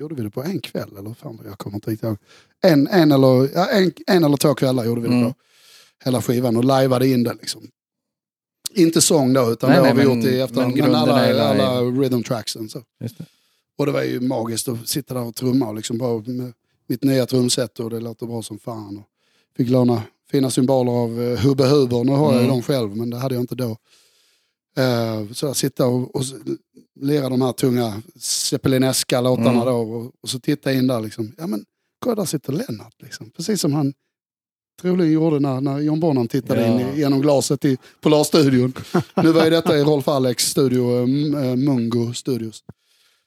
gjorde 0.00 0.14
vi 0.14 0.22
det 0.22 0.30
på 0.30 0.42
en 0.42 0.60
kväll 0.60 0.96
eller 0.98 1.14
fan 1.14 1.40
jag 1.44 1.58
kommer 1.58 1.76
inte 1.76 1.90
riktigt 1.90 2.04
ihåg. 2.08 2.16
En, 2.62 2.88
en, 2.88 3.12
eller, 3.12 3.50
ja, 3.54 3.68
en, 3.70 3.92
en 4.06 4.24
eller 4.24 4.36
två 4.36 4.54
kvällar 4.54 4.84
gjorde 4.84 5.00
vi 5.00 5.08
det 5.08 5.14
Mm. 5.14 5.32
på. 5.32 5.38
Hela 6.04 6.22
skivan 6.22 6.56
och 6.56 6.64
lajvade 6.64 7.08
in 7.08 7.22
det 7.22 7.34
liksom. 7.34 7.62
Inte 8.74 9.00
sång 9.00 9.32
då 9.32 9.50
utan 9.52 9.70
Nej, 9.70 9.78
det 9.82 9.88
har 9.88 9.94
nej, 9.94 10.04
vi 10.04 10.08
men- 10.10 10.20
gjort 10.22 10.32
i 10.32 10.40
efterhand. 10.40 10.72
men 10.76 10.80
Men, 10.80 10.90
grunderna 10.92 11.26
är 11.26 11.34
alla, 11.40 11.66
alla 11.68 11.80
rhythm 11.90 12.22
tracksen 12.22 12.68
så. 12.68 12.82
Det. 13.00 13.10
Och 13.78 13.86
det 13.86 13.92
var 13.92 14.02
ju 14.02 14.20
magiskt 14.20 14.68
att 14.68 14.88
sitta 14.88 15.14
där 15.14 15.22
och 15.22 15.34
trumma 15.34 15.68
och 15.68 15.74
liksom 15.74 15.98
bara 15.98 16.22
med 16.26 16.52
mitt 16.86 17.02
nya 17.04 17.26
trumset 17.26 17.80
och 17.80 17.90
det 17.90 18.00
låter 18.00 18.26
bra 18.26 18.42
som 18.42 18.58
fan. 18.58 18.96
Och 18.98 19.04
fick 19.56 19.68
låna 19.68 20.02
fina 20.30 20.50
symboler 20.50 20.92
av 20.92 21.18
uh, 21.20 21.38
Hubbe 21.38 21.66
Huber. 21.66 22.04
Nu 22.04 22.12
har 22.12 22.24
jag 22.32 22.34
ju 22.34 22.38
Mm. 22.38 22.50
dem 22.50 22.62
själv 22.62 22.96
men 22.96 23.10
det 23.10 23.16
hade 23.16 23.34
jag 23.34 23.42
inte 23.42 23.54
då. 23.54 23.76
Uh, 24.78 25.32
så 25.32 25.46
att 25.46 25.56
sitta 25.56 25.86
och, 25.86 26.16
och 26.16 26.22
lira 27.00 27.28
de 27.28 27.42
här 27.42 27.52
tunga 27.52 28.02
Zeppelineska 28.16 29.20
låtarna 29.20 29.50
Mm. 29.50 29.64
då 29.66 29.72
och, 29.72 30.12
och 30.22 30.28
så 30.28 30.38
titta 30.40 30.72
in 30.72 30.86
där 30.86 31.00
liksom. 31.00 31.32
Ja 31.38 31.46
men 31.46 31.64
kolla 31.98 32.14
där 32.14 32.24
sitter 32.24 32.52
Lennart 32.52 33.02
liksom. 33.02 33.30
Precis 33.30 33.60
som 33.60 33.72
han 33.72 33.92
troligen 34.82 35.12
gjorde 35.12 35.40
när, 35.40 35.60
när 35.60 35.78
John 35.80 36.00
Bonham 36.00 36.28
tittade 36.28 36.60
Ja. 36.66 36.80
in 36.80 36.96
genom 36.96 37.20
glaset 37.20 37.64
i 37.64 37.78
Polarstudion. 38.00 38.72
nu 39.22 39.32
var 39.32 39.44
ju 39.44 39.50
detta 39.50 39.78
i 39.78 39.82
Rolf 39.82 40.08
Alex 40.08 40.50
studio, 40.50 41.02
uh, 41.02 41.56
Mungo 41.56 42.12
Studios. 42.14 42.64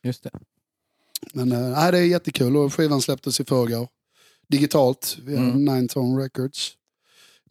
Just 0.04 0.24
det. 0.24 0.30
Men 1.34 1.52
äh, 1.52 1.92
det 1.92 1.98
är 1.98 2.04
jättekul 2.06 2.58
och 2.58 2.74
skivan 2.74 3.02
släpptes 3.02 3.40
i 3.40 3.46
förrgår. 3.46 3.88
Digitalt 4.50 5.18
via 5.26 5.38
Mm. 5.40 5.66
Nine 5.66 5.88
Tone 5.88 6.24
Records. 6.24 6.74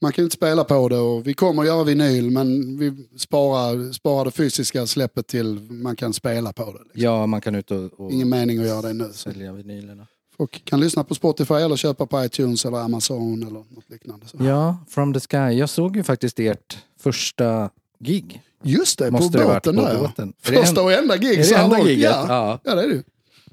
Man 0.01 0.13
kan 0.13 0.25
inte 0.25 0.37
spela 0.37 0.65
på 0.65 0.89
det 0.89 0.99
och 0.99 1.27
vi 1.27 1.35
kommer 1.35 1.63
att 1.63 1.69
göra 1.69 1.85
vinyl 1.85 2.31
men 2.31 2.79
vi 2.79 3.09
sparar, 3.19 3.93
sparar 3.93 4.25
det 4.25 4.31
fysiska 4.31 4.87
släppet 4.87 5.27
till 5.27 5.61
man 5.61 5.97
kan 5.97 6.13
spela 6.13 6.53
på 6.53 6.65
det. 6.65 6.79
Liksom. 6.85 7.03
Ja, 7.03 7.27
man 7.27 7.41
kan 7.41 7.55
ut 7.55 7.71
och, 7.71 8.01
och 8.01 8.13
Ingen 8.13 8.29
mening 8.29 8.59
att 8.59 8.67
göra 8.67 8.83
det 8.83 8.93
nu. 8.93 9.05
Så 9.05 9.13
sälja 9.13 9.53
vinylerna. 9.53 10.07
Folk 10.37 10.65
kan 10.65 10.81
lyssna 10.81 11.05
på 11.05 11.15
Spotify 11.15 11.55
eller 11.55 11.77
köpa 11.77 12.07
på 12.07 12.25
iTunes 12.25 12.65
eller 12.65 12.79
Amazon 12.79 13.43
eller 13.43 13.51
något 13.75 13.91
liknande. 13.91 14.27
Så. 14.27 14.37
Ja, 14.41 14.79
From 14.89 15.15
the 15.15 15.21
Sky. 15.21 15.37
Jag 15.59 15.71
såg 15.71 15.97
ju 15.97 16.03
faktiskt 16.03 16.39
ert 16.41 16.79
första 16.99 17.71
gig. 18.01 18.43
Just 18.63 18.99
det, 18.99 19.11
Måste 19.11 19.39
på 19.39 19.45
det 19.45 19.55
båten 19.55 19.77
på 19.77 19.83
där. 19.83 19.95
ja. 19.95 20.01
båten. 20.01 20.33
Första 20.41 20.83
och 20.83 20.93
enda 20.93 21.17
gig 21.17 21.39
Är 21.41 21.49
det 21.49 21.55
enda 21.57 21.81
giget? 21.81 22.05
Ja. 22.05 22.25
Ja. 22.29 22.61
ja, 22.65 22.75
det 22.75 22.83
är 22.83 22.89
det 22.89 23.03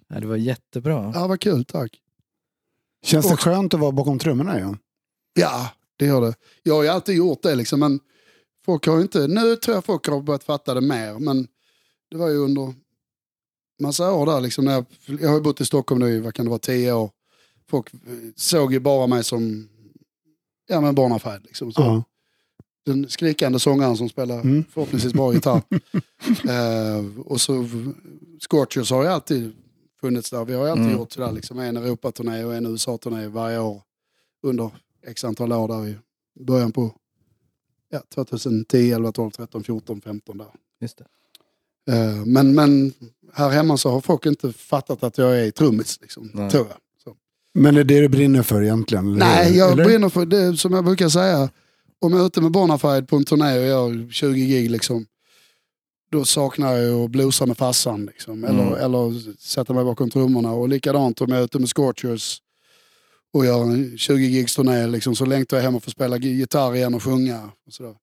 ja. 0.07 0.19
Det 0.19 0.27
var 0.27 0.35
jättebra. 0.35 1.11
Ja, 1.15 1.27
vad 1.27 1.39
kul, 1.39 1.65
tack. 1.65 1.91
Känns 3.05 3.27
det 3.27 3.33
Och- 3.33 3.39
skönt 3.39 3.73
att 3.73 3.79
vara 3.79 3.91
bakom 3.91 4.19
trummorna 4.19 4.57
igen? 4.59 4.77
Ja, 5.33 5.69
det 5.97 6.05
gör 6.05 6.21
det. 6.21 6.33
Jag 6.63 6.75
har 6.75 6.83
ju 6.83 6.89
alltid 6.89 7.15
gjort 7.15 7.43
det 7.43 7.55
liksom, 7.55 7.79
men 7.79 7.99
folk 8.65 8.87
har 8.87 8.95
ju 8.95 9.01
inte, 9.01 9.27
nu 9.27 9.55
tror 9.55 9.75
jag 9.77 9.85
folk 9.85 10.07
har 10.07 10.21
börjat 10.21 10.43
fatta 10.43 10.73
det 10.73 10.81
mer, 10.81 11.19
men 11.19 11.47
det 12.11 12.17
var 12.17 12.29
ju 12.29 12.35
under 12.37 12.73
massa 13.83 14.13
år 14.13 14.25
där 14.25 14.41
liksom, 14.41 14.65
när 14.65 14.71
jag, 14.73 14.85
jag 15.19 15.29
har 15.29 15.35
ju 15.35 15.41
bott 15.41 15.61
i 15.61 15.65
Stockholm 15.65 15.99
nu 16.01 16.09
i, 16.09 16.19
vad 16.19 16.33
kan 16.33 16.45
det 16.45 16.49
vara, 16.49 16.59
tio 16.59 16.93
år. 16.93 17.11
Folk 17.69 17.93
eh, 17.93 17.99
såg 18.35 18.73
ju 18.73 18.79
bara 18.79 19.07
mig 19.07 19.23
som, 19.23 19.69
ja 20.67 20.81
men 20.81 20.95
Bonafide 20.95 21.39
liksom. 21.43 21.73
Så. 21.73 21.81
Ja. 21.81 22.03
Den 22.85 23.09
skrikande 23.09 23.59
sångaren 23.59 23.97
som 23.97 24.09
spelar 24.09 24.41
Mm. 24.41 24.63
förhoppningsvis 24.69 25.13
bra 25.13 25.33
gitarr. 25.33 25.61
eh, 26.49 27.19
och 27.25 27.41
så 27.41 27.65
Scorchers 28.49 28.91
har 28.91 29.03
ju 29.03 29.09
alltid 29.09 29.51
funnits 30.01 30.29
där. 30.29 30.45
Vi 30.45 30.53
har 30.53 30.65
ju 30.65 30.71
alltid 30.71 30.85
Mm. 30.85 30.97
gjort 30.97 31.11
sådär 31.11 31.31
liksom 31.31 31.59
en 31.59 31.77
Europaturné 31.77 32.43
och 32.43 32.55
en 32.55 32.65
USA-turné 32.65 33.27
varje 33.27 33.59
år 33.59 33.81
under 34.43 34.71
x 35.07 35.23
antal 35.23 35.51
år 35.53 35.67
där 35.67 35.87
i 35.87 35.97
början 36.43 36.71
på 36.71 36.91
ja, 37.89 38.01
2010, 38.15 38.91
11, 38.91 39.11
12, 39.11 39.31
13, 39.31 39.63
14, 39.63 40.01
15 40.01 40.37
där. 40.37 40.47
Just 40.81 40.97
det. 40.97 41.05
Eh, 41.91 42.25
men, 42.25 42.55
men 42.55 42.93
här 43.33 43.49
hemma 43.49 43.77
så 43.77 43.89
har 43.89 44.01
folk 44.01 44.25
inte 44.25 44.53
fattat 44.53 45.03
att 45.03 45.17
jag 45.17 45.39
är 45.39 45.51
trummis 45.51 45.99
liksom, 46.01 46.29
Nej. 46.33 46.49
tror 46.51 46.67
jag. 46.67 46.77
Så. 47.03 47.15
Men 47.53 47.75
det 47.75 47.81
är 47.81 47.83
det 47.85 48.01
du 48.01 48.07
brinner 48.09 48.43
för 48.43 48.61
egentligen? 48.63 49.07
eller 49.07 49.17
Nej, 49.19 49.57
jag 49.57 49.71
Eller? 49.71 49.85
brinner 49.85 50.09
för 50.09 50.25
det 50.25 50.57
som 50.57 50.73
jag 50.73 50.85
brukar 50.85 51.09
säga. 51.09 51.49
Om 52.01 52.13
jag 52.13 52.21
är 52.21 52.25
ute 52.25 52.41
med 52.41 52.51
Bonafide 52.51 53.05
på 53.07 53.15
en 53.15 53.23
turné 53.25 53.59
och 53.59 53.65
gör 53.65 54.11
20 54.11 54.45
gig 54.45 54.71
liksom. 54.71 55.05
Då 56.11 56.25
saknar 56.25 56.73
jag 56.77 57.01
att 57.05 57.11
bluesa 57.11 57.45
med 57.45 57.57
farsan. 57.57 58.05
Liksom. 58.05 58.43
Eller, 58.43 58.63
Mm. 58.67 58.73
eller 58.73 59.37
sätta 59.39 59.73
mig 59.73 59.83
bakom 59.83 60.09
trummorna. 60.09 60.51
Och 60.51 60.69
likadant 60.69 61.21
om 61.21 61.29
jag 61.31 61.39
är 61.39 61.43
ute 61.43 61.59
med 61.59 61.69
Scorchers 61.69 62.37
och 63.33 63.45
gör 63.45 63.63
en 63.63 63.97
20 63.97 64.25
gigs 64.27 64.55
turné. 64.55 64.87
Liksom, 64.87 65.15
så 65.15 65.25
längtar 65.25 65.57
jag 65.57 65.63
hem 65.63 65.75
och 65.75 65.83
får 65.83 65.91
spela 65.91 66.17
gi- 66.17 66.33
gitarr 66.37 66.75
igen 66.75 66.93
och 66.95 67.03
sjunga. 67.03 67.49
Och 67.67 67.73
sådär. 67.73 67.95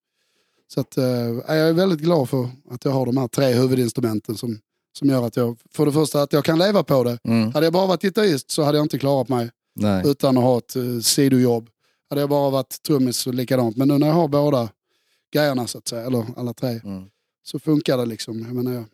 Så 0.75 0.81
att, 0.81 0.97
eh, 0.99 1.05
jag 1.05 1.57
är 1.59 1.73
väldigt 1.73 2.01
glad 2.01 2.29
för 2.29 2.49
att 2.71 2.85
jag 2.85 2.93
har 2.93 3.07
de 3.07 3.17
här 3.17 3.29
tre 3.29 3.47
huvudinstrumenten 3.53 4.37
som, 4.37 4.59
som 4.99 5.09
gör 5.09 5.27
att 5.27 5.37
jag, 5.37 5.59
för 5.73 5.87
det 5.87 5.93
första 5.93 6.23
att 6.23 6.33
jag 6.33 6.45
kan 6.45 6.59
leva 6.59 6.83
på 6.83 7.05
det. 7.05 7.19
Mm. 7.25 7.53
Hade 7.53 7.67
jag 7.67 7.73
bara 7.73 7.87
varit 7.87 8.03
gitarrist 8.03 8.51
så 8.51 8.63
hade 8.63 8.79
jag 8.79 8.85
inte 8.85 8.99
klarat 8.99 9.29
mig 9.29 9.51
Nej. 9.75 10.03
utan 10.07 10.37
att 10.39 10.43
ha 10.45 10.59
ett 10.59 10.77
uh, 10.77 11.01
sidojobb. 11.01 11.69
Hade 12.11 12.21
jag 12.23 12.31
bara 12.31 12.51
varit 12.51 12.83
trummis 12.83 13.17
så 13.17 13.33
likadant. 13.33 13.77
Men 13.77 13.89
nu 13.89 13.99
när 13.99 14.07
jag 14.07 14.15
har 14.15 14.29
båda 14.29 14.69
grejerna 15.33 15.67
så 15.67 15.79
att 15.79 15.89
säga, 15.89 16.07
eller 16.07 16.27
alla 16.37 16.53
tre, 16.55 16.81
Mm. 16.85 17.05
så 17.43 17.59
funkar 17.59 17.99
det 17.99 18.07
liksom. 18.07 18.41
Jag 18.43 18.55
menar, 18.55 18.73
jag 18.73 18.85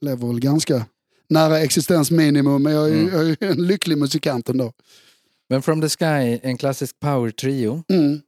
lever 0.00 0.26
väl 0.26 0.40
ganska 0.40 0.86
nära 1.28 1.60
existensminimum, 1.60 2.62
men 2.62 2.72
jag 2.72 2.88
är, 2.90 2.92
Mm. 2.94 3.14
jag 3.14 3.28
är 3.42 3.50
en 3.50 3.66
lycklig 3.66 3.98
musikant 3.98 4.48
ändå. 4.48 4.72
Men 5.48 5.62
From 5.62 5.80
the 5.80 5.88
Sky, 5.88 6.38
en 6.42 6.58
klassisk 6.58 7.00
power 7.00 7.30
trio. 7.30 7.82
Mm, 7.88 8.20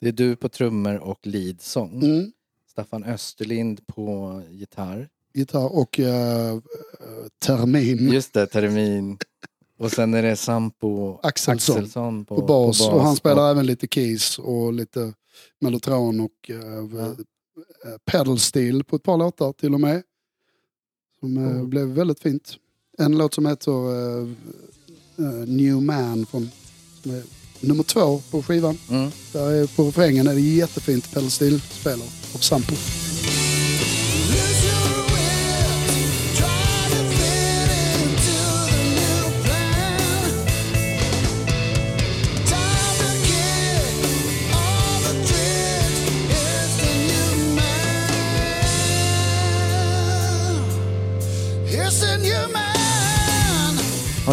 Det 0.00 0.08
är 0.08 0.12
du 0.12 0.36
på 0.36 0.48
trummor 0.48 0.96
och 0.98 1.26
leadsång. 1.26 2.02
mm. 2.04 2.32
Staffan 2.70 3.04
Österlind 3.04 3.86
på 3.86 4.42
gitarr. 4.50 5.08
Gitarr 5.34 5.76
och 5.78 6.00
eh, 6.00 6.58
termin 7.38 8.12
Just 8.12 8.32
det, 8.32 8.46
termin. 8.46 9.18
Och 9.78 9.92
sen 9.92 10.14
är 10.14 10.22
det 10.22 10.36
Sampo 10.36 11.18
Axelsson. 11.22 11.76
Axelsson 11.76 12.24
på, 12.24 12.36
på 12.40 12.46
bas. 12.46 12.88
Och 12.88 13.00
han 13.02 13.16
spelar 13.16 13.42
och- 13.44 13.50
även 13.50 13.66
lite 13.66 13.86
keys 13.90 14.38
och 14.38 14.72
lite 14.72 15.12
mellotron 15.60 16.20
och 16.20 16.50
uh, 16.50 16.96
Ja. 16.96 17.14
pedal 18.04 18.38
steel 18.38 18.84
på 18.84 18.96
ett 18.96 19.02
par 19.02 19.16
låtar 19.16 19.52
till 19.52 19.74
och 19.74 19.80
med. 19.80 20.02
Som 21.20 21.36
eh, 21.36 21.42
Mm. 21.50 21.70
blev 21.70 21.86
väldigt 21.86 22.20
fint. 22.20 22.56
En 22.98 23.18
låt 23.18 23.34
som 23.34 23.46
heter 23.46 23.70
eh, 24.22 24.26
New 25.46 25.82
Man 25.82 26.26
från 26.26 26.50
som 27.02 27.10
är 27.10 27.22
nummer 27.60 27.84
två 27.84 28.22
på 28.30 28.42
skivan. 28.42 28.78
Mm. 28.90 29.10
Där 29.32 29.50
är, 29.50 29.66
på 29.66 29.84
refrängen 29.84 30.26
är 30.26 30.34
det 30.34 30.40
jättefint 30.40 31.14
pedal 31.14 31.30
steel 31.30 31.60
spel 31.60 32.00
av 32.34 32.38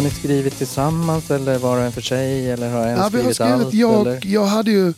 ni 0.04 0.10
skrivit 0.10 0.58
tillsammans 0.58 1.30
eller 1.30 1.58
var 1.58 1.78
och 1.78 1.82
en 1.82 1.92
för 1.92 2.00
sig? 2.00 2.50
Eller 2.50 2.70
har 2.70 2.86
en 2.86 2.98
Ja, 2.98 3.08
vi 3.12 3.22
har 3.22 3.32
skrivit, 3.32 3.36
skrivit, 3.36 3.66
allt? 3.66 3.74
jag, 3.74 4.00
eller? 4.00 4.20
jag 4.26 4.44
hade 4.44 4.70
ju... 4.70 4.92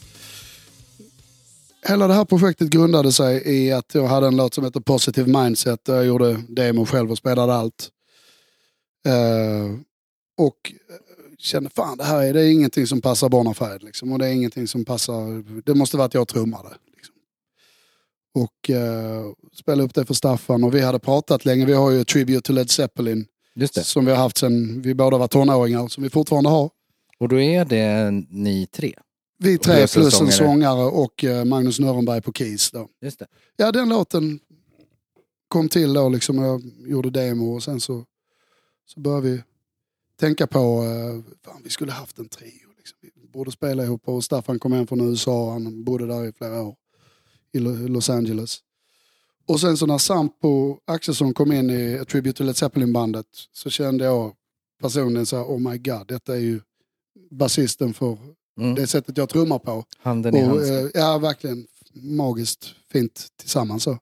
Hela 1.89 2.09
det 2.09 2.15
här 2.15 2.25
projektet 2.25 2.69
grundade 2.69 3.13
sig 3.13 3.43
i 3.47 3.73
att 3.73 3.95
jag 3.95 4.07
hade 4.07 4.27
en 4.27 4.37
låt 4.37 4.55
som 4.55 4.65
heter 4.65 4.81
Positive 4.81 5.43
Mindset 5.43 5.85
där 5.85 5.95
jag 5.95 6.07
gjorde 6.07 6.43
demo 6.49 6.87
själv 6.87 7.11
och 7.11 7.19
spelade 7.19 7.55
allt. 7.55 7.89
Eh, 9.07 9.77
och 10.39 10.73
kände 11.39 11.71
fan 11.71 11.99
det 11.99 12.05
här 12.05 12.23
är, 12.23 12.35
det 12.35 12.41
är 12.41 12.53
ingenting 12.53 12.87
som 12.87 13.01
passar 13.01 13.29
Bonafide 13.29 13.79
liksom. 13.81 14.13
Och 14.13 14.19
det 14.19 14.27
är 14.27 14.33
ingenting 14.33 14.69
som 14.69 14.85
passar, 14.85 15.43
det 15.63 15.75
måste 15.75 15.97
vara 15.97 16.07
att 16.07 16.15
jag 16.15 16.29
trummade. 16.29 16.69
Liksom. 16.97 17.15
och 18.35 18.71
eh, 18.71 19.25
spelade 19.55 19.83
upp 19.83 19.95
det 19.95 20.05
för 20.05 20.15
Staffan. 20.15 20.65
Och 20.65 20.75
vi 20.75 20.81
hade 20.81 20.99
pratat 20.99 21.45
länge, 21.45 21.67
vi 21.67 21.73
har 21.73 21.91
ju 21.91 22.05
Tribute 22.05 22.41
to 22.41 22.53
Led 22.53 22.71
Zeppelin. 22.71 23.27
Som 23.85 24.05
vi 24.05 24.11
har 24.11 24.19
haft 24.19 24.39
sen 24.39 24.83
vi 24.83 24.95
båda 24.95 25.19
var 25.19 25.29
tonåringar, 25.29 25.89
som 25.89 26.03
vi 26.03 26.11
fortfarande 26.11 26.51
har. 26.51 26.71
Och 27.19 27.29
då 27.29 27.41
är 27.41 27.65
det 27.65 28.11
ni 28.31 28.67
tre? 28.67 28.95
Vi 29.39 29.59
tre 29.59 29.87
plus 29.87 30.21
en 30.21 30.33
sångare. 30.33 30.85
och 30.85 31.25
eh, 31.25 31.45
Magnus 31.45 31.79
Nörenberg 31.81 32.23
på 32.23 32.33
keys. 32.33 32.71
Då. 32.71 32.89
Just 33.03 33.19
det. 33.19 33.27
Ja, 33.57 33.73
den 33.73 33.89
låten 33.89 34.41
kom 35.49 35.69
till 35.69 35.93
då 35.93 36.09
liksom. 36.09 36.39
Jag 36.39 36.63
gjorde 36.87 37.11
demo 37.11 37.55
och 37.55 37.63
sen 37.63 37.81
så, 37.81 38.05
så 38.87 39.01
började 39.01 39.31
vi 39.31 39.43
tänka 40.21 40.47
på, 40.47 40.59
eh, 40.83 41.33
fan 41.45 41.61
vi 41.65 41.71
skulle 41.71 41.93
haft 41.93 42.19
en 42.19 42.29
trio. 42.29 42.69
Liksom. 42.79 42.99
Vi 43.03 43.29
borde 43.33 43.51
spela 43.51 43.85
ihop 43.85 44.03
och 44.09 44.25
Staffan 44.25 44.59
kom 44.59 44.73
hem 44.73 44.87
från 44.87 45.01
USA, 45.11 45.53
han 45.53 45.85
bodde 45.85 46.07
där 46.07 46.29
i 46.29 46.33
flera 46.33 46.63
år. 46.63 46.75
I 47.53 47.59
Lo- 47.59 47.89
Los 47.89 48.11
Angeles. 48.11 48.59
Och 49.49 49.61
sen 49.61 49.77
så 49.77 49.87
när 49.87 49.99
Sampo 49.99 50.79
Axelsson 50.85 51.35
kom 51.35 51.53
in 51.53 51.71
i 51.71 51.99
A 51.99 52.05
Tribute 52.05 52.39
to 52.39 52.45
Led 52.45 52.57
Zeppelin-bandet 52.57 53.27
så 53.53 53.71
kände 53.71 54.05
jag 54.05 54.33
personligen 54.83 55.27
så 55.27 55.37
här, 55.37 55.45
oh 55.45 55.71
my 55.71 55.79
god, 55.79 56.07
detta 56.09 56.35
är 56.35 56.41
ju 56.41 56.61
basisten 57.31 57.95
för 57.95 58.19
Mm. 58.61 58.75
det 58.75 58.87
sättet 58.87 59.17
jag 59.17 59.29
trummar 59.29 59.59
på. 59.59 59.85
Handen 59.99 60.37
i 60.37 60.43
Och, 60.43 60.47
handsken. 60.47 60.85
eh, 60.85 60.91
ja, 60.95 61.19
verkligen 61.19 61.67
magiskt 61.95 62.75
fint 62.93 63.27
tillsammans. 63.41 63.83
Så. 63.83 63.99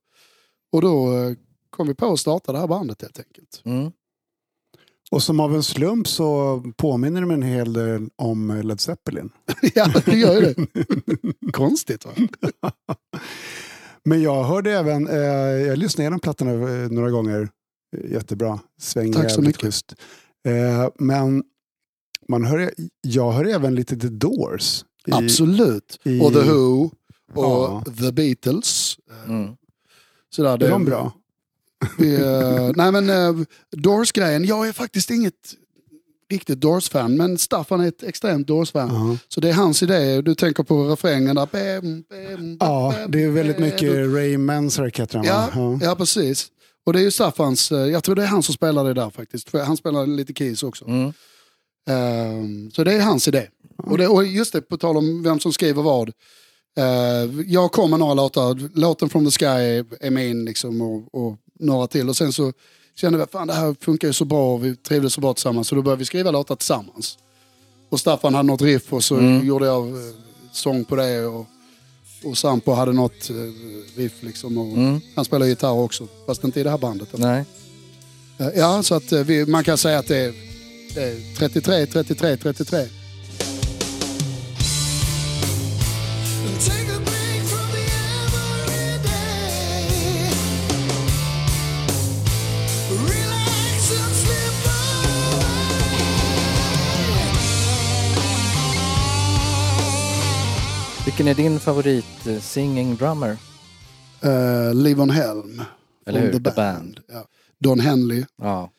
Och 0.73 0.81
då 0.83 1.13
eh, 1.19 1.33
kom 1.71 1.87
vi 1.89 1.95
på 1.95 2.13
att 2.13 2.21
starta 2.21 2.53
det 2.53 2.59
här 2.59 2.67
bandet 2.67 3.03
helt 3.03 3.19
enkelt. 3.19 3.63
Mm. 3.65 3.93
Och 5.11 5.23
som 5.23 5.41
av 5.41 5.55
en 5.55 5.63
slump 5.63 6.09
så 6.09 6.63
påminner 6.77 7.21
de 7.21 7.31
en 7.31 7.43
hel 7.43 7.73
del 7.73 8.09
om 8.17 8.61
Led 8.65 8.81
Zeppelin. 8.81 9.31
ja, 9.75 9.93
det 10.05 10.17
gör 10.17 10.35
ju 10.35 10.41
det. 10.55 10.67
Konstigt 11.53 12.05
va? 12.05 12.13
Men 14.05 14.23
jag 14.23 14.45
hörde 14.45 14.73
även, 14.73 15.09
eh, 15.09 15.17
jag 15.67 15.79
lyssnade 15.79 16.03
igenom 16.03 16.21
plattorna 16.21 16.51
eh, 16.53 16.91
några 16.91 17.11
gånger. 17.11 17.49
Eh, 17.97 18.13
Jättebra, 18.13 18.61
svänger 18.81 19.13
Tack 19.13 19.31
så 19.31 19.41
mycket. 19.43 19.63
schysst. 19.63 19.95
Eh, 20.49 20.89
men 20.99 21.43
man 22.29 22.45
hör, 22.45 22.75
jag 23.03 23.33
hör 23.33 23.45
även 23.45 23.75
lite 23.75 23.97
The 23.97 24.09
Doors. 24.09 24.85
i- 25.07 25.13
Absolut. 25.13 25.99
i- 26.05 26.21
Och 26.21 26.33
The 26.33 26.41
Who 26.41 26.85
och 26.85 26.93
Ja. 27.35 27.85
The 28.01 28.13
Beatles. 28.13 28.97
Eh, 29.11 29.31
Mm. 29.31 29.57
Sådär, 30.31 30.63
Är 30.65 30.71
de 30.71 30.85
bra? 30.85 31.13
Vi, 31.99 32.15
eh, 32.15 32.71
nej 32.77 32.93
men 32.93 33.11
uh, 33.11 33.45
Doors-grejen, 33.71 34.45
jag 34.45 34.69
är 34.69 34.73
faktiskt 34.73 35.11
inget 35.11 35.35
riktigt 36.35 36.61
Doors-fan, 36.61 37.17
men 37.17 37.39
Staffan 37.39 37.81
är 37.81 37.89
ett 37.89 38.03
extremt 38.03 38.47
Doors-fan. 38.47 38.95
Ja. 38.95 39.19
Så 39.29 39.41
det 39.41 39.49
är 39.49 39.53
hans 39.53 39.83
idé. 39.83 40.23
Du 40.23 40.35
tänker 40.35 40.63
på 40.63 40.85
refrängen 40.85 41.37
där. 41.37 41.49
Bam, 41.53 42.05
bam, 42.11 42.57
Ja, 42.61 42.95
bam, 42.99 43.11
det 43.11 43.23
är 43.23 43.31
väldigt 43.31 43.57
bam. 43.57 43.65
mycket 43.65 43.91
Ray 43.91 44.39
Manzarek 44.39 45.01
heter 45.01 45.19
han 45.19 45.27
va? 45.27 45.51
Ja, 45.55 45.87
ja, 45.87 45.95
precis. 45.95 46.47
Och 46.87 46.93
det 46.93 46.99
är 46.99 47.03
ju 47.03 47.11
Staffans, 47.11 47.73
eh, 47.73 47.79
jag 47.79 48.05
tror 48.05 48.15
det 48.15 48.23
är 48.23 48.27
han 48.27 48.43
som 48.43 48.55
spelar 48.55 48.85
det 48.85 48.95
där 48.95 49.11
faktiskt. 49.11 49.51
För 49.51 49.65
han 49.65 49.77
spelar 49.77 50.07
lite 50.07 50.33
keys 50.33 50.63
också. 50.63 50.85
Mm. 50.85 51.13
Ehm, 51.91 52.71
så 52.71 52.85
det 52.85 52.93
är 52.93 53.01
hans 53.01 53.29
idé. 53.29 53.49
Och, 53.77 53.99
det, 53.99 54.09
och 54.09 54.27
just 54.27 54.53
det, 54.53 54.61
på 54.61 54.77
tal 54.77 54.97
om 54.97 55.23
vem 55.23 55.41
som 55.41 55.53
skriver 55.53 55.83
vad. 55.83 56.13
Uh, 56.79 57.43
jag 57.47 57.73
kom 57.73 57.91
med 57.91 57.99
några 57.99 58.15
låtar, 58.15 58.79
låten 58.79 59.09
From 59.09 59.25
the 59.25 59.31
Sky 59.31 59.45
är, 59.45 59.85
är 60.01 60.11
min 60.11 60.45
liksom, 60.45 60.81
och, 60.81 61.15
och 61.15 61.37
några 61.61 61.87
till. 61.87 62.09
Och 62.09 62.17
sen 62.17 62.33
så 62.33 62.53
kände 62.97 63.23
att 63.23 63.33
det 63.33 63.53
här 63.55 63.77
funkar 63.81 64.09
ju 64.09 64.15
så 64.15 64.25
bra 64.25 64.55
och 64.55 64.65
vi 64.65 64.77
trivdes 64.77 65.13
så 65.15 65.21
bra 65.21 65.35
tillsammans. 65.35 65.69
Så 65.69 65.75
då 65.75 65.83
började 65.83 65.99
vi 65.99 66.05
skriva 66.05 66.31
låtar 66.31 66.57
tillsammans. 66.57 67.19
Och 67.89 68.01
Staffan 68.01 68.35
hade 68.35 68.47
något 68.47 68.63
riff 68.63 68.93
och 68.93 69.05
så 69.05 69.17
Mm. 69.17 69.47
gjorde 69.47 69.67
jag 69.67 69.89
eh, 69.89 69.95
sång 70.53 70.85
på 70.85 70.97
det. 70.97 71.27
Och, 71.27 71.47
och 72.25 72.39
Sampo 72.39 72.73
hade 72.73 72.93
något 72.93 73.31
eh, 73.31 73.37
riff 74.01 74.13
liksom. 74.23 74.59
Och 74.59 74.67
Mm. 74.77 75.01
Han 75.17 75.25
spelar 75.25 75.47
gitarr 75.47 75.73
också, 75.73 76.09
fast 76.27 76.45
inte 76.45 76.61
i 76.61 76.63
det 76.63 76.71
här 76.71 76.79
bandet. 76.79 77.09
Nej. 77.13 77.45
Eh, 78.39 78.49
Ja, 78.57 78.83
så 78.83 78.95
att 78.95 79.13
vi, 79.13 79.47
man 79.47 79.65
kan 79.65 79.79
säga 79.79 79.99
att 79.99 80.07
det 80.09 80.17
är, 80.17 80.35
det 80.95 81.03
är 81.03 81.37
33, 81.37 81.87
33, 81.87 82.37
33. 82.37 82.87
Vilken 101.15 101.29
är 101.29 101.35
din 101.35 101.61
favorit 101.61 102.27
eh, 102.27 102.41
singing 102.41 102.97
drummer? 102.97 103.37
Uh, 104.25 104.75
Livon 104.75 105.11
Helm. 105.11 105.63
Eller 106.07 106.21
hur? 106.21 106.33
The 106.33 106.39
The 106.39 106.51
Band. 106.57 107.01
Ja. 107.13 107.27
Don 107.59 107.81
Henley, 107.81 108.25
Ja, 108.43 108.71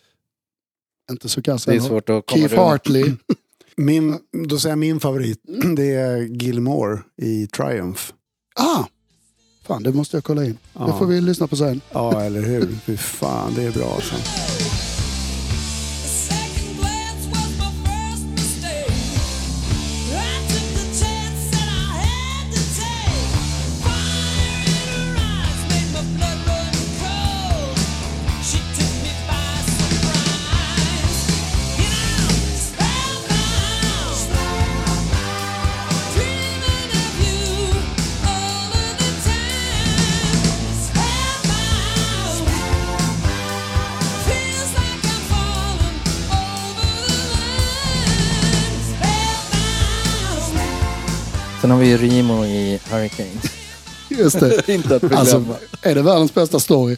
inte 1.11 1.29
så 1.29 1.41
kass 1.41 1.65
det 1.65 1.71
är 1.71 1.75
ännu. 1.77 1.87
svårt 1.87 2.09
att 2.09 2.25
komma 2.25 2.39
Keith 2.39 2.53
runt. 2.55 2.67
Hartley. 2.67 3.13
Min, 3.77 4.19
då 4.47 4.57
säger 4.59 4.71
jag 4.71 4.77
min 4.79 4.99
favorit, 4.99 5.39
det 5.77 5.91
är 5.93 6.17
Gilmore 6.17 6.99
i 7.21 7.47
Triumph. 7.47 8.01
ah! 8.55 8.83
Fan, 9.63 9.83
det 9.83 9.91
måste 9.91 10.17
jag 10.17 10.23
kolla 10.23 10.45
in. 10.45 10.57
Det 10.73 10.93
får 10.99 11.05
vi 11.05 11.21
lyssna 11.21 11.47
på 11.47 11.55
sen. 11.55 11.81
Ja, 11.91 12.21
eller 12.21 12.41
hur? 12.41 12.67
Fy 12.85 12.97
fan, 12.97 13.53
det 13.55 13.63
är 13.63 13.71
bra 13.71 13.93
alltså. 13.95 14.15
Sen 51.65 51.71
har 51.71 51.79
vi 51.79 51.89
ju 51.89 51.97
Rimo 51.97 52.45
i 52.45 52.79
Hurricanes. 52.91 53.43
Just 54.09 54.39
det. 54.39 54.69
Inte 54.73 54.95
att 54.95 55.01
förglömma. 55.01 55.19
Alltså, 55.19 55.43
är 55.81 55.95
det 55.95 56.01
världens 56.01 56.33
bästa 56.33 56.59
story? 56.59 56.97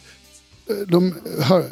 De, 0.86 1.14
hur, 1.48 1.64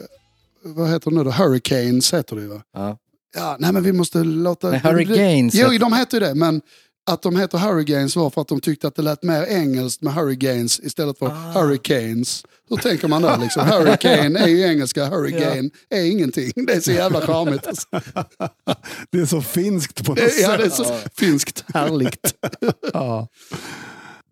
vad 0.63 0.91
heter 0.91 1.11
det 1.11 1.17
nu 1.17 1.25
då? 1.25 1.31
Hurricanes 1.31 2.15
heter 2.15 2.37
det 2.37 2.43
ju 2.43 2.49
va? 2.49 2.63
ja. 2.75 2.99
Ja, 3.35 3.57
nej 3.59 3.73
men 3.73 3.83
vi 3.83 3.93
måste 3.93 4.19
låta... 4.19 4.71
Nej, 4.71 4.81
Hurricanes 4.85 5.55
Jo, 5.55 5.79
de 5.79 5.93
heter 5.93 6.21
ju 6.21 6.27
det, 6.27 6.35
men 6.35 6.61
att 7.07 7.23
de 7.23 7.37
heter 7.37 7.59
Hurricanes 7.59 8.17
var 8.17 8.31
för 8.31 8.41
att 8.41 8.49
de 8.49 8.61
tyckte 8.61 8.89
att 8.89 8.95
det 8.95 9.03
lät 9.03 9.23
mer 9.23 9.43
engelskt 9.43 10.03
med 10.03 10.15
Hurricanes 10.15 10.81
istället 10.81 11.19
för 11.19 11.27
Ah. 11.27 11.31
Hurricanes. 11.31 12.45
Hur 12.69 12.77
tänker 12.77 13.09
man 13.09 13.23
då? 13.23 13.37
Liksom? 13.41 13.67
Hurricane 13.69 14.39
är 14.39 14.47
ju 14.47 14.61
engelska, 14.63 15.05
Hurricane 15.07 15.71
är 15.91 16.05
ingenting. 16.05 16.53
Det 16.67 16.73
är 16.73 16.81
så 16.81 16.93
jävla 16.93 17.21
charmigt. 17.21 17.67
Alltså. 17.67 17.87
Det 19.11 19.19
är 19.19 19.27
så 19.27 19.43
finskt 19.43 20.05
på 20.05 20.11
något 20.13 20.19
Det- 20.19 20.41
Ja, 20.41 20.49
sätt. 20.49 20.59
det 20.59 20.65
är 20.65 20.71
så 20.71 20.99
finskt 21.15 21.65
härligt. 21.75 22.35
Ja. 22.93 23.29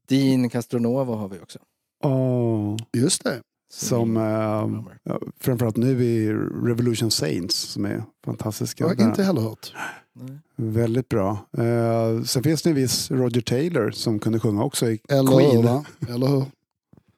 Dean 0.09 0.51
Castronova 0.51 1.15
har 1.15 1.29
vi 1.29 1.39
också. 1.39 1.59
Åh, 2.05 2.77
Just 2.97 3.25
det. 3.25 3.41
Som, 3.75 4.17
eh, 4.17 4.93
ja, 5.13 5.21
framförallt 5.41 5.77
nu 5.77 6.05
i 6.05 6.33
Revolution 6.65 7.11
Saints 7.11 7.57
som 7.57 7.85
är 7.85 8.03
fantastiska. 8.25 8.85
Jag 8.85 8.97
har 8.97 9.09
inte 9.11 9.23
heller 9.23 9.41
hört. 9.41 9.73
Nej. 10.15 10.39
Väldigt 10.57 11.09
bra. 11.09 11.39
Eh, 11.59 12.23
sen 12.25 12.43
finns 12.43 12.63
det 12.63 12.71
en 12.71 12.77
viss 12.77 13.11
Roger 13.11 13.41
Taylor 13.41 13.91
som 13.91 14.19
kunde 14.19 14.41
sjunga 14.41 14.63
också 14.63 14.91
i 14.91 15.01
Eller 15.09 15.33
hur? 15.33 15.51
Queen. 15.51 15.65
Va? 15.65 15.85
Eller 16.09 16.27
hur? 16.27 16.45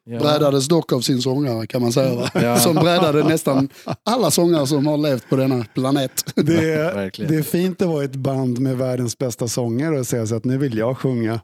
Ja. 0.09 0.19
Brädades 0.19 0.69
dock 0.69 0.93
av 0.93 1.01
sin 1.01 1.23
sångare 1.23 1.67
kan 1.67 1.83
man 1.83 1.93
säga. 1.93 2.15
Va? 2.15 2.31
Ja. 2.43 2.57
Som 2.59 2.75
brädade 2.75 3.25
nästan 3.25 3.69
alla 4.03 4.31
sångare 4.31 4.67
som 4.67 4.87
har 4.87 4.97
levt 4.97 5.29
på 5.29 5.37
denna 5.37 5.65
planet. 5.75 6.33
Det 6.35 6.73
är, 6.73 6.95
det 7.29 7.37
är 7.37 7.43
fint 7.43 7.83
att 7.83 7.89
vara 7.89 8.05
ett 8.05 8.17
band 8.17 8.59
med 8.59 8.77
världens 8.79 9.19
bästa 9.19 9.49
sångare 9.49 9.99
och 9.99 10.07
säga 10.07 10.27
så 10.27 10.35
att 10.35 10.45
nu 10.45 10.59
vill 10.59 10.79
jag 10.79 10.99
sjunga. 10.99 11.41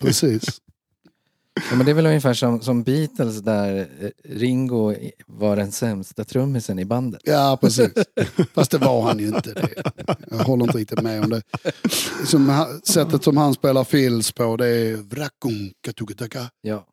Precis. 0.00 0.44
Ja, 1.70 1.76
men 1.76 1.86
det 1.86 1.92
är 1.92 1.94
väl 1.94 2.06
ungefär 2.06 2.34
som, 2.34 2.60
som 2.60 2.82
Beatles 2.82 3.38
där 3.40 3.88
eh, 4.00 4.10
Ringo 4.24 4.94
var 5.26 5.56
den 5.56 5.72
sämsta 5.72 6.24
trummisen 6.24 6.78
i 6.78 6.84
bandet. 6.84 7.20
Ja, 7.24 7.58
precis. 7.60 7.90
Fast 8.54 8.70
det 8.70 8.78
var 8.78 9.02
han 9.02 9.18
ju 9.18 9.28
inte. 9.28 9.52
Det. 9.54 9.68
Jag 10.30 10.38
håller 10.38 10.64
inte 10.64 10.78
riktigt 10.78 11.02
med 11.02 11.24
om 11.24 11.30
det. 11.30 11.42
Som, 12.26 12.66
sättet 12.84 13.24
som 13.24 13.36
han 13.36 13.54
spelar 13.54 13.84
fills 13.84 14.32
på 14.32 14.56
det 14.56 14.66
är 14.66 14.96
Ja, 16.60 16.84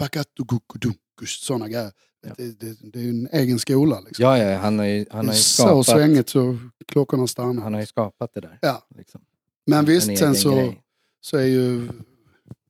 sådana 1.25 1.67
grejer. 1.67 1.91
Ja. 2.27 2.33
Det, 2.37 2.59
det, 2.59 2.77
det 2.93 2.99
är 2.99 3.03
ju 3.03 3.09
en 3.09 3.27
egen 3.31 3.59
skola. 3.59 3.99
Liksom. 3.99 4.23
ja, 4.23 4.37
ja 4.37 4.57
han 4.57 4.79
har 4.79 4.85
ju, 4.85 5.05
han 5.11 5.27
har 5.27 5.33
ju 5.33 5.39
så 5.39 5.63
skapat, 5.63 5.85
svängigt 5.85 6.29
så 6.29 6.57
klockorna 6.87 7.27
stannar. 7.27 7.63
han 7.63 7.73
har 7.73 7.81
ju 7.81 7.87
skapat 7.87 8.33
det 8.33 8.41
där. 8.41 8.59
Ja. 8.61 8.87
Liksom. 8.97 9.21
Men 9.67 9.79
En 9.79 9.85
visst, 9.85 10.17
sen 10.17 10.35
så, 10.35 10.55
grej. 10.55 10.81
så 11.21 11.37
är 11.37 11.43
ju 11.45 11.87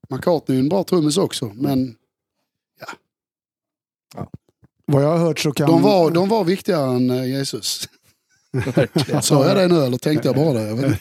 McCartney 0.09 0.59
en 0.59 0.69
bra 0.69 0.83
trummis 0.83 1.17
också. 1.17 1.51
Men 1.55 1.95
Vad 4.85 5.03
jag 5.03 5.09
har 5.09 5.17
hört 5.17 5.39
så 5.39 5.51
kan... 5.51 5.67
De 5.69 5.81
var, 5.81 6.11
de 6.11 6.29
var 6.29 6.43
viktigare 6.43 6.95
än 6.95 7.09
eh, 7.09 7.25
Jesus. 7.25 7.89
Sa 9.21 9.47
jag 9.47 9.57
det 9.57 9.67
nu 9.67 9.83
eller 9.83 9.97
tänkte 9.97 10.27
jag 10.27 10.35
bara 10.35 10.53
det? 10.53 10.97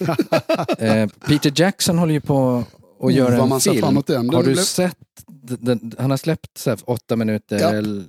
Eh, 0.87 1.09
Peter 1.09 1.53
Jackson 1.61 1.99
håller 1.99 2.13
ju 2.13 2.21
på 2.21 2.57
att 2.59 2.65
Oh, 3.01 3.15
göra 3.15 3.37
vad 3.47 3.53
en 3.53 3.61
film. 3.61 3.85
Har 3.97 4.03
Den 4.07 4.27
du 4.29 4.43
blev- 4.43 4.57
sett? 4.57 4.97
Den, 5.43 5.93
han 5.99 6.11
har 6.11 6.17
släppt 6.17 6.59
så 6.59 6.71
här, 6.71 6.79
åtta 6.85 7.17
minuter. 7.17 7.59
Ja. 7.61 7.69
eller 7.69 8.05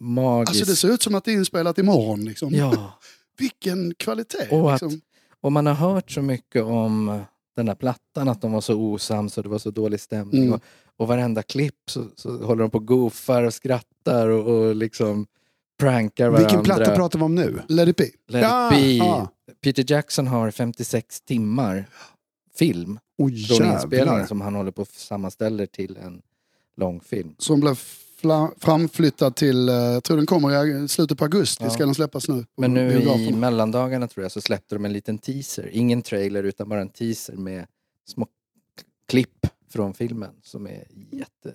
Magiskt. 0.00 0.50
Alltså 0.50 0.64
det 0.72 0.76
ser 0.76 0.88
ut 0.88 1.02
som 1.02 1.14
att 1.14 1.24
det 1.24 1.30
är 1.30 1.36
inspelat 1.36 1.78
imorgon. 1.78 2.24
Liksom. 2.24 2.54
Ja. 2.54 2.98
Vilken 3.38 3.94
kvalitet. 3.94 4.48
Och 4.50 4.74
att- 4.74 4.82
liksom. 4.82 5.00
Och 5.40 5.52
man 5.52 5.66
har 5.66 5.74
hört 5.74 6.10
så 6.10 6.22
mycket 6.22 6.62
om 6.62 7.20
den 7.56 7.68
här 7.68 7.74
plattan, 7.74 8.28
att 8.28 8.40
de 8.40 8.52
var 8.52 8.60
så 8.60 8.74
osams 8.74 9.36
och 9.36 9.42
det 9.42 9.48
var 9.48 9.58
så 9.58 9.70
dålig 9.70 10.00
stämning. 10.00 10.42
Mm. 10.42 10.54
Och, 10.54 10.60
och 10.96 11.08
varenda 11.08 11.42
klipp 11.42 11.90
så, 11.90 12.04
så 12.16 12.44
håller 12.44 12.62
de 12.62 12.70
på 12.70 12.78
och 12.78 12.86
goofar 12.86 13.42
och 13.42 13.54
skrattar 13.54 14.28
och, 14.28 14.46
och 14.54 14.76
liksom 14.76 15.26
prankar 15.78 16.28
varandra. 16.28 16.48
Vilken 16.48 16.64
platta 16.64 16.96
pratar 16.96 17.18
vi 17.18 17.24
om 17.24 17.34
nu? 17.34 17.62
Let 17.68 17.88
it 17.88 17.96
be. 17.96 18.10
Let 18.28 18.42
Ja, 18.42 18.74
it 18.74 18.80
be. 18.80 19.06
ja. 19.06 19.28
Peter 19.60 19.84
Jackson 19.88 20.26
har 20.26 20.50
56 20.50 21.20
timmar 21.20 21.84
film 22.56 22.98
Oh, 23.18 23.30
från 23.46 23.66
inspelningen 23.72 24.26
som 24.26 24.40
han 24.40 24.54
håller 24.54 24.70
på 24.70 24.82
att 24.82 24.90
sammanställer 24.90 25.66
till 25.66 25.96
en 25.96 26.22
långfilm. 26.76 27.34
Som 27.38 27.60
blev 27.60 27.78
framflyttad 28.60 29.36
till, 29.36 29.68
eh, 29.68 29.74
jag 29.74 30.04
tror 30.04 30.16
den 30.16 30.26
kommer 30.26 30.84
i 30.84 30.88
slutet 30.88 31.18
på 31.18 31.24
augusti, 31.24 31.64
Ja. 31.64 31.70
ska 31.70 31.84
den 31.84 31.94
släppas 31.94 32.28
nu. 32.28 32.44
Men 32.56 32.74
nu 32.74 32.92
i 33.00 33.32
mellandagarna 33.32 34.08
tror 34.08 34.24
jag 34.24 34.32
så 34.32 34.40
släppte 34.40 34.74
de 34.74 34.84
en 34.84 34.92
liten 34.92 35.18
teaser. 35.18 35.68
Ingen 35.72 36.02
trailer 36.02 36.42
utan 36.42 36.68
bara 36.68 36.80
en 36.80 36.88
teaser 36.88 37.32
med 37.36 37.66
små 38.08 38.26
klipp 39.08 39.46
från 39.72 39.94
filmen 39.94 40.30
som 40.42 40.66
är 40.66 40.84
jätte, 41.12 41.52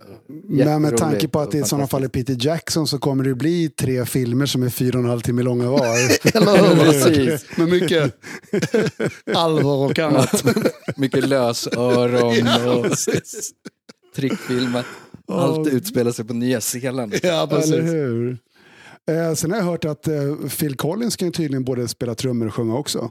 Men 0.47 0.81
med 0.81 0.97
tanke 0.97 1.27
på 1.27 1.39
att 1.39 1.51
det 1.51 1.57
i 1.57 1.63
sådana 1.63 1.87
fall 1.87 2.03
är. 2.03 2.07
Peter 2.07 2.37
Jackson 2.39 2.87
så 2.87 2.97
kommer 2.99 3.23
det 3.23 3.35
bli 3.35 3.69
tre 3.69 4.05
filmer 4.05 4.45
som 4.45 4.63
är 4.63 4.69
fyra 4.69 4.97
och 4.97 5.03
en 5.03 5.09
halv 5.09 5.21
timme 5.21 5.41
långa 5.43 5.69
var. 5.69 5.85
Eller. 6.35 7.59
Med 7.59 7.69
mycket 7.69 8.15
allvar 9.35 9.85
och 9.85 9.99
annat. 9.99 10.43
Mycket 10.97 11.27
lösöron 11.27 12.67
och 12.77 12.83
precis. 12.83 13.51
trickfilmat. 14.15 14.85
Allt 15.39 15.67
utspelar 15.67 16.11
sig 16.11 16.25
på 16.25 16.33
Nya 16.33 16.61
Zeeland. 16.61 17.13
Ja, 17.23 17.43
Eller 17.43 17.47
precis. 17.47 17.73
hur? 17.75 18.37
Eh, 19.11 19.33
sen 19.33 19.51
har 19.51 19.57
jag 19.57 19.65
hört 19.65 19.85
att 19.85 20.07
eh, 20.07 20.35
Phil 20.59 20.75
Collins 20.75 21.15
kan 21.15 21.27
ju 21.27 21.31
tydligen 21.31 21.63
både 21.63 21.87
spela 21.87 22.15
trummor 22.15 22.47
och 22.47 22.53
sjunga 22.53 22.75
också. 22.77 23.09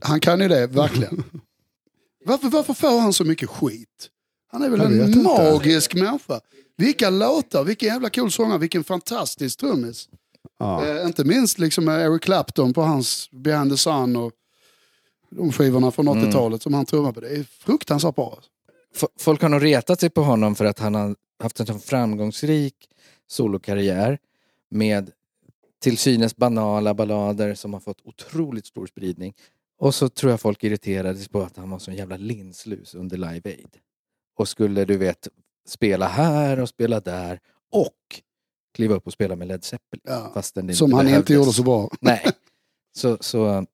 Han 0.00 0.20
kan 0.20 0.40
ju 0.40 0.48
det, 0.48 0.66
verkligen. 0.66 1.24
Varför, 2.24 2.48
varför 2.48 2.74
får 2.74 3.00
han 3.00 3.12
så 3.12 3.24
mycket 3.24 3.48
skit? 3.48 4.08
Han 4.52 4.62
är 4.62 4.68
väl 4.70 4.80
Jag 4.80 4.92
en 4.92 5.06
inte. 5.06 5.18
magisk 5.18 5.94
människa. 5.94 6.40
Vilka 6.76 7.10
låtar, 7.10 7.64
vilken 7.64 7.88
jävla 7.88 8.10
cool 8.10 8.30
sångare, 8.30 8.58
vilken 8.58 8.84
fantastisk 8.84 9.58
trummis. 9.60 10.08
Ja. 10.58 10.86
Eh, 10.86 11.06
inte 11.06 11.24
minst 11.24 11.58
liksom 11.58 11.84
med 11.84 12.00
Eric 12.00 12.22
Clapton 12.22 12.72
på 12.72 12.82
hans 12.82 13.28
Behind 13.30 13.70
the 13.70 13.76
Sun 13.76 14.16
och 14.16 14.32
de 15.30 15.52
skivorna 15.52 15.90
från 15.90 16.08
80-talet 16.08 16.62
som 16.62 16.74
han 16.74 16.86
trummar 16.86 17.12
på. 17.12 17.20
Det 17.20 17.28
är 17.28 17.44
fruktansvärt 17.64 18.14
bra. 18.14 18.38
F- 18.96 19.08
Folk 19.20 19.42
har 19.42 19.48
nog 19.48 19.64
retat 19.64 20.00
sig 20.00 20.10
på 20.10 20.22
honom 20.22 20.54
för 20.54 20.64
att 20.64 20.78
han 20.78 20.94
har 20.94 21.16
haft 21.40 21.60
en 21.60 21.66
så 21.66 21.78
framgångsrik 21.78 22.74
solokarriär 23.26 24.18
med 24.68 25.10
till 25.82 25.98
synes 25.98 26.36
banala 26.36 26.94
ballader 26.94 27.54
som 27.54 27.72
har 27.72 27.80
fått 27.80 28.00
otroligt 28.04 28.66
stor 28.66 28.86
spridning. 28.86 29.34
Och 29.78 29.94
så 29.94 30.08
tror 30.08 30.30
jag 30.30 30.40
folk 30.40 30.64
irriterades 30.64 31.28
på 31.28 31.42
att 31.42 31.56
han 31.56 31.70
var 31.70 31.78
så 31.78 31.92
jävla 31.92 32.16
linslus 32.16 32.94
under 32.94 33.16
Live 33.16 33.50
Aid. 33.50 33.76
Och 34.36 34.48
skulle 34.48 34.84
du 34.84 34.96
vet 34.96 35.28
spela 35.68 36.08
här 36.08 36.60
och 36.60 36.68
spela 36.68 37.00
där 37.00 37.40
och 37.72 38.20
kliva 38.74 38.94
upp 38.94 39.06
och 39.06 39.12
spela 39.12 39.36
med 39.36 39.48
Led 39.48 39.64
Zeppelin. 39.64 40.02
Ja. 40.04 40.30
Fastän 40.34 40.66
det 40.66 40.74
Som 40.74 40.90
inte 40.90 40.96
han 40.96 41.08
inte 41.20 41.32
gjorde 41.34 41.52
så 41.52 41.62
bra. 41.62 41.90
Nej. 42.00 42.22
Så, 42.96 43.16
så 43.20 43.66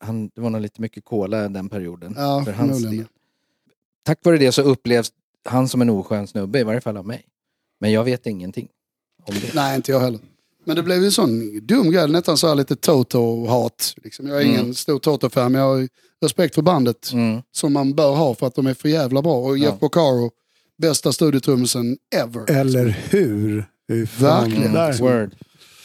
han- 0.00 0.28
det 0.34 0.40
var 0.40 0.50
nog 0.50 0.60
lite 0.60 0.80
mycket 0.80 1.04
cola 1.04 1.48
den 1.48 1.68
perioden 1.68 2.14
Ja, 2.16 2.42
för 2.44 2.52
hans 2.52 2.82
del. 2.82 3.04
Tack 4.02 4.24
vare 4.24 4.38
det 4.38 4.52
så 4.52 4.62
upplevs 4.62 5.12
han 5.48 5.68
som 5.68 5.82
en 5.82 5.90
oskön 5.90 6.26
snubbe, 6.26 6.60
i 6.60 6.62
varje 6.62 6.80
fall 6.80 6.96
av 6.96 7.06
mig. 7.06 7.24
Men 7.80 7.92
jag 7.92 8.04
vet 8.04 8.26
ingenting 8.26 8.68
om 9.28 9.34
det. 9.34 9.54
Nej, 9.54 9.76
inte 9.76 9.92
jag 9.92 10.00
heller. 10.00 10.20
Men 10.64 10.76
det 10.76 10.82
blev 10.82 10.98
ju 10.98 11.04
en 11.06 11.12
sån 11.12 11.60
dum 11.66 11.90
grej, 11.90 12.08
nästan 12.08 12.36
så 12.36 12.48
här 12.48 12.54
lite 12.54 12.76
Toto-hat. 12.76 13.94
Liksom. 14.04 14.26
Jag 14.26 14.36
är 14.42 14.44
ingen 14.44 14.60
Mm. 14.60 14.74
stor 14.74 14.98
Toto-fan, 14.98 15.52
men 15.52 15.60
jag 15.60 15.68
har 15.68 15.88
respekt 16.22 16.54
för 16.54 16.62
bandet 16.62 17.12
Mm. 17.12 17.42
som 17.52 17.72
man 17.72 17.94
bör 17.94 18.14
ha 18.14 18.34
för 18.34 18.46
att 18.46 18.54
de 18.54 18.66
är 18.66 18.74
för 18.74 18.88
jävla 18.88 19.22
bra. 19.22 19.34
Och 19.34 19.58
Jeff 19.58 19.68
Ja. 19.70 19.76
Porcaro, 19.76 20.30
bästa 20.78 21.12
studiotrummisen 21.12 21.98
ever. 22.14 22.50
Eller 22.50 22.98
hur? 23.10 23.64
Verkligen. 24.20 24.72
Word. 25.00 25.34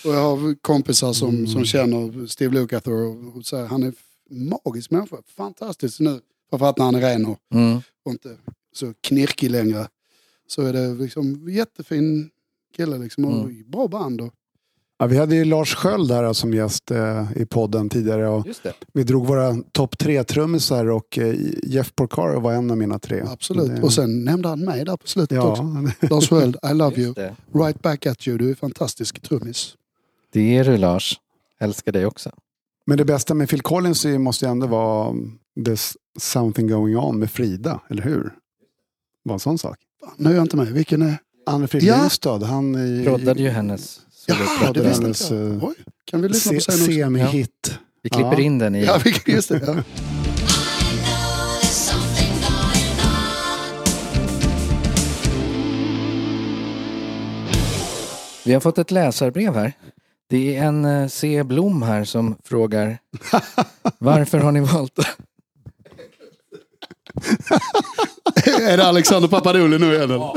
Och 0.05 0.13
jag 0.15 0.21
har 0.21 0.55
kompisar 0.61 1.13
som, 1.13 1.29
Mm. 1.29 1.47
som 1.47 1.65
känner 1.65 2.27
Steve 2.27 2.53
Lukather 2.53 2.91
och, 2.91 3.35
och 3.37 3.45
säger 3.45 3.65
han 3.65 3.83
är 3.83 3.93
magisk 4.29 4.91
människa. 4.91 5.15
Fantastisk 5.37 5.99
nu. 5.99 6.19
Framförallt 6.49 6.77
när 6.77 6.85
han 6.85 6.95
är 6.95 7.01
ren 7.01 7.25
och, 7.25 7.37
Mm. 7.53 7.77
och 8.05 8.11
inte 8.11 8.29
så 8.75 8.93
knirkig 9.01 9.51
längre. 9.51 9.87
Så 10.47 10.61
är 10.61 10.73
det 10.73 10.87
liksom 10.93 11.49
jättefin 11.49 12.29
kille 12.77 12.97
liksom. 12.97 13.25
Och 13.25 13.31
Mm. 13.49 13.63
bra 13.71 13.87
band. 13.87 14.21
Och, 14.21 14.33
Ja, 14.97 15.05
vi 15.07 15.17
hade 15.17 15.35
ju 15.35 15.45
Lars 15.45 15.75
Sköld 15.75 16.09
där 16.09 16.33
som 16.33 16.53
gäst 16.53 16.91
eh, 16.91 17.27
i 17.35 17.45
podden 17.45 17.89
tidigare. 17.89 18.27
Och 18.29 18.47
Just 18.47 18.63
det. 18.63 18.73
vi 18.93 19.03
drog 19.03 19.27
våra 19.27 19.55
topp 19.71 19.97
tre 19.97 20.23
trummisar 20.23 20.85
och 20.85 21.17
eh, 21.17 21.35
Jeff 21.63 21.95
Porcaro 21.95 22.39
var 22.39 22.53
en 22.53 22.71
av 22.71 22.77
mina 22.77 22.99
tre. 22.99 23.23
absolut. 23.27 23.75
Det- 23.75 23.81
Och 23.81 23.93
sen 23.93 24.23
nämnde 24.23 24.49
han 24.49 24.59
mig 24.65 24.85
där 24.85 24.97
på 24.97 25.07
slutet 25.07 25.39
också. 25.39 25.63
Ja, 26.01 26.07
Lars 26.09 26.29
Sköld, 26.29 26.57
I 26.71 26.73
love 26.73 27.01
you. 27.01 27.13
Right 27.53 27.81
back 27.81 28.05
at 28.05 28.27
you. 28.27 28.37
Du 28.37 28.49
är 28.51 28.55
fantastisk 28.55 29.21
trummis. 29.21 29.75
Det 30.31 30.57
är 30.57 30.65
du 30.65 30.77
Lars. 30.77 31.19
Älskar 31.59 31.91
dig 31.91 32.05
också. 32.05 32.31
men 32.85 32.97
det 32.97 33.05
bästa 33.05 33.33
med 33.33 33.49
Phil 33.49 33.61
Collins 33.61 34.05
måste 34.05 34.45
ju 34.45 34.51
ändå 34.51 34.67
vara 34.67 35.13
There's 35.59 35.95
something 36.19 36.67
going 36.67 36.97
on 36.97 37.19
med 37.19 37.31
Frida, 37.31 37.79
eller 37.89 38.03
hur? 38.03 38.33
Var 39.25 39.33
en 39.33 39.39
sån 39.39 39.57
sak. 39.57 39.77
Nu 40.17 40.29
är 40.29 40.35
jag 40.35 40.43
inte 40.43 40.57
med. 40.57 40.67
Vilken 40.67 41.01
är... 41.01 41.17
Anne-Frid 41.45 41.83
Ja. 41.83 41.97
Lindstad, 41.99 42.37
han 42.45 42.75
i- 42.75 43.05
Proddade 43.05 43.41
ju 43.41 43.49
hennes 43.49 43.99
Jaha, 44.27 44.71
det 44.73 44.81
visste 44.81 45.03
hennes, 45.03 45.21
inte 45.31 45.35
jag. 45.43 45.53
eh, 45.55 45.63
Oj, 45.63 45.75
kan 46.05 46.21
vi 46.21 46.29
lyssna 46.29 46.49
se, 46.49 46.55
på 46.55 46.61
sen 46.61 46.77
semi-hit. 46.85 47.79
Vi 48.03 48.09
klipper 48.09 48.31
Ja. 48.33 48.39
in 48.39 48.59
den 48.59 48.75
i... 48.75 48.85
Ja, 48.85 48.99
vi- 49.05 49.33
just 49.33 49.49
det. 49.49 49.61
Ja. 49.67 49.75
Vi 58.45 58.53
har 58.53 58.59
fått 58.61 58.77
ett 58.77 58.91
läsarbrev 58.91 59.55
här. 59.55 59.73
Det 60.29 60.55
är 60.57 60.63
en 60.63 60.85
eh, 60.85 61.07
C. 61.07 61.43
Blom 61.43 61.81
här 61.81 62.03
som 62.03 62.35
frågar 62.43 62.97
Varför 63.99 64.37
har 64.39 64.51
ni 64.51 64.59
valt 64.59 64.99
är 68.61 68.77
det 68.77 68.87
Alexander 68.87 69.29
Papadouli 69.29 69.79
nu 69.79 69.93
igen? 69.93 70.11
eller? 70.11 70.31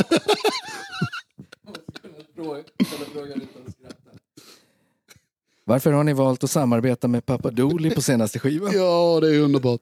Varför 5.65 5.93
har 5.93 6.05
ni 6.05 6.13
valt 6.13 6.45
att 6.45 6.51
samarbeta 6.51 7.09
med 7.09 7.27
Papadoli 7.27 7.91
på 7.91 8.03
senaste 8.03 8.39
skivan? 8.39 8.73
Ja, 8.75 9.19
det 9.21 9.37
är 9.37 9.41
underbart. 9.41 9.81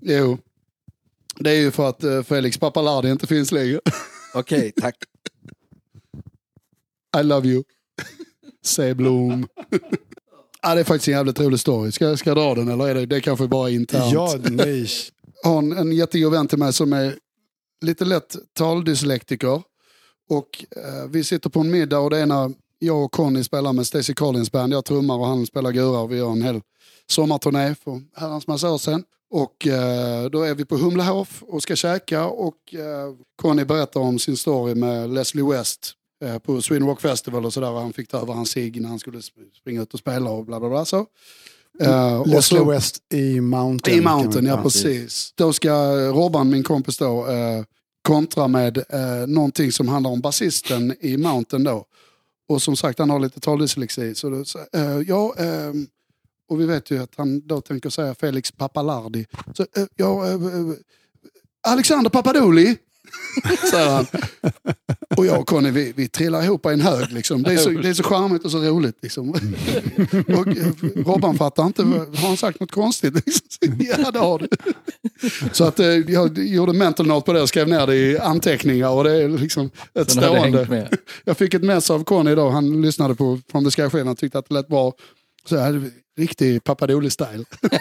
Jo. 0.00 0.38
Det 1.38 1.50
är 1.50 1.60
ju 1.60 1.70
för 1.70 1.88
att 1.88 2.04
eh, 2.04 2.22
Felix 2.22 2.58
Papalardi 2.58 3.10
inte 3.10 3.26
finns 3.26 3.52
längre. 3.52 3.80
Okej, 4.34 4.72
tack. 4.80 4.96
I 7.20 7.22
love 7.22 7.48
you. 7.48 7.62
Säg 8.64 8.94
Blom. 8.94 9.48
ja, 10.62 10.74
det 10.74 10.80
är 10.80 10.84
faktiskt 10.84 11.08
en 11.08 11.14
jävligt 11.14 11.40
rolig 11.40 11.60
story. 11.60 11.92
Ska, 11.92 12.16
ska 12.16 12.30
jag 12.30 12.36
dra 12.36 12.54
den 12.54 12.68
eller 12.68 12.88
är 12.88 12.94
det, 12.94 13.06
det 13.06 13.20
kanske 13.20 13.46
bara 13.46 13.70
är 13.70 13.74
internt? 13.74 14.12
Ja, 14.12 14.34
nej 14.50 14.88
har 15.42 15.58
en, 15.58 15.72
en 15.72 15.92
jättegod 15.92 16.32
vän 16.32 16.48
till 16.48 16.58
mig 16.58 16.72
som 16.72 16.92
är 16.92 17.18
lite 17.80 18.04
lätt 18.04 18.36
taldyslektiker. 18.52 19.62
Och 20.28 20.64
eh, 20.76 21.08
vi 21.08 21.24
sitter 21.24 21.50
på 21.50 21.60
en 21.60 21.70
middag 21.70 21.98
och 21.98 22.10
det 22.10 22.18
är 22.18 22.26
när 22.26 22.52
jag 22.78 23.04
och 23.04 23.12
Conny 23.12 23.44
spelar 23.44 23.72
med 23.72 23.86
Stacey 23.86 24.14
Collins 24.14 24.52
band. 24.52 24.72
Jag 24.72 24.84
trummar 24.84 25.18
och 25.18 25.26
han 25.26 25.46
spelar 25.46 25.72
gura 25.72 25.98
och 25.98 26.12
Vi 26.12 26.16
gör 26.16 26.30
en 26.32 26.42
hel 26.42 26.60
sommarturné 27.06 27.74
för 27.74 28.02
herrans 28.14 28.46
massa 28.46 28.70
år 28.70 28.78
sedan. 28.78 29.04
Och 29.30 29.66
eh, 29.66 30.30
då 30.30 30.42
är 30.42 30.54
vi 30.54 30.64
på 30.64 30.76
Humlehof 30.76 31.42
och 31.42 31.62
ska 31.62 31.76
käka 31.76 32.26
och 32.26 32.74
eh, 32.74 33.14
Conny 33.36 33.64
berättar 33.64 34.00
om 34.00 34.18
sin 34.18 34.36
story 34.36 34.74
med 34.74 35.10
Leslie 35.10 35.44
West 35.44 35.92
eh, 36.24 36.38
på 36.38 36.62
Sweden 36.62 36.88
Rock 36.88 37.00
Festival 37.00 37.46
och 37.46 37.52
sådär. 37.52 37.72
Han 37.72 37.92
fick 37.92 38.08
ta 38.08 38.18
över 38.18 38.34
hans 38.34 38.50
cigg 38.50 38.80
när 38.80 38.88
han 38.88 38.98
skulle 38.98 39.22
springa 39.60 39.82
ut 39.82 39.94
och 39.94 40.00
spela 40.00 40.30
och 40.30 40.44
bla 40.44 40.60
bla 40.60 40.68
bla. 40.68 40.84
Så. 40.84 41.06
Eh, 41.80 42.20
och 42.20 42.26
Leslie 42.28 42.60
så- 42.60 42.70
West 42.70 42.96
i 43.14 43.40
Mountain. 43.40 43.98
i 43.98 44.00
Mountain, 44.00 44.46
ja 44.46 44.62
precis. 44.62 45.32
Då 45.36 45.52
ska 45.52 45.72
Robban, 46.08 46.50
min 46.50 46.62
kompis 46.62 46.98
då, 46.98 47.26
eh, 47.26 47.64
kontra 48.02 48.48
med 48.48 48.78
eh, 48.78 49.26
någonting 49.26 49.72
som 49.72 49.88
handlar 49.88 50.10
om 50.10 50.20
basisten 50.20 50.94
i 51.00 51.16
Mountain 51.16 51.64
då. 51.64 51.84
Och 52.48 52.62
som 52.62 52.76
sagt, 52.76 52.98
han 52.98 53.10
har 53.10 53.18
lite 53.20 53.40
taldyslexi. 53.40 54.14
Så 54.14 54.30
då, 54.30 54.44
så, 54.44 54.58
eh, 54.58 55.00
ja, 55.06 55.34
ehm, 55.38 55.86
och 56.50 56.60
vi 56.60 56.66
vet 56.66 56.90
ju 56.90 57.02
att 57.02 57.12
han 57.16 57.46
då 57.46 57.60
tänker 57.60 57.90
säga 57.90 58.14
Felix 58.14 58.52
Papalardi. 58.52 59.26
Så, 59.54 59.66
ja, 59.96 60.24
Alexander 61.68 62.10
Papadoli. 62.10 62.76
säger 63.70 63.90
han. 63.90 64.06
Och 65.16 65.26
jag 65.26 65.40
och 65.40 65.48
Conny, 65.48 65.70
vi, 65.70 65.92
vi 65.96 66.08
trillar 66.08 66.42
ihop 66.42 66.66
i 66.66 66.68
en 66.68 66.80
hög. 66.80 67.12
Liksom. 67.12 67.42
Det, 67.42 67.52
är 67.52 67.56
så, 67.56 67.70
det 67.70 67.88
är 67.88 67.94
så 67.94 68.02
charmigt 68.02 68.44
och 68.44 68.50
så 68.50 68.58
roligt. 68.58 68.96
Liksom. 69.02 69.30
Och 70.28 70.48
eh, 70.48 71.04
Robban 71.06 71.38
fattar 71.38 71.66
inte, 71.66 71.82
har 71.82 72.28
han 72.28 72.36
sagt 72.36 72.60
något 72.60 72.72
konstigt? 72.72 73.14
Liksom. 73.14 73.42
Ja, 73.78 74.10
det 74.10 74.18
har 74.18 74.38
du. 74.38 74.48
Så 75.52 75.64
att, 75.64 75.80
eh, 75.80 75.86
jag 75.86 76.38
gjorde 76.38 76.72
mental 76.72 77.06
note 77.06 77.26
på 77.26 77.32
det 77.32 77.42
och 77.42 77.48
skrev 77.48 77.68
ner 77.68 77.86
det 77.86 77.96
i 77.96 78.18
anteckningar. 78.18 78.88
Och 78.88 79.04
det 79.04 79.22
är 79.22 79.28
liksom 79.28 79.70
ett 79.94 79.94
hängt 79.94 80.10
stående. 80.10 80.88
Jag 81.24 81.36
fick 81.36 81.54
ett 81.54 81.64
mess 81.64 81.90
av 81.90 82.04
Conny 82.04 82.30
idag, 82.32 82.50
han 82.50 82.82
lyssnade 82.82 83.14
på 83.14 83.38
From 83.50 83.64
the 83.64 83.70
Sky-skivan 83.70 84.08
och 84.08 84.18
tyckte 84.18 84.38
att 84.38 84.48
det 84.48 84.54
lät 84.54 84.68
bra. 84.68 84.92
Så 85.48 85.54
jag 85.54 85.62
hade 85.62 85.90
riktig 86.18 86.64
Papadoli-style. 86.64 87.44
Det 87.60 87.76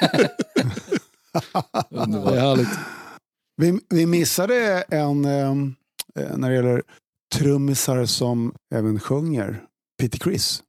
är 2.35 2.39
härligt. 2.39 2.69
Vi, 3.61 3.79
vi 3.89 4.05
missade 4.05 4.83
en, 4.89 5.25
ehm, 5.25 5.75
eh, 6.15 6.37
när 6.37 6.49
det 6.49 6.55
gäller 6.55 6.83
trummisar 7.35 8.05
som 8.05 8.53
även 8.75 8.99
sjunger, 8.99 9.63
Peter 9.99 10.19
Criss 10.19 10.63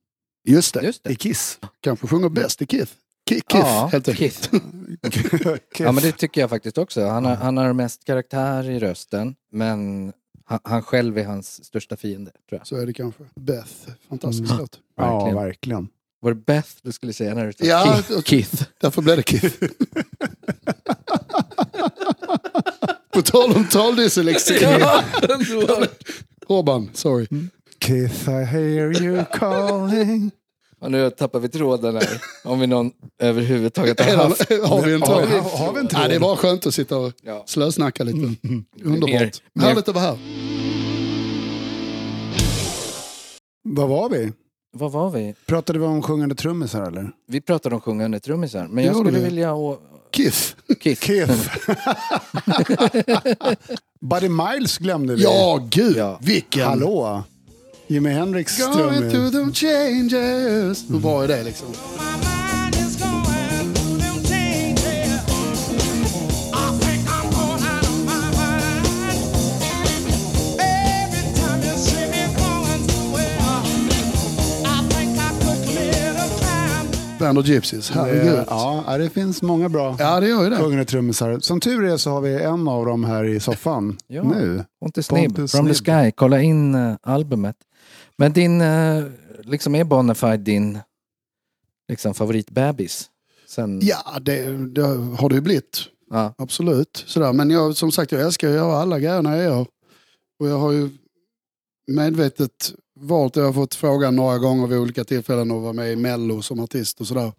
Just 0.49 0.75
det, 0.75 0.83
Just 0.83 1.05
det. 1.05 1.11
i 1.11 1.15
Kiss. 1.15 1.59
kanske 1.81 2.07
sjunger 2.07 2.29
bäst 2.29 2.63
i 2.63 2.67
Kith. 2.67 2.93
Ki- 3.31 3.35
Kith, 3.35 3.57
Ja, 3.57 3.89
helt 3.93 4.09
enkelt. 4.09 4.51
Ja 5.79 5.93
men 5.93 6.03
det 6.03 6.13
tycker 6.13 6.41
jag 6.41 6.51
faktiskt 6.51 6.79
också. 6.79 7.07
Han 7.07 7.25
har, 7.25 7.35
han 7.37 7.57
har 7.57 7.73
mest 7.73 8.05
karaktär 8.05 8.71
i 8.71 8.79
rösten 8.79 9.35
men 9.53 10.13
han, 10.45 10.59
han 10.65 10.83
själv 10.83 11.19
är 11.19 11.25
hans 11.25 11.65
största 11.65 11.97
fiende 11.97 12.31
tror 12.31 12.59
jag. 12.61 12.67
Så 12.67 12.77
är 12.77 12.87
det 12.87 12.93
kanske. 12.93 13.25
Beth, 13.35 13.71
fantastisk 14.09 14.51
Mm. 14.51 14.59
låt. 14.59 14.81
Ja, 14.97 15.15
Verkligen. 15.25 15.37
verkligen. 15.45 15.89
Var 16.21 16.31
det 16.31 16.41
Beth 16.47 16.69
du 16.83 16.93
skulle 16.93 17.13
säga 17.13 17.35
när 17.35 17.47
du 17.47 17.53
sa 17.53 17.65
Ja, 17.65 17.85
Keith? 17.95 18.13
och- 18.19 18.27
Keith. 18.27 18.65
Därför 18.81 19.03
blev 19.03 19.17
det 19.17 19.23
Kith. 19.29 19.57
På 23.15 23.23
tal 23.23 23.53
om 23.57 23.65
taldyslexi. 23.69 24.59
Robban, 26.49 26.91
sorry. 26.95 27.27
Kiss, 27.81 28.29
I 28.29 28.31
hear 28.31 29.03
you 29.03 29.25
calling. 29.33 30.31
Och 30.81 30.91
nu 30.91 31.11
tappar 31.11 31.41
vi 31.41 31.49
tråden 31.49 31.95
här. 31.95 32.09
Om 32.45 32.61
vi 32.61 32.67
någon 32.67 32.91
överhuvudtaget 33.19 34.01
har 34.01 34.17
haft. 34.17 34.53
Har 34.67 34.83
vi 34.83 34.93
en 34.95 35.01
tråd? 35.03 35.25
Har- 35.29 35.59
har 35.67 35.73
vi 35.73 35.81
en 35.81 35.89
tråd? 35.89 36.03
Ja, 36.05 36.09
det 36.09 36.15
är 36.15 36.21
bara 36.21 36.37
skönt 36.37 36.67
att 36.67 36.75
sitta 36.75 36.99
och 36.99 37.13
Ja. 37.23 37.43
slösnacka 37.47 38.05
lite. 38.05 38.19
Underbart. 38.85 39.11
Mer- 39.11 39.31
mer- 39.55 39.65
Härligt 39.67 39.89
att 39.89 39.95
vara 39.95 40.05
här. 40.05 40.19
Vad 43.65 43.89
var 43.89 44.09
vi? 44.11 44.33
Vad 44.77 44.93
var 44.93 45.11
vi? 45.11 45.35
Pratade 45.47 45.79
vi 45.79 45.85
om 45.85 46.03
sjungande 46.03 46.35
trummisar 46.35 46.83
eller? 46.83 47.11
Vi 47.29 47.41
pratade 47.41 47.75
om 47.75 47.81
sjungande 47.81 48.21
trummisar. 48.21 48.69
Men 48.71 48.85
jag 48.85 48.97
skulle 48.97 49.19
vi? 49.19 49.25
vilja... 49.25 49.55
Kith. 50.13 50.55
Keith. 50.81 51.01
Kiss. 51.01 51.49
Buddy 54.01 54.29
Miles 54.29 54.79
glömde 54.79 55.15
vi. 55.15 55.23
Ja, 55.23 55.67
gud. 55.71 55.97
Ja. 55.97 56.19
Vilken. 56.23 56.63
Hallå. 56.63 57.25
Jimi 57.87 58.11
Hendrix 58.11 58.59
Going 58.59 59.11
through 59.11 59.33
them 59.33 59.53
changes. 59.55 60.85
Hur 60.91 60.99
bra 60.99 61.25
är 61.25 61.29
det 61.29 61.43
liksom? 61.43 61.67
Band 77.23 77.39
of 77.39 77.47
Gypsies, 77.47 77.91
herregud. 77.91 78.35
Eh, 78.39 78.45
Ja, 78.49 78.99
det 78.99 79.11
finns 79.11 79.43
många 79.43 79.69
bra 79.69 79.97
Ja, 79.99 80.21
det 80.21 80.29
gör 80.29 80.45
ju 80.45 80.51
det. 80.51 80.57
sjungande 80.57 80.85
trummisar. 80.85 81.39
Som 81.41 81.61
tur 81.61 81.85
är 81.85 81.97
så 81.97 82.11
har 82.11 82.21
vi 82.21 82.35
en 82.43 82.69
av 82.69 82.87
dem 82.87 83.05
här 83.05 83.25
i 83.25 83.41
soffan 83.41 83.99
Ja. 84.07 84.23
nu. 84.23 84.65
Pontus 84.81 85.07
Snibb, 85.07 85.35
Pontus 85.37 85.53
From 85.53 85.67
the. 85.69 85.75
Sky. 85.75 86.11
Kolla 86.17 86.41
in 86.43 86.75
uh, 86.75 86.97
albumet. 87.03 87.57
Men 88.17 88.33
din, 88.33 88.61
uh, 88.61 89.05
liksom 89.43 89.75
är 89.75 89.85
Bonafide 89.85 90.37
din 90.37 90.79
liksom, 91.89 92.15
favoritbebis? 92.15 93.09
Sen, 93.49 93.81
Ja, 93.83 94.19
det, 94.21 94.57
det 94.75 94.83
har 95.19 95.29
det 95.29 95.35
ju 95.35 95.41
blivit. 95.41 95.81
ja. 96.11 96.35
Absolut. 96.39 97.05
Sådär. 97.07 97.33
Men 97.33 97.51
jag, 97.51 97.77
som 97.77 97.93
sagt, 97.93 98.13
jag 98.13 98.21
älskar 98.21 98.49
att 98.49 98.55
göra 98.55 98.77
alla 98.77 98.99
grejerna 98.99 99.37
jag 99.37 99.45
gör. 99.45 99.67
Och 100.41 100.49
jag 100.49 100.59
har 100.59 100.73
ju 100.73 100.91
medvetet 101.87 102.73
valt, 103.03 103.37
jag 103.37 103.45
har 103.45 103.53
fått 103.53 103.75
frågan 103.75 104.17
några 104.17 104.39
gånger 104.39 104.67
vid 104.67 104.79
olika 104.79 105.05
tillfällen 105.05 105.51
att 105.51 105.63
vara 105.63 105.73
med 105.73 105.93
i 105.93 105.97
Mello 105.97 106.43
som 106.43 106.61
artist 106.61 107.01
och 107.01 107.07
sådär. 107.07 107.33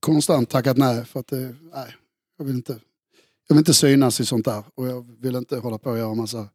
Konstant 0.00 0.50
tackat 0.50 0.76
nej 0.76 1.04
för 1.04 1.20
att 1.20 1.26
det, 1.26 1.54
nej, 1.74 1.94
jag 2.38 2.44
vill 2.44 2.54
inte, 2.56 2.72
jag 3.48 3.54
vill 3.54 3.60
inte 3.60 3.74
synas 3.74 4.20
i 4.20 4.26
sånt 4.26 4.44
där. 4.44 4.62
Och 4.74 4.88
jag 4.88 5.06
vill 5.18 5.36
inte 5.36 5.56
hålla 5.58 5.78
på 5.78 5.90
och 5.90 5.98
göra 5.98 6.14
massa 6.14 6.48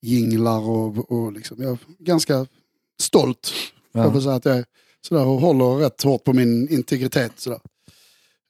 jinglar 0.00 0.60
och, 0.60 1.10
och 1.12 1.32
liksom, 1.32 1.62
jag 1.62 1.70
är 1.72 1.78
ganska 1.98 2.46
stolt 3.00 3.52
Ja. 3.92 4.02
jag 4.02 4.12
får 4.12 4.20
säga 4.20 4.34
att 4.34 4.44
jag 4.44 4.56
är 4.58 4.64
sådär 5.00 5.26
och 5.26 5.40
håller 5.40 5.76
rätt 5.78 6.02
hårt 6.02 6.24
på 6.24 6.32
min 6.32 6.68
integritet. 6.68 7.32
Sådär. 7.36 7.60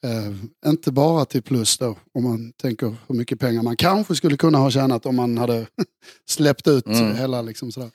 Eh, 0.05 0.71
inte 0.71 0.93
bara 0.93 1.25
till 1.25 1.43
plus 1.43 1.79
då, 1.79 1.97
om 2.15 2.25
man 2.25 2.53
tänker 2.53 2.97
hur 3.07 3.15
mycket 3.15 3.41
pengar 3.41 3.63
man 3.63 3.77
kanske 3.77 4.15
skulle 4.15 4.37
kunna 4.37 4.59
ha 4.59 4.71
tjänat 4.71 5.07
om 5.07 5.17
man 5.17 5.39
hade 5.39 5.67
släppt 6.29 6.69
ut 6.69 6.87
Mm. 6.87 7.17
hela 7.17 7.43
liksom 7.43 7.73
sådär. 7.73 7.91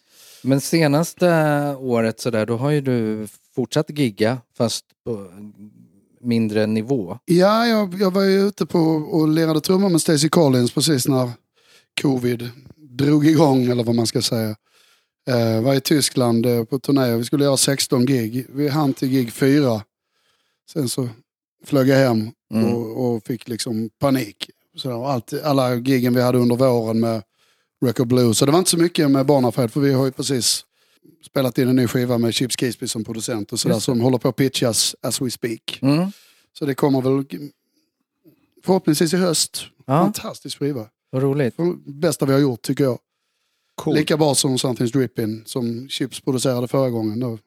Men 0.45 0.61
senaste 0.61 1.25
året 1.79 2.19
så 2.19 2.29
där, 2.29 2.45
då 2.45 2.57
har 2.57 2.69
ju 2.71 2.81
du 2.81 3.27
fortsatt 3.55 3.89
gigga 3.89 4.37
fast 4.57 4.85
på 5.05 5.27
mindre 6.21 6.65
nivå. 6.65 7.17
Ja, 7.25 7.67
jag, 7.67 7.95
jag 8.01 8.11
var 8.11 8.23
ju 8.23 8.47
ute 8.47 8.65
på 8.65 8.79
och 9.11 9.27
lirade 9.27 9.61
trummor 9.61 9.89
med 9.89 10.01
Stacey 10.01 10.29
Collins 10.29 10.71
precis 10.71 11.07
när 11.07 11.31
covid 12.01 12.49
drog 12.77 13.27
igång, 13.27 13.65
eller 13.65 13.83
vad 13.83 13.95
man 13.95 14.07
ska 14.07 14.21
säga. 14.21 14.55
Eh, 15.27 15.61
var 15.61 15.73
i 15.73 15.81
Tyskland 15.81 16.45
eh, 16.45 16.63
på 16.63 16.79
turné, 16.79 17.15
vi 17.17 17.23
skulle 17.23 17.43
göra 17.43 17.57
16 17.57 18.05
gig. 18.05 18.45
Vi 18.49 18.67
hann 18.69 18.93
till 18.93 19.09
gig 19.09 19.33
4. 19.33 19.81
Sen 20.73 20.89
så 20.89 21.09
flög 21.65 21.87
jag 21.87 21.97
hem 21.97 22.31
Mm. 22.53 22.73
och, 22.73 23.05
och 23.15 23.23
fick 23.23 23.47
liksom 23.47 23.89
panik. 23.99 24.49
Så 24.77 25.05
allt, 25.05 25.33
alla 25.43 25.75
giggen 25.75 26.13
vi 26.13 26.21
hade 26.21 26.37
under 26.37 26.55
våren 26.55 26.99
med 26.99 27.23
Record 27.85 28.07
Blues. 28.07 28.37
Så 28.37 28.45
det 28.45 28.51
var 28.51 28.59
inte 28.59 28.71
så 28.71 28.77
mycket 28.77 29.11
med 29.11 29.25
Bonafide 29.25 29.69
för 29.69 29.79
vi 29.81 29.93
har 29.93 30.05
ju 30.05 30.11
precis 30.11 30.65
spelat 31.25 31.57
in 31.57 31.67
en 31.67 31.75
ny 31.75 31.87
skiva 31.87 32.17
med 32.17 32.33
Chips 32.33 32.55
Keesby 32.59 32.87
som 32.87 33.03
producent 33.03 33.53
och 33.53 33.59
sådär 33.59 33.79
som 33.79 34.01
håller 34.01 34.17
på 34.17 34.29
att 34.29 34.35
pitchas 34.35 34.95
as 35.01 35.21
we 35.21 35.31
speak. 35.31 35.79
Mm. 35.81 36.11
Så 36.59 36.65
det 36.65 36.75
kommer 36.75 37.01
väl 37.01 37.25
förhoppningsvis 38.65 39.13
i 39.13 39.17
höst. 39.17 39.65
Ja, 39.85 40.03
Fantastisk 40.03 40.59
skiva. 40.59 40.85
vad 41.09 41.23
roligt. 41.23 41.55
Bästa 41.85 42.25
vi 42.25 42.33
har 42.33 42.39
gjort 42.39 42.61
tycker 42.61 42.83
jag. 42.83 42.99
Cool. 43.75 43.95
Lika 43.95 44.17
bra 44.17 44.35
som 44.35 44.57
Something's 44.57 44.91
Dripping 44.91 45.43
som 45.45 45.89
Chips 45.89 46.21
producerade 46.21 46.67
förra 46.67 46.89
gången. 46.89 47.19
Då. 47.19 47.37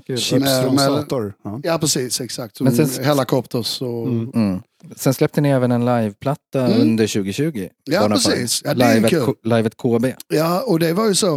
Chips 0.00 0.28
från 0.62 0.78
Sator. 0.78 1.34
Ja. 1.44 1.60
Ja 1.62 1.78
precis, 1.78 2.20
exakt. 2.20 2.60
Men 2.60 2.76
sen- 2.86 3.04
Helicopters 3.04 3.82
och... 3.82 4.06
Mm. 4.08 4.30
Mm. 4.34 4.60
Sen 4.96 5.14
släppte 5.14 5.40
ni 5.40 5.48
även 5.48 5.72
en 5.72 5.84
liveplatta 5.84 6.66
Mm. 6.66 6.80
under 6.80 7.06
2020. 7.06 7.68
Ja, 7.84 8.08
precis. 8.08 8.62
Ja, 8.64 8.74
det 8.74 8.84
är 8.84 8.94
live, 8.94 9.18
at, 9.20 9.26
K- 9.26 9.34
live 9.42 9.66
at 9.66 9.76
KB. 9.76 10.06
Ja, 10.28 10.62
och 10.62 10.78
det 10.78 10.92
var 10.92 11.08
ju 11.08 11.14
så. 11.14 11.34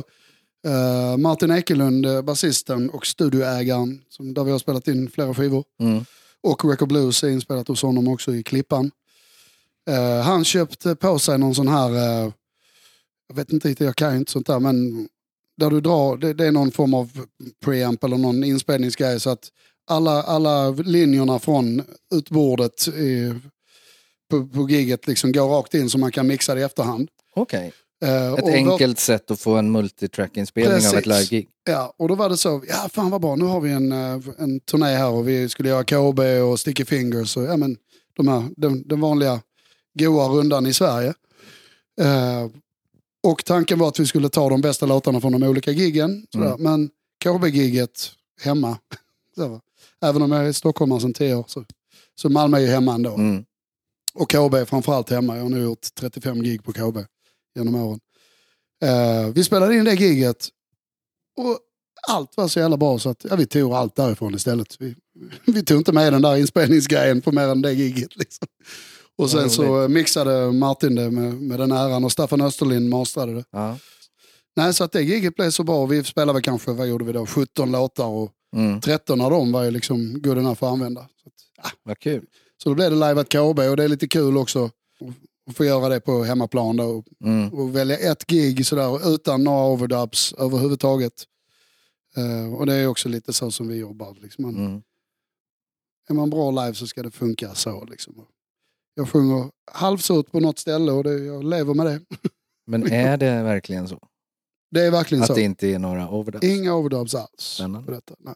eh, 0.68 1.18
Martin 1.18 1.51
Ekelund, 1.51 2.05
uh, 2.05 2.22
basisten 2.22 2.89
och 2.89 3.05
studioägaren, 3.05 4.01
som, 4.10 4.34
där 4.34 4.43
vi 4.43 4.51
har 4.51 4.60
spelat 4.60 4.88
in 4.88 5.10
flera 5.10 5.34
skivor. 5.34 5.64
Mm. 5.82 6.05
Och 6.43 6.66
Record 6.70 6.88
Blues 6.88 7.24
är 7.24 7.30
inspelat 7.30 7.68
hos 7.68 7.82
honom 7.82 8.07
också 8.07 8.36
i 8.36 8.43
Klippan. 8.43 8.91
Eh, 9.89 10.22
han 10.22 10.45
köpte 10.45 10.95
på 10.95 11.20
sig 11.20 11.38
någon 11.38 11.55
sån 11.55 11.68
här, 11.68 11.89
eh, 11.95 12.32
jag 13.28 13.36
vet 13.36 13.53
inte 13.53 13.68
riktigt, 13.68 13.86
jag 13.86 13.95
kan 13.95 14.12
ju 14.14 14.18
inte 14.20 14.32
sånt 14.32 14.47
där, 14.47 14.60
men 14.60 15.07
där 15.60 15.70
du 15.70 15.82
drar, 15.82 16.18
det, 16.18 16.34
det 16.34 16.45
är 16.47 16.51
någon 16.51 16.72
form 16.72 16.93
av 16.93 17.10
preamp 17.66 18.03
eller 18.03 18.18
någon 18.18 18.43
inspelningsgrej 18.43 19.20
så 19.20 19.30
att 19.30 19.47
alla, 19.89 20.24
alla 20.24 20.70
linjerna 20.70 21.39
från 21.39 21.84
utbordet 22.16 22.88
i, 22.88 23.34
på, 24.32 24.47
på 24.47 24.70
giget 24.70 25.07
liksom 25.07 25.32
går 25.32 25.47
rakt 25.49 25.74
in 25.74 25.89
så 25.89 25.97
man 25.97 26.12
kan 26.12 26.28
mixa 26.28 26.55
det 26.55 26.62
i 26.62 26.64
efterhand. 26.64 27.10
Okej. 27.36 27.72
Eh, 28.05 28.28
Ett 28.34 28.34
och 28.34 28.49
då- 28.49 28.53
enkelt 28.55 28.99
sätt 28.99 29.32
att 29.32 29.39
få 29.39 29.55
en 29.55 29.72
multitrack-inspelning 29.72 30.88
av 30.88 30.95
ett 30.95 31.05
live-gig. 31.05 31.47
Ja, 31.70 31.93
och 31.97 32.07
då 32.07 32.16
var 32.16 32.30
det 32.30 32.38
så, 32.38 32.64
ja 32.68 32.89
fan 32.93 33.10
vad 33.10 33.22
bra, 33.22 33.36
nu 33.36 33.45
har 33.45 33.62
vi 33.62 33.72
en, 33.72 33.91
eh, 33.91 34.20
en 34.38 34.60
turné 34.60 34.86
här 34.95 35.10
och 35.10 35.28
vi 35.28 35.49
skulle 35.49 35.70
göra 35.70 35.84
KB 35.84 36.20
och 36.20 36.60
Sticky 36.60 36.86
Fingers 36.86 37.38
och 37.38 37.43
ja 37.43 37.57
men 37.57 37.78
de 38.18 38.28
här, 38.28 38.43
den, 38.57 38.88
den 38.88 38.99
vanliga 39.01 39.41
goa 39.99 40.28
rundan 40.28 40.66
i 40.68 40.74
Sverige. 40.74 41.14
Eh, 42.01 42.47
och 43.24 43.45
tanken 43.45 43.80
var 43.80 43.88
att 43.88 43.99
vi 43.99 44.05
skulle 44.05 44.30
ta 44.30 44.49
de 44.49 44.61
bästa 44.61 44.86
låtarna 44.86 45.22
från 45.22 45.32
de 45.32 45.43
olika 45.43 45.72
giggen. 45.72 46.28
Sådär. 46.32 46.55
Mm. 46.55 46.63
Men 46.63 46.89
KB-giget 47.24 48.11
hemma, 48.41 48.78
så, 49.36 49.61
även 50.01 50.22
om 50.22 50.32
jag 50.32 50.47
är 50.47 50.51
stockholmare 50.51 50.99
sedan 50.99 51.13
tio 51.13 51.36
år 51.36 51.45
så, 51.47 51.65
så 52.15 52.30
Malmö 52.30 52.57
är 52.57 52.61
ju 52.61 52.67
hemma 52.67 52.93
ändå. 52.93 53.13
Mm. 53.13 53.45
Och 54.13 54.30
KB 54.30 54.53
är 54.53 54.65
framförallt 54.65 55.09
hemma. 55.09 55.36
Jag 55.36 55.43
har 55.43 55.49
nu 55.49 55.63
gjort 55.63 55.88
35 55.95 56.43
gig 56.43 56.63
på 56.63 56.74
KB 56.74 56.97
genom 57.55 57.76
åren. 57.76 57.99
Eh, 58.84 59.28
vi 59.34 59.43
spelade 59.43 59.76
in 59.76 59.86
det 59.86 59.93
giget 59.93 60.47
och 61.38 61.59
allt 62.07 62.38
var 62.38 62.47
så 62.47 62.59
jävla 62.59 62.78
bra 62.78 62.99
så 62.99 63.09
att 63.09 63.26
ja, 63.30 63.36
vi 63.36 63.45
tog 63.45 63.74
allt 63.74 63.95
därifrån 63.95 64.36
istället. 64.36 64.76
Vi, 64.80 64.95
vi 65.45 65.63
tog 65.63 65.78
inte 65.78 65.91
med 65.91 66.13
den 66.13 66.22
där 66.22 66.38
inspelningsgrejen 66.38 67.22
på 67.22 67.32
mer 67.32 67.47
än 67.47 67.61
det 67.61 67.74
giget. 67.74 68.15
Liksom. 68.15 68.47
Och 69.20 69.30
sen 69.32 69.49
så 69.49 69.88
mixade 69.88 70.51
Martin 70.51 70.95
det 70.95 71.11
med, 71.11 71.41
med 71.41 71.59
den 71.59 71.72
äran 71.72 72.03
och 72.03 72.11
Staffan 72.11 72.41
Österlind 72.41 72.89
mastrade 72.89 73.34
det. 73.34 73.43
Ja. 73.51 73.78
Nej, 74.55 74.74
så 74.74 74.84
att 74.84 74.91
det 74.91 75.01
giget 75.01 75.36
blev 75.36 75.49
så 75.51 75.63
bra. 75.63 75.86
Vi 75.86 76.03
spelade 76.03 76.34
väl 76.34 76.41
kanske, 76.41 76.72
vad 76.72 76.88
gjorde 76.88 77.05
vi 77.05 77.11
då, 77.11 77.26
17 77.26 77.72
låtar 77.72 78.05
och 78.07 78.32
Mm. 78.55 78.82
13 78.82 79.22
av 79.22 79.32
dem 79.32 79.51
var 79.51 79.63
ju 79.63 79.72
liksom 79.72 80.22
good 80.22 80.38
enough 80.38 80.63
att 80.63 80.72
använda. 80.72 81.01
Så, 81.01 81.30
att, 81.61 81.74
Vad 81.84 81.99
kul. 81.99 82.26
så 82.63 82.70
då 82.70 82.76
blev 82.76 82.89
det 82.91 82.95
live 82.95 83.22
at 83.22 83.30
KB 83.30 83.59
och 83.70 83.78
det 83.78 83.84
är 83.84 83.88
lite 83.88 84.07
kul 84.07 84.38
också 84.38 84.65
att- 84.65 84.72
att 85.49 85.55
få 85.55 85.65
göra 85.65 85.89
det 85.89 85.99
på 85.99 86.24
hemmaplan 86.24 86.78
då. 86.78 86.84
Och, 86.86 87.05
Mm. 87.26 87.49
och 87.53 87.76
välja 87.76 87.97
ett 88.11 88.28
gig 88.28 88.65
sådär 88.65 89.13
utan 89.13 89.43
några 89.43 89.65
overdubs 89.65 90.34
överhuvudtaget. 90.34 91.13
Eh, 92.17 92.53
och 92.53 92.65
det 92.65 92.74
är 92.74 92.88
också 92.88 93.09
lite 93.09 93.34
så 93.34 93.51
som 93.51 93.67
vi 93.67 93.76
jobbar. 93.76 94.17
Liksom. 94.22 94.43
Man, 94.45 94.55
Mm. 94.55 94.82
Är 96.09 96.13
man 96.13 96.30
bra 96.30 96.51
live 96.51 96.74
så 96.76 96.88
ska 96.88 97.03
det 97.03 97.11
funka 97.11 97.55
så. 97.55 97.86
Liksom. 97.86 98.13
Jag 99.00 99.10
sjunger 99.10 99.50
halvsurt 99.72 100.32
på 100.32 100.39
något 100.39 100.60
ställe 100.60 100.91
och 100.91 101.04
det, 101.04 101.14
jag 101.26 101.43
lever 101.43 101.74
med 101.74 101.86
det. 101.86 102.02
Men 102.68 102.91
är 102.91 103.18
det 103.18 103.43
verkligen 103.43 103.88
så? 103.88 104.08
Det 104.72 104.82
är 104.82 104.91
verkligen 104.91 105.22
Att 105.22 105.28
så. 105.28 105.34
det 105.34 105.41
inte 105.41 105.68
är 105.68 105.80
några 105.80 106.10
overdubs? 106.10 106.43
Inga 106.43 106.76
overdubs 106.76 107.16
alls 107.16 107.62
på 107.86 107.91
detta. 107.91 108.16
Nej. 108.20 108.34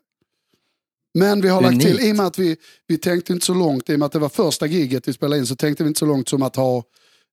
Men 1.14 1.42
vi 1.42 1.50
har 1.50 1.62
lagt 1.62 1.82
till, 1.82 1.90
Unikt. 1.90 2.04
i 2.04 2.12
och 2.12 2.16
med 2.16 2.26
att 2.26 2.40
vi, 2.40 2.58
vi 2.88 2.98
tänkte 2.98 3.34
inte 3.34 3.46
så 3.46 3.54
långt, 3.54 3.90
i 3.90 3.96
och 3.96 4.00
med 4.00 4.06
att 4.06 4.12
det 4.12 4.20
var 4.20 4.30
första 4.30 4.66
giget 4.66 5.08
vi 5.08 5.14
spelade 5.14 5.40
in, 5.40 5.48
så 5.48 5.56
tänkte 5.56 5.84
vi 5.84 5.88
inte 5.88 6.00
så 6.00 6.06
långt 6.06 6.30
som 6.30 6.44
att 6.44 6.56
ha 6.56 6.84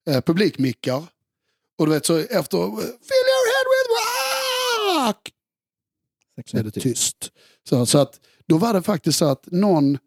eh, 0.09 0.20
publikmickar. 0.20 1.03
Och 1.78 1.87
du 1.87 1.93
vet 1.93 2.07
så 2.07 2.18
efter, 2.18 2.59
fill 2.76 3.26
your 3.31 3.47
head 3.51 3.66
with 3.72 5.07
rock! 5.07 5.31
Så 6.47 6.59
är 6.59 6.62
det 6.62 6.70
tyst. 6.70 7.31
Så, 7.68 7.87
så 7.87 7.99
att, 7.99 8.20
då 8.47 8.59
var 8.59 8.74
det 8.74 8.83
faktiskt 8.83 9.18
så 9.18 9.24
att 9.24 9.47
någon 9.47 9.99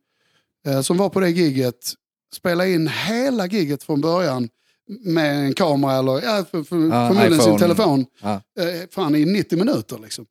eh, 0.67 0.82
som 0.82 0.97
var 0.97 1.09
på 1.09 1.19
det 1.19 1.30
giget 1.30 1.93
spelade 2.36 2.71
in 2.71 2.88
hela 2.88 3.47
giget 3.47 3.84
från 3.84 4.01
början 4.01 4.49
med 4.88 5.45
en 5.45 5.53
kamera 5.53 5.93
eller 5.93 6.21
ja, 6.21 6.45
för, 6.51 6.63
för, 6.63 6.75
Ja, 6.75 7.07
förmodligen 7.07 7.41
sin 7.41 7.57
telefon. 7.57 8.05
Ja. 8.21 8.34
Eh, 8.34 8.89
fan 8.91 9.15
i 9.15 9.25
90 9.25 9.57
minuter 9.57 9.99
liksom. 10.03 10.25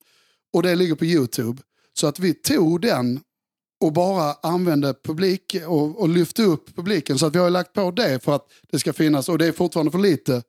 Och 0.53 0.63
det 0.63 0.75
ligger 0.75 0.95
på 0.95 1.05
YouTube. 1.05 1.63
Så 1.93 2.07
att 2.07 2.19
vi 2.19 2.35
tog 2.35 2.81
den 2.81 3.21
och 3.81 3.93
bara 3.93 4.35
använde 4.43 4.95
publik 5.05 5.57
och, 5.67 6.01
och 6.01 6.09
lyfte 6.09 6.43
upp 6.43 6.77
publiken. 6.77 7.19
Så 7.19 7.27
att 7.27 7.35
vi 7.35 7.39
har 7.39 7.51
lagt 7.51 7.73
på 7.73 7.91
det 7.91 8.25
för 8.25 8.35
att 8.35 8.47
det 8.71 8.79
ska 8.79 8.93
finnas, 8.93 9.29
och 9.29 9.39
det 9.39 9.47
är 9.47 9.53
fortfarande 9.53 9.93
för 9.93 9.99
lite. 9.99 10.43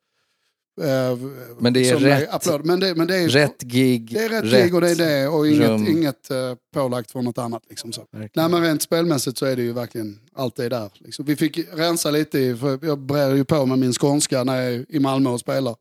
Eh, 0.81 1.17
Men 1.59 1.73
det 1.73 1.89
är 1.89 1.97
rätt-. 1.97 2.65
Men 2.65 2.79
det, 2.79 2.95
men 2.95 3.07
det 3.07 3.17
är 3.17 3.29
Rätt 3.29 3.61
gig, 3.61 4.13
det 4.13 4.19
är 4.19 4.29
rätt, 4.29 4.51
gig 4.51 4.75
och 4.75 4.81
det 4.81 4.91
är 4.91 4.95
det 4.95 5.27
och 5.27 5.47
inget, 5.47 5.69
rum. 5.69 5.87
inget 5.87 6.31
uh, 6.31 6.37
pålagt 6.73 7.11
från 7.11 7.25
något 7.25 7.37
annat. 7.37 7.63
Liksom 7.69 7.93
så. 7.93 8.01
Verkligen. 8.11 8.29
Nej 8.35 8.49
men 8.49 8.69
rent 8.69 8.81
spelmässigt 8.81 9.37
så 9.37 9.45
är 9.45 9.55
det 9.55 9.61
ju 9.61 9.73
verkligen 9.73 10.19
allt 10.35 10.55
det 10.55 10.69
där. 10.69 10.91
Liksom. 10.95 11.25
Vi 11.25 11.35
fick 11.35 11.59
rensa 11.73 12.11
lite, 12.11 12.39
i, 12.39 12.55
för 12.55 12.79
jag 12.81 12.99
brer 12.99 13.35
ju 13.35 13.45
på 13.45 13.65
med 13.65 13.79
min 13.79 13.93
skånska 13.93 14.43
när 14.43 14.61
jag 14.61 14.73
är 14.73 14.85
i 14.89 14.99
Malmö 14.99 15.29
och 15.29 15.39
spelar. 15.39 15.75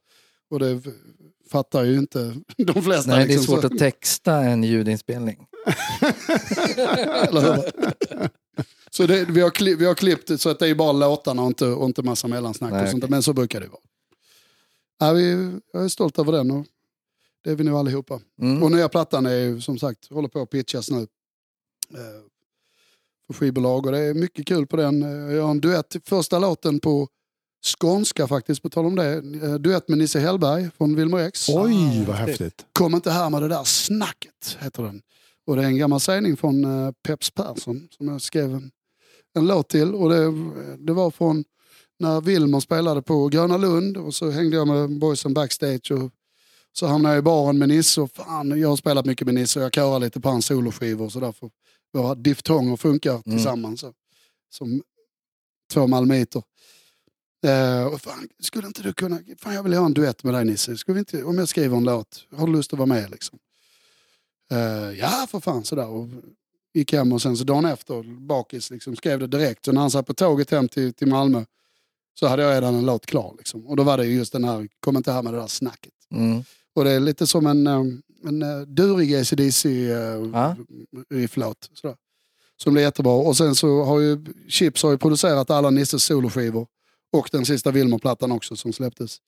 Och 0.51 0.59
det 0.59 0.81
fattar 1.51 1.85
ju 1.85 1.99
inte 1.99 2.35
de 2.57 2.83
flesta. 2.83 3.11
Nej, 3.11 3.27
det 3.27 3.33
är 3.33 3.37
liksom, 3.37 3.55
svårt 3.55 3.61
så. 3.61 3.67
att 3.67 3.79
texta 3.79 4.35
en 4.35 4.65
ljudinspelning. 4.65 5.37
Så 8.91 9.07
det, 9.07 9.25
vi, 9.25 9.41
har 9.41 9.51
kli, 9.51 9.75
vi 9.75 9.87
har 9.87 9.95
klippt 9.95 10.41
så 10.41 10.51
att 10.51 10.59
det 10.59 10.69
är 10.69 10.75
bara 10.75 10.93
låtarna 10.93 11.43
och 11.43 11.49
inte, 11.49 11.67
och 11.67 11.87
inte 11.87 12.03
massa 12.03 12.29
mellansnack. 12.29 12.73
Nej, 12.73 12.83
och 12.83 12.89
sånt, 12.89 13.05
okej. 13.05 13.11
Men 13.11 13.23
så 13.23 13.33
brukar 13.33 13.61
det 13.61 13.67
vara. 13.67 13.81
Ja, 15.03 15.13
vi, 15.13 15.53
jag 15.73 15.85
är 15.85 15.89
stolt 15.89 16.19
över 16.19 16.33
den 16.33 16.51
och 16.51 16.67
det 17.45 17.51
är 17.51 17.55
vi 17.57 17.65
nog 17.65 17.77
allihopa. 17.77 18.21
Mm. 18.43 18.63
Och 18.63 18.71
nya 18.73 18.89
plattan 18.89 19.27
är 19.27 19.35
ju 19.35 19.61
som 19.61 19.79
sagt, 19.79 20.11
håller 20.11 20.29
på 20.29 20.41
att 20.41 20.51
pitchas 20.51 20.91
nu. 20.91 21.01
Eh, 21.91 22.23
för 23.27 23.35
skivbolag 23.35 23.87
och 23.87 23.93
det 23.93 23.99
är 23.99 24.15
mycket 24.15 24.47
kul 24.47 24.67
på 24.67 24.77
den. 24.77 25.03
Eh, 25.03 25.35
Jag 25.37 25.43
har 25.43 25.51
en 25.51 25.61
duett, 25.61 25.89
till 25.89 26.01
första 26.05 26.39
låten 26.39 26.81
på 26.81 27.09
skånska 27.79 28.27
faktiskt, 28.29 28.63
på 28.63 28.71
tal 28.71 28.87
om 28.87 28.97
det. 28.97 29.13
Eh, 29.43 29.55
Duett 29.55 29.89
med 29.89 29.99
Nisse 29.99 30.21
Hellberg 30.21 30.71
från 30.79 30.97
Wilmer 30.97 31.19
X. 31.19 31.49
Oj, 31.49 32.05
vad 32.07 32.17
häftigt. 32.17 32.67
Kom 32.73 32.95
inte 32.95 33.11
här 33.11 33.31
med 33.31 33.43
det 33.43 33.49
där 33.49 33.65
snacket, 33.65 34.57
heter 34.61 34.83
den. 34.83 35.03
Och 35.47 35.57
det 35.57 35.63
är 35.63 35.67
en 35.67 35.79
gammal 35.79 36.01
sägning 36.01 36.37
från 36.37 36.65
eh, 36.65 36.93
Peps 37.03 37.31
Persson 37.31 37.89
som 37.91 38.09
jag 38.09 38.23
skrev 38.23 38.55
en, 38.55 38.71
en 39.35 39.47
låt 39.47 39.69
till. 39.69 39.95
Och 39.95 40.09
det, 40.11 40.25
det 40.79 40.93
var 40.93 41.11
från 41.11 41.45
när 42.03 42.21
Wilmer 42.21 42.61
spelade 42.61 43.03
på 43.03 43.29
Gröna 43.29 43.57
Lund 43.57 43.97
och 43.97 44.15
så 44.15 44.31
hängde 44.31 44.57
jag 44.57 44.69
med 44.69 44.99
boysen 44.99 45.35
backstage. 45.35 45.91
Och 45.91 46.11
så 46.73 46.87
hamnade 46.87 47.15
jag 47.15 47.23
i 47.23 47.23
baren 47.23 47.59
med 47.59 47.69
Nisse 47.69 48.01
och 48.01 48.11
fan, 48.11 48.61
jag 48.61 48.69
har 48.69 48.77
spelat 48.77 49.07
mycket 49.07 49.27
med 49.27 49.35
Nisse 49.35 49.59
och 49.59 49.65
jag 49.65 49.75
körar 49.75 49.99
lite 49.99 50.21
på 50.21 50.29
hans 50.29 50.47
soloskivor 50.47 51.05
och 51.05 51.13
så 51.13 51.21
därför 51.21 51.51
våra 51.93 52.15
diftonger 52.15 52.77
funkar 52.77 53.19
tillsammans. 53.23 53.81
Så, 53.81 53.93
som 54.51 54.83
två 55.73 55.87
malmöiter. 55.87 56.43
Eh, 57.47 57.87
och 57.87 58.01
fan, 58.01 58.29
skulle 58.41 58.67
inte 58.67 58.83
du 58.83 58.93
kunna, 58.93 59.21
fan 59.39 59.55
jag 59.55 59.63
vill 59.63 59.75
ha 59.75 59.87
en 59.87 59.95
duett 59.95 60.25
med 60.25 60.35
dig 60.35 60.45
Nisse, 60.45 60.77
skulle 60.77 60.95
vi 60.95 60.99
inte, 60.99 61.25
om 61.25 61.39
jag 61.39 61.49
skriver 61.49 61.77
en 61.77 61.85
låt, 61.85 62.27
har 62.37 62.47
du 62.47 62.53
lust 62.53 62.73
att 62.73 62.79
vara 62.79 62.87
med 62.87 63.11
liksom? 63.11 63.39
Eh, 64.51 64.99
ja 64.99 65.27
för 65.31 65.41
fan 65.41 65.65
sådär. 65.65 65.87
Och 65.87 66.09
gick 66.75 66.93
hem 66.93 67.13
och 67.13 67.23
sen 67.23 67.37
så 67.37 67.45
dagen 67.45 67.65
efter, 67.65 68.03
bakis, 68.03 68.71
liksom, 68.71 68.97
skrev 68.97 69.19
det 69.19 69.27
direkt. 69.27 69.65
Så 69.65 69.73
när 69.73 69.81
han 69.81 69.91
satt 69.91 70.07
på 70.07 70.15
tåget 70.15 70.51
hem 70.51 70.69
till, 70.69 70.95
till 70.95 71.09
Malmö 71.09 71.45
så 72.15 72.27
hade 72.27 72.43
jag 72.43 72.55
redan 72.57 72.75
en 72.75 72.87
låt 72.87 73.07
klar. 73.07 73.35
Liksom. 73.39 73.67
Och 73.67 73.77
då 73.77 73.83
var 73.83 73.97
det 73.97 74.07
ju 74.07 74.15
just 74.15 74.33
den 74.33 74.45
här, 74.45 74.69
kom 74.81 74.97
inte 74.97 75.13
här 75.13 75.23
med 75.23 75.35
det 75.35 75.41
där 75.41 75.47
snacket. 75.47 75.93
Mm. 76.11 76.43
Och 76.75 76.85
det 76.85 76.91
är 76.91 77.01
lite 77.01 77.27
som 77.27 77.47
en, 77.47 77.67
eh, 77.67 77.83
en 78.25 78.43
eh, 78.43 78.61
durig 78.61 79.15
ACDC 79.15 79.69
uh, 79.69 80.31
Ja. 80.33 80.57
rifflåt. 81.11 81.71
Sådär. 81.75 81.97
Som 82.57 82.73
blir 82.73 82.83
jättebra. 82.83 83.13
Och 83.13 83.37
sen 83.37 83.55
så 83.55 83.83
har 83.85 84.01
ju 84.01 84.25
Chips 84.49 84.83
har 84.83 84.91
ju 84.91 84.99
producerat 84.99 85.51
alla 85.51 85.71
Nisses 85.71 86.05
soloskivor. 86.05 86.67
Och 87.13 87.29
den 87.33 87.47
sista 87.47 87.71
Wilmer-plattan 87.71 88.33
också 88.33 88.57
som 88.57 88.73
släpptes. 88.73 89.19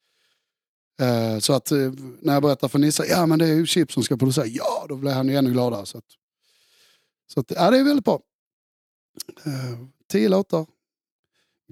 Eh, 1.00 1.38
så 1.38 1.52
att 1.52 1.70
eh, 1.70 1.92
när 2.20 2.32
jag 2.32 2.42
berättar 2.42 2.68
för 2.68 2.78
Nisse, 2.78 3.04
ja 3.06 3.26
men 3.26 3.38
det 3.38 3.46
är 3.46 3.54
ju 3.54 3.66
Chips 3.66 3.94
som 3.94 4.02
ska 4.02 4.16
producera. 4.16 4.46
Ja, 4.46 4.86
då 4.88 4.96
blir 4.96 5.12
han 5.12 5.28
ju 5.28 5.36
ännu 5.36 5.52
gladare. 5.52 5.86
Så, 5.86 5.98
att, 5.98 6.04
så 7.32 7.40
att, 7.40 7.50
ja, 7.50 7.70
det 7.70 7.78
är 7.78 7.84
väldigt 7.84 8.04
bra. 8.04 8.20
Eh, 9.44 9.78
tio 10.10 10.28
låtar. 10.28 10.66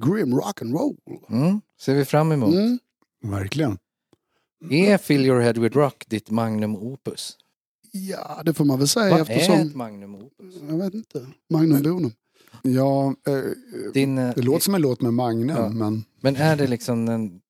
Grim 0.00 0.34
rock 0.34 0.62
and 0.62 0.72
roll. 0.74 0.96
Mm. 1.30 1.60
Ser 1.80 1.94
vi 1.94 2.04
fram 2.04 2.32
emot. 2.32 2.54
Mm. 2.54 2.78
Verkligen. 3.22 3.78
Är 4.70 4.98
Fill 4.98 5.26
Your 5.26 5.40
Head 5.40 5.52
With 5.52 5.76
Rock 5.76 6.04
ditt 6.08 6.30
magnum 6.30 6.76
opus? 6.76 7.36
Ja, 7.92 8.42
det 8.44 8.54
får 8.54 8.64
man 8.64 8.78
väl 8.78 8.88
säga 8.88 9.10
Vad 9.10 9.20
eftersom... 9.20 9.54
är 9.54 9.64
ett 9.66 9.74
magnum 9.74 10.14
opus? 10.14 10.54
Jag 10.68 10.76
vet 10.78 10.94
inte. 10.94 11.26
Magnum 11.50 11.82
bonum. 11.82 12.12
Ja, 12.62 13.14
eh, 13.26 13.42
Din, 13.94 14.18
eh, 14.18 14.32
det 14.34 14.42
låter 14.42 14.60
som 14.64 14.74
en 14.74 14.82
låt 14.82 15.00
med 15.00 15.14
Magnum, 15.14 15.56
Ja. 15.56 15.68
men 15.68 16.04
Men 16.20 16.36
är 16.36 16.56
det 16.56 16.66
liksom 16.66 17.08
en, 17.08 17.40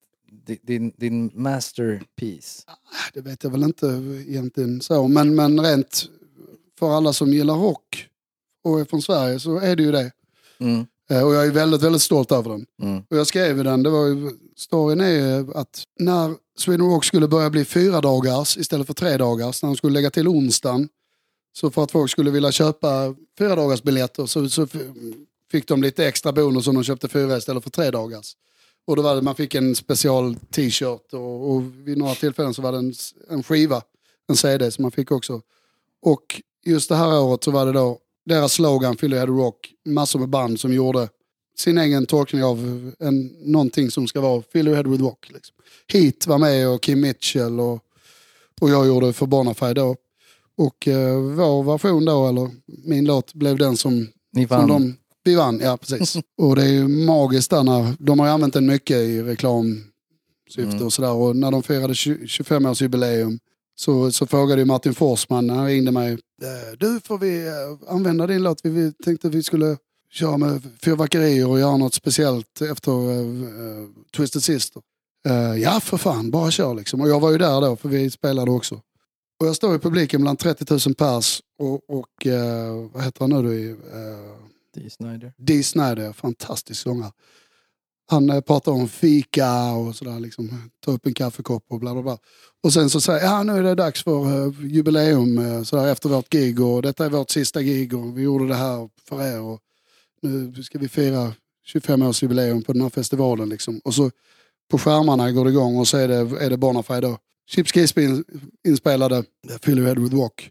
di- 0.47 0.61
din, 0.63 0.93
din 0.97 1.31
masterpiece? 1.35 2.67
Det 3.15 3.21
vet 3.21 3.45
jag 3.45 3.51
väl 3.51 3.63
inte 3.63 3.87
egentligen 4.29 4.81
så. 4.81 5.09
Men, 5.09 5.35
men 5.35 5.61
rent 5.61 6.05
för 6.79 6.91
alla 6.97 7.13
som 7.13 7.33
gillar 7.33 7.55
rock 7.55 8.09
och 8.65 8.81
är 8.81 8.85
från 8.85 9.03
Sverige 9.03 9.41
så 9.41 9.59
är 9.59 9.77
det 9.77 9.83
ju 9.83 9.93
det. 9.93 10.13
Mm. 10.59 10.87
Eh, 11.11 11.23
Och 11.23 11.35
jag 11.35 11.47
är 11.47 11.51
väldigt, 11.51 11.83
väldigt 11.83 12.03
stolt 12.03 12.33
över 12.33 12.51
den. 12.51 12.67
Mm. 12.83 13.03
Och 13.11 13.17
jag 13.17 13.27
skrev 13.27 13.57
ju 13.57 13.63
den, 13.63 13.83
det 13.83 13.91
var 13.91 14.07
ju, 14.07 14.31
storyn 14.57 15.01
är 15.01 15.57
att 15.57 15.85
när 15.99 16.35
Sweden 16.59 16.87
Rock 16.87 17.05
skulle 17.05 17.29
börja 17.29 17.51
bli 17.51 17.65
fyra 17.65 18.01
dagars 18.01 18.57
istället 18.57 18.87
för 18.87 18.95
tre 18.95 19.17
dagars, 19.17 19.63
när 19.63 19.69
de 19.69 19.77
skulle 19.77 19.93
lägga 19.95 20.11
till 20.11 20.29
onsdagen, 20.29 20.89
så 21.53 21.71
för 21.71 21.83
att 21.85 21.91
folk 21.91 22.11
skulle 22.11 22.31
vilja 22.31 22.53
köpa 22.53 23.15
fyra 23.39 23.57
dagars 23.57 23.83
biljetter 23.83 24.27
så, 24.27 24.49
så 24.49 24.67
fick 25.51 25.69
de 25.69 25.83
lite 25.83 26.07
extra 26.07 26.33
bonus 26.33 26.67
om 26.67 26.75
de 26.75 26.85
köpte 26.85 27.09
fyra 27.09 27.37
istället 27.37 27.63
för 27.63 27.71
tre 27.71 27.91
dagars. 27.91 28.37
Och 28.87 28.97
då 28.97 29.03
var 29.03 29.15
det, 29.17 29.23
man 29.23 29.35
fick 29.35 29.55
en 29.55 29.75
special 29.75 30.37
t-shirt 30.51 31.13
och, 31.13 31.51
och 31.51 31.63
vid 31.85 31.99
några 31.99 32.15
tillfällen 32.15 32.55
så 32.55 32.63
var 32.63 32.73
det 32.73 32.79
en, 32.79 32.95
en 33.31 33.43
skiva, 33.43 33.83
en 34.29 34.37
CD 34.37 34.71
som 34.71 34.83
man 34.83 34.91
fick 34.91 35.11
också. 35.11 35.41
Och 36.03 36.43
just 36.65 36.89
det 36.89 36.97
här 36.97 37.21
året 37.21 37.45
så 37.45 37.51
var 37.51 37.67
det 37.67 37.73
då 37.73 37.99
deras 38.25 38.53
slogan, 38.53 38.97
Philly 38.97 39.17
Head 39.17 39.27
Rock, 39.27 39.57
massor 39.87 40.19
med 40.19 40.29
band 40.29 40.61
som 40.61 40.73
gjorde 40.73 41.09
sin 41.59 41.79
egen 41.79 42.07
tolkning 42.07 42.45
av 42.45 42.91
en, 42.99 43.27
någonting 43.45 43.91
som 43.91 44.07
ska 44.07 44.21
vara 44.21 44.43
Fill 44.53 44.67
Your 44.69 44.77
Head 44.77 44.91
With 44.91 45.03
Rock. 45.03 45.31
Liksom. 45.31 45.57
Heat 45.93 46.27
var 46.27 46.39
med 46.39 46.69
och 46.69 46.83
Kim 46.83 47.01
Mitchell 47.01 47.61
och, 47.61 47.81
och 48.61 48.71
jag 48.71 48.87
gjorde 48.87 49.13
för 49.13 49.27
Bonafide 49.27 49.75
då. 49.75 49.97
Och 50.57 50.89
eh, 50.89 51.17
vår 51.19 51.63
version 51.63 52.05
då, 52.05 52.29
eller 52.29 52.51
min 52.67 53.05
låt, 53.05 53.35
blev 53.35 53.59
den 53.59 53.77
som, 53.77 54.09
Ni 54.33 54.47
som 54.49 54.57
vann. 54.57 54.69
de... 54.69 54.97
Vi 55.25 55.35
vann, 55.35 55.61
ja 55.63 55.77
precis. 55.77 56.17
och 56.39 56.57
det 56.57 56.63
är 56.63 56.69
ju 56.73 56.89
magiskt 56.89 57.51
där 57.51 57.63
när, 57.63 57.95
de 57.99 58.19
har 58.19 58.27
ju 58.27 58.33
använt 58.33 58.55
den 58.55 58.67
mycket 58.67 58.97
i 58.97 59.23
reklamsyfte 59.23 59.83
Mm. 60.59 60.83
och 60.87 60.93
sådär. 60.93 61.13
Och 61.13 61.37
när 61.37 61.51
de 61.51 61.63
firade 61.63 61.95
20 61.95 62.25
25-årsjubileum 62.25 63.39
så, 63.75 64.13
så 64.13 64.27
frågade 64.27 64.61
ju 64.61 64.65
Martin 64.65 64.95
Forsman, 64.95 65.51
han 65.51 65.67
ringde 65.67 65.93
mig. 65.93 66.19
"Eh, 66.43 66.77
Du, 66.79 67.01
får 67.01 67.19
vi 67.19 67.47
eh, 67.47 67.95
använda 67.95 68.27
din 68.27 68.43
låt? 68.43 68.61
Vi, 68.65 68.93
tänkte 68.93 69.29
att 69.29 69.35
vi 69.35 69.43
skulle 69.43 69.77
köra 70.11 70.37
med 70.37 70.63
fyrverkerier 70.83 71.49
och 71.49 71.59
göra 71.59 71.77
något 71.77 71.95
speciellt 71.95 72.61
efter 72.61 72.93
uh, 72.93 73.89
Twisted 74.17 74.43
Sister. 74.43 74.83
Eh, 75.29 75.63
ja, 75.63 75.81
för 75.81 75.97
fan, 75.97 76.31
bara 76.31 76.51
kör 76.51 76.75
liksom. 76.75 77.01
Och 77.01 77.09
jag 77.09 77.21
var 77.21 77.31
ju 77.31 77.39
där 77.39 77.61
då, 77.61 77.77
för 77.77 77.89
vi 77.89 78.11
spelade 78.11 78.51
också. 78.51 78.75
Och 79.41 79.47
jag 79.47 79.57
står 79.57 79.77
i 79.77 79.79
publiken 79.79 80.23
bland 80.23 80.39
30 80.39 80.65
000 80.89 80.95
pers 80.95 81.43
och, 81.59 81.91
och 81.91 82.27
eh, 82.27 82.89
vad 82.93 83.05
heter 83.05 83.21
han 83.21 83.31
nu 83.31 83.37
då? 83.43 83.49
Uh, 83.49 84.37
Dee 84.75 84.91
Snider. 84.91 85.33
Dee 85.37 85.63
Snider, 85.63 86.13
fantastisk 86.13 86.81
sångare 86.83 87.13
han 88.11 88.31
eh, 88.31 88.41
pratar 88.41 88.73
om 88.73 88.89
fika 88.89 89.73
och 89.73 89.97
sådär, 89.97 90.21
liksom, 90.21 90.71
ta 90.85 90.91
upp 90.91 91.07
en 91.07 91.15
kaffekopp 91.15 91.65
och 91.69 91.81
bla 91.81 91.93
bla 91.93 92.03
bla. 92.03 92.19
Och 92.63 92.73
sen 92.73 92.91
så 92.91 93.01
säger 93.01 93.25
ja 93.25 93.43
nu 93.43 93.53
är 93.53 93.63
det 93.63 93.75
dags 93.75 94.05
för 94.05 94.47
uh, 94.47 94.67
jubileum 94.67 95.39
eh, 95.39 95.63
sådär, 95.63 95.89
efter 95.93 96.09
vårt 96.09 96.31
gig 96.31 96.61
och 96.61 96.83
detta 96.83 97.05
är 97.05 97.11
vårt 97.11 97.31
sista 97.31 97.63
gig 97.63 97.95
och 97.95 98.19
vi 98.19 98.23
gjorde 98.23 98.49
det 98.49 98.55
här 98.55 98.89
för 99.09 99.23
er 99.23 99.41
och 99.41 99.61
nu 100.23 100.63
ska 100.63 100.79
vi 100.79 100.89
fira 100.89 101.33
25-årsjubileum 101.75 102.65
på 102.65 102.73
den 102.73 102.83
här 102.83 102.89
festivalen. 102.89 103.49
Liksom. 103.49 103.81
Och 103.85 103.95
så 103.95 104.11
på 104.71 104.79
skärmarna 104.79 105.33
går 105.33 105.45
det 105.45 105.51
igång 105.51 105.79
och 105.79 105.89
så 105.89 105.97
är 105.97 106.09
det, 106.09 106.45
är 106.45 106.51
det 106.51 106.57
Bonafide 106.57 107.01
då. 107.01 107.19
Chips 107.51 107.73
Keys 107.73 107.97
in, 107.97 108.25
inspelade 108.69 109.25
Fill 109.63 109.79
Your 109.79 109.89
Head 109.89 110.03
With 110.03 110.17
Walk. 110.17 110.51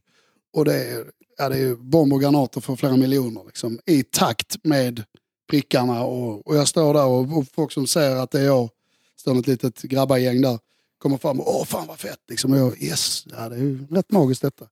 Och 0.54 0.66
det 0.66 0.76
är, 0.76 1.06
ja, 1.38 1.50
det 1.50 1.58
är 1.58 1.76
bomber 1.76 2.16
och 2.16 2.22
granater 2.22 2.62
för 2.62 2.76
flera 2.76 2.98
miljoner 2.98 3.44
liksom, 3.46 3.80
i 3.86 4.04
takt 4.04 4.58
med 4.64 5.04
prickarna. 5.52 6.04
Och, 6.04 6.48
och 6.48 6.56
jag 6.56 6.68
står 6.68 6.94
där 6.94 7.06
och, 7.06 7.38
och 7.38 7.46
folk 7.54 7.72
som 7.72 7.88
ser 7.88 8.16
att 8.16 8.32
det 8.32 8.40
är 8.40 8.46
jag, 8.46 8.70
står 9.18 9.40
ett 9.40 9.48
litet 9.48 9.82
grabbagäng 9.82 10.42
där, 10.42 10.60
kommer 10.98 11.18
fram 11.18 11.40
och 11.40 11.56
åh 11.56 11.66
fan 11.66 11.88
vad 11.88 12.00
fett 12.00 12.20
liksom. 12.30 12.54
Och 12.54 12.60
jag, 12.60 12.84
yes, 12.84 13.26
ja, 13.32 13.50
det 13.50 13.56
är 13.56 13.60
ju 13.60 13.88
rätt 13.90 14.12
magiskt 14.12 14.42
detta. 14.42 14.66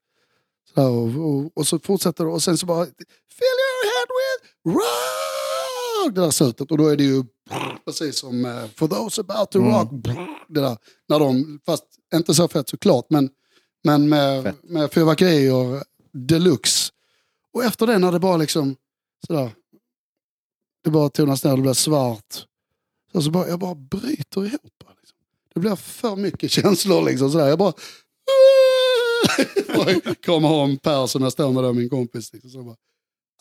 Så 0.73 0.81
här, 0.81 0.89
och, 0.89 1.29
och, 1.29 1.51
och 1.53 1.67
så 1.67 1.79
fortsätter 1.79 2.23
det 2.23 2.29
och 2.29 2.43
sen 2.43 2.57
så 2.57 2.65
bara 2.65 2.85
Fill 3.39 3.57
your 3.65 3.83
head 3.91 4.07
with 4.19 4.77
rock! 4.77 6.15
Det 6.15 6.21
där 6.21 6.31
slutet 6.31 6.71
och 6.71 6.77
då 6.77 6.87
är 6.87 6.95
det 6.95 7.03
ju 7.03 7.23
precis 7.85 8.19
som 8.19 8.45
eh, 8.45 8.65
For 8.75 8.87
those 8.87 9.21
about 9.21 9.51
to 9.51 9.59
rock. 9.59 9.89
Det 10.47 10.61
där, 10.61 10.77
när 11.07 11.19
de, 11.19 11.59
fast 11.65 11.83
inte 12.13 12.33
så 12.33 12.47
fett 12.47 12.69
såklart 12.69 13.05
men, 13.09 13.29
men 13.83 14.09
med, 14.09 14.43
Fett. 14.43 14.63
med 14.63 14.93
fyrverkerier 14.93 15.83
deluxe. 16.11 16.91
Och 17.53 17.63
efter 17.63 17.87
det 17.87 17.97
när 17.97 18.11
det 18.11 18.19
bara 18.19 18.37
liksom 18.37 18.75
sådär, 19.27 19.51
det 20.89 20.93
bara 20.93 21.09
tonas 21.09 21.43
ner, 21.43 21.55
det 21.55 21.61
blir 21.61 21.73
svart. 21.73 22.45
Så, 23.11 23.21
så 23.21 23.31
bara, 23.31 23.47
jag 23.47 23.59
bara 23.59 23.75
bryter 23.75 24.45
ihop. 24.45 24.83
Liksom. 24.99 25.17
Det 25.53 25.59
blir 25.59 25.75
för 25.75 26.15
mycket 26.15 26.51
känslor 26.57 27.01
liksom 27.05 27.31
sådär. 27.31 27.47
Jag 27.47 27.59
bara 27.59 27.73
och 30.11 30.25
kommer 30.25 30.49
om 30.51 30.77
Per 30.77 31.07
som 31.07 31.23
jag 31.23 31.31
står 31.31 31.51
med 31.51 31.63
då, 31.63 31.73
min 31.73 31.89
kompis. 31.89 32.33
Liksom, 32.33 32.51
så 32.51 32.63
bara, 32.63 32.75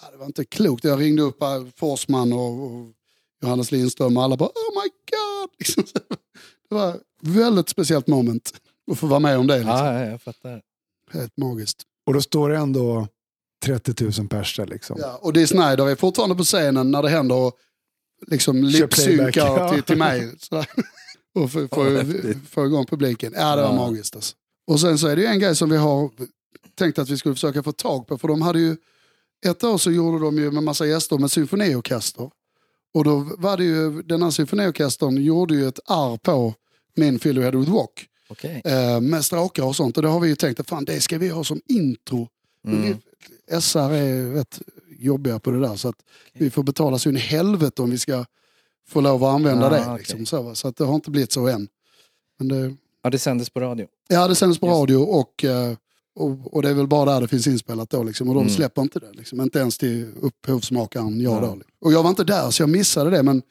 "Ah, 0.03 0.11
det 0.11 0.17
var 0.17 0.27
inte 0.27 0.45
klokt. 0.45 0.85
Jag 0.85 1.01
ringde 1.01 1.23
upp 1.23 1.43
eh, 1.43 1.65
Forsman 1.77 2.33
och, 2.33 2.65
och 2.65 2.93
Johannes 3.43 3.73
Lindström 3.73 4.17
och 4.17 4.23
alla 4.23 4.37
bara 4.37 4.49
oh 4.49 4.83
my 4.83 4.89
god. 5.11 5.51
Liksom, 5.59 5.85
det 6.69 6.75
var 6.75 6.95
ett 6.95 7.03
väldigt 7.21 7.69
speciellt 7.69 8.07
moment 8.07 8.53
att 8.91 8.99
få 8.99 9.07
vara 9.07 9.21
med 9.21 9.39
om 9.39 9.47
det. 9.47 9.59
Liksom. 9.59 9.77
Ja, 9.77 10.05
jag 10.05 10.23
fattar. 10.23 10.63
Helt 11.13 11.37
magiskt. 11.37 11.83
Och 12.07 12.15
då 12.15 12.21
står 12.23 12.49
det 12.51 12.57
ändå 12.57 13.09
30 13.65 14.05
000 14.19 14.29
pers 14.29 14.57
där 14.57 14.67
liksom. 14.67 14.97
Ja, 15.01 15.19
och 15.23 15.33
Dee 15.33 15.47
Snider 15.47 15.89
är 15.89 15.95
fortfarande 15.95 16.35
på 16.37 16.45
scenen 16.45 16.91
när 16.91 17.03
det 17.03 17.09
händer 17.09 17.35
och 17.35 17.53
liksom 18.27 18.65
lipsynkar 18.65 19.31
ja. 19.47 19.73
till, 19.73 19.83
till 19.83 19.97
mig. 19.97 20.33
Sådär. 20.39 20.67
Och 21.35 21.53
få, 21.53 21.69
få 22.51 22.67
igång 22.67 22.87
publiken. 22.87 23.33
Ja, 23.37 23.57
det 23.57 23.63
var 23.63 23.69
Ja. 23.69 23.75
magiskt. 23.77 24.17
Alltså. 24.17 24.35
Och 24.67 24.81
sen 24.81 24.99
så 24.99 25.09
är 25.09 25.17
det 25.17 25.23
ju 25.23 25.29
en 25.29 25.39
grej 25.41 25.57
som 25.57 25.71
vi 25.71 25.77
har 25.77 26.11
tänkt 26.79 26.99
att 26.99 27.09
vi 27.09 27.17
skulle 27.17 27.35
försöka 27.35 27.63
få 27.63 27.73
tag 27.73 28.07
på. 28.07 28.19
För 28.19 28.29
de 28.29 28.43
hade 28.43 28.61
ju, 28.61 28.77
ett 29.47 29.65
år 29.65 29.79
så 29.79 29.91
gjorde 29.91 30.25
de 30.25 30.39
ju 30.39 30.51
med 30.51 30.63
massa 30.63 30.87
gäster 30.87 31.19
med 31.19 31.31
symfoniorkester. 31.31 32.31
Och 32.95 33.05
då 33.05 33.31
var 33.39 33.57
det 33.57 33.65
ju, 33.65 34.03
den 34.03 34.23
här 34.23 34.31
symfoniorkestern 34.31 35.25
gjorde 35.25 35.55
ju 35.55 35.69
ett 35.69 35.81
arr 35.87 36.17
på 36.17 36.55
min 36.97 37.19
Fill 37.19 37.43
Head 37.43 37.51
With 37.51 37.71
Walk. 37.71 38.07
Okej. 38.29 38.63
Eh, 38.65 39.01
med 39.01 39.25
stråkar 39.25 39.63
och 39.63 39.77
sånt. 39.77 39.97
Och 39.97 40.03
det 40.03 40.09
har 40.09 40.21
vi 40.21 40.29
ju 40.29 40.37
tänkt 40.37 40.61
att 40.61 40.69
fan 40.69 40.85
det 40.85 41.01
ska 41.01 41.19
vi 41.19 41.29
ha 41.29 41.45
som 41.45 41.61
intro. 41.69 42.29
Mm. 42.67 42.99
SR 43.51 43.93
är 43.93 44.33
rätt 44.35 44.61
jobbiga 44.99 45.39
på 45.39 45.51
det 45.51 45.61
där 45.61 45.77
så 45.77 45.89
att 45.89 45.97
vi 46.33 46.51
får 46.51 46.63
betala 46.63 46.99
så 46.99 47.09
in 47.09 47.17
i 47.17 47.21
helvete 47.21 47.83
om 47.83 47.91
vi 47.91 47.99
ska 47.99 48.25
få 48.89 49.01
lov 49.01 49.25
att 49.25 49.35
använda 49.35 49.67
Ah, 49.67 49.71
det. 49.71 49.81
okej. 49.83 49.97
Liksom, 49.99 50.27
så, 50.27 50.55
så 50.55 50.69
att 50.69 50.77
det 50.77 50.85
har 50.85 50.95
inte 50.95 51.11
blivit 51.11 51.33
så 51.33 51.47
än. 51.49 51.69
Men 52.39 52.49
det, 52.49 52.75
Ja, 53.03 53.11
det 53.11 53.19
sändes 53.19 53.51
på 53.51 53.61
radio. 53.61 53.87
ja, 54.09 54.29
det 54.29 54.35
sänds 54.35 54.59
på 54.59 54.67
Just. 54.67 54.75
radio 54.79 54.97
och, 54.97 55.45
eh, 55.45 55.73
och, 56.17 56.55
och 56.55 56.63
det 56.63 56.69
är 56.71 56.75
väl 56.75 56.87
bara 56.87 57.13
där 57.15 57.21
det 57.21 57.29
finns 57.29 57.47
inspelat 57.47 57.91
då. 57.91 58.03
Liksom, 58.03 58.29
och 58.29 58.35
de 58.35 58.41
Mm. 58.41 58.55
släpper 58.55 58.83
inte 58.83 58.99
det. 58.99 59.13
Liksom, 59.13 59.41
inte 59.41 59.59
ens 59.59 59.79
till 59.79 60.13
upphovsmakaren 60.21 61.21
jag 61.21 61.33
Ja. 61.33 61.41
då. 61.47 61.55
Liksom. 61.55 61.73
Och 61.81 61.93
jag 61.93 62.03
var 62.03 62.11
inte 62.11 62.25
där 62.25 62.51
så 62.51 62.63
jag 62.63 62.71
missade 62.71 63.11
det. 63.11 63.23
Men 63.23 63.43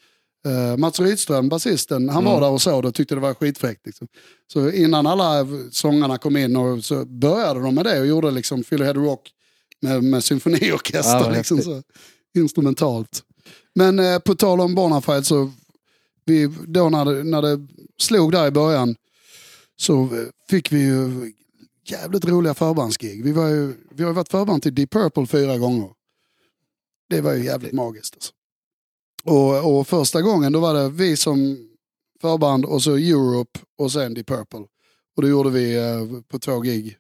eh, 0.46 0.78
Mats 0.78 1.00
Rydström, 1.00 1.50
basisten, 1.50 2.10
han 2.10 2.24
var 2.24 2.32
Mm. 2.32 2.44
där 2.44 2.50
och 2.52 2.62
såg 2.62 2.84
det 2.84 2.88
och 2.88 2.94
tyckte 2.96 3.16
det 3.16 3.22
var 3.22 3.34
skitfräckt. 3.34 3.86
Liksom. 3.86 4.08
Så 4.54 4.72
innan 4.72 5.08
alla 5.08 5.48
sångarna 5.72 6.18
kom 6.18 6.38
in 6.38 6.56
och 6.56 6.84
så 6.84 7.06
började 7.06 7.60
de 7.60 7.76
med 7.76 7.86
det 7.86 8.00
och 8.00 8.08
gjorde 8.08 8.32
liksom 8.32 8.64
Fill 8.64 8.84
Head 8.84 8.94
Rock 8.94 9.32
med, 9.82 10.04
med 10.04 10.18
Ja, 10.18 10.22
symfoniorkester. 10.22 11.20
vad 11.20 11.34
liksom, 11.34 11.62
så, 11.62 11.84
instrumentalt. 12.36 13.24
Men 13.76 14.00
eh, 14.00 14.20
på 14.20 14.36
tal 14.36 14.62
om 14.62 14.76
Bonafide 14.76 15.24
så 15.24 15.52
vi, 16.26 16.54
då 16.68 16.90
när 16.90 17.06
det, 17.06 17.24
när 17.24 17.42
det 17.42 17.68
slog 17.98 18.32
där 18.32 18.48
i 18.48 18.52
början 18.52 18.96
så 19.76 20.04
eh, 20.04 20.10
fick 20.50 20.72
vi 20.72 20.80
ju 20.80 21.32
jävligt 21.86 22.26
roliga 22.26 22.54
förbandsgig. 22.54 23.24
Vi, 23.24 23.32
var 23.32 23.48
ju, 23.48 23.74
vi 23.92 24.04
har 24.04 24.10
ju 24.10 24.16
varit 24.16 24.30
förband 24.32 24.64
till 24.64 24.76
Deep 24.76 24.92
Purple 24.92 25.26
fyra 25.28 25.58
gånger. 25.58 25.90
Det 27.10 27.22
var 27.22 27.34
ju 27.34 27.46
jävligt 27.46 27.74
magiskt. 27.74 28.14
Alltså. 28.16 28.34
Och, 29.24 29.78
och 29.80 29.88
första 29.88 30.22
gången 30.22 30.52
då 30.54 30.60
var 30.60 30.74
det 30.74 30.90
vi 30.90 31.18
som 31.18 31.58
förband 32.22 32.66
och 32.66 32.84
så 32.84 32.96
Europe 32.96 33.60
och 33.78 33.92
sen 33.92 34.14
Deep 34.14 34.28
Purple. 34.28 34.66
Och 35.16 35.22
då 35.22 35.28
gjorde 35.28 35.50
vi 35.50 35.76
eh, 35.76 36.22
på 36.28 36.40
två 36.40 36.60
gig. 36.60 36.98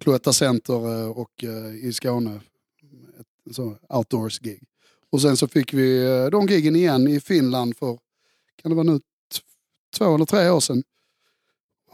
Cloetta 0.00 0.32
Center 0.32 0.74
eh, 1.02 1.08
och 1.10 1.44
eh, 1.44 1.74
i 1.86 1.92
Skåne. 1.92 2.40
Ett 3.20 3.54
så 3.54 3.76
outdoors-gig. 3.88 4.62
Och 5.12 5.22
sen 5.22 5.36
så 5.36 5.48
fick 5.48 5.72
vi 5.74 6.06
eh, 6.06 6.26
de 6.26 6.46
giggen 6.46 6.76
igen 6.76 7.08
i 7.08 7.20
Finland 7.20 7.76
för, 7.76 7.98
kan 8.62 8.70
det 8.70 8.74
vara 8.74 8.86
nu, 8.86 9.00
två 9.98 10.14
eller 10.14 10.24
tre 10.24 10.48
år 10.50 10.60
sedan. 10.60 10.82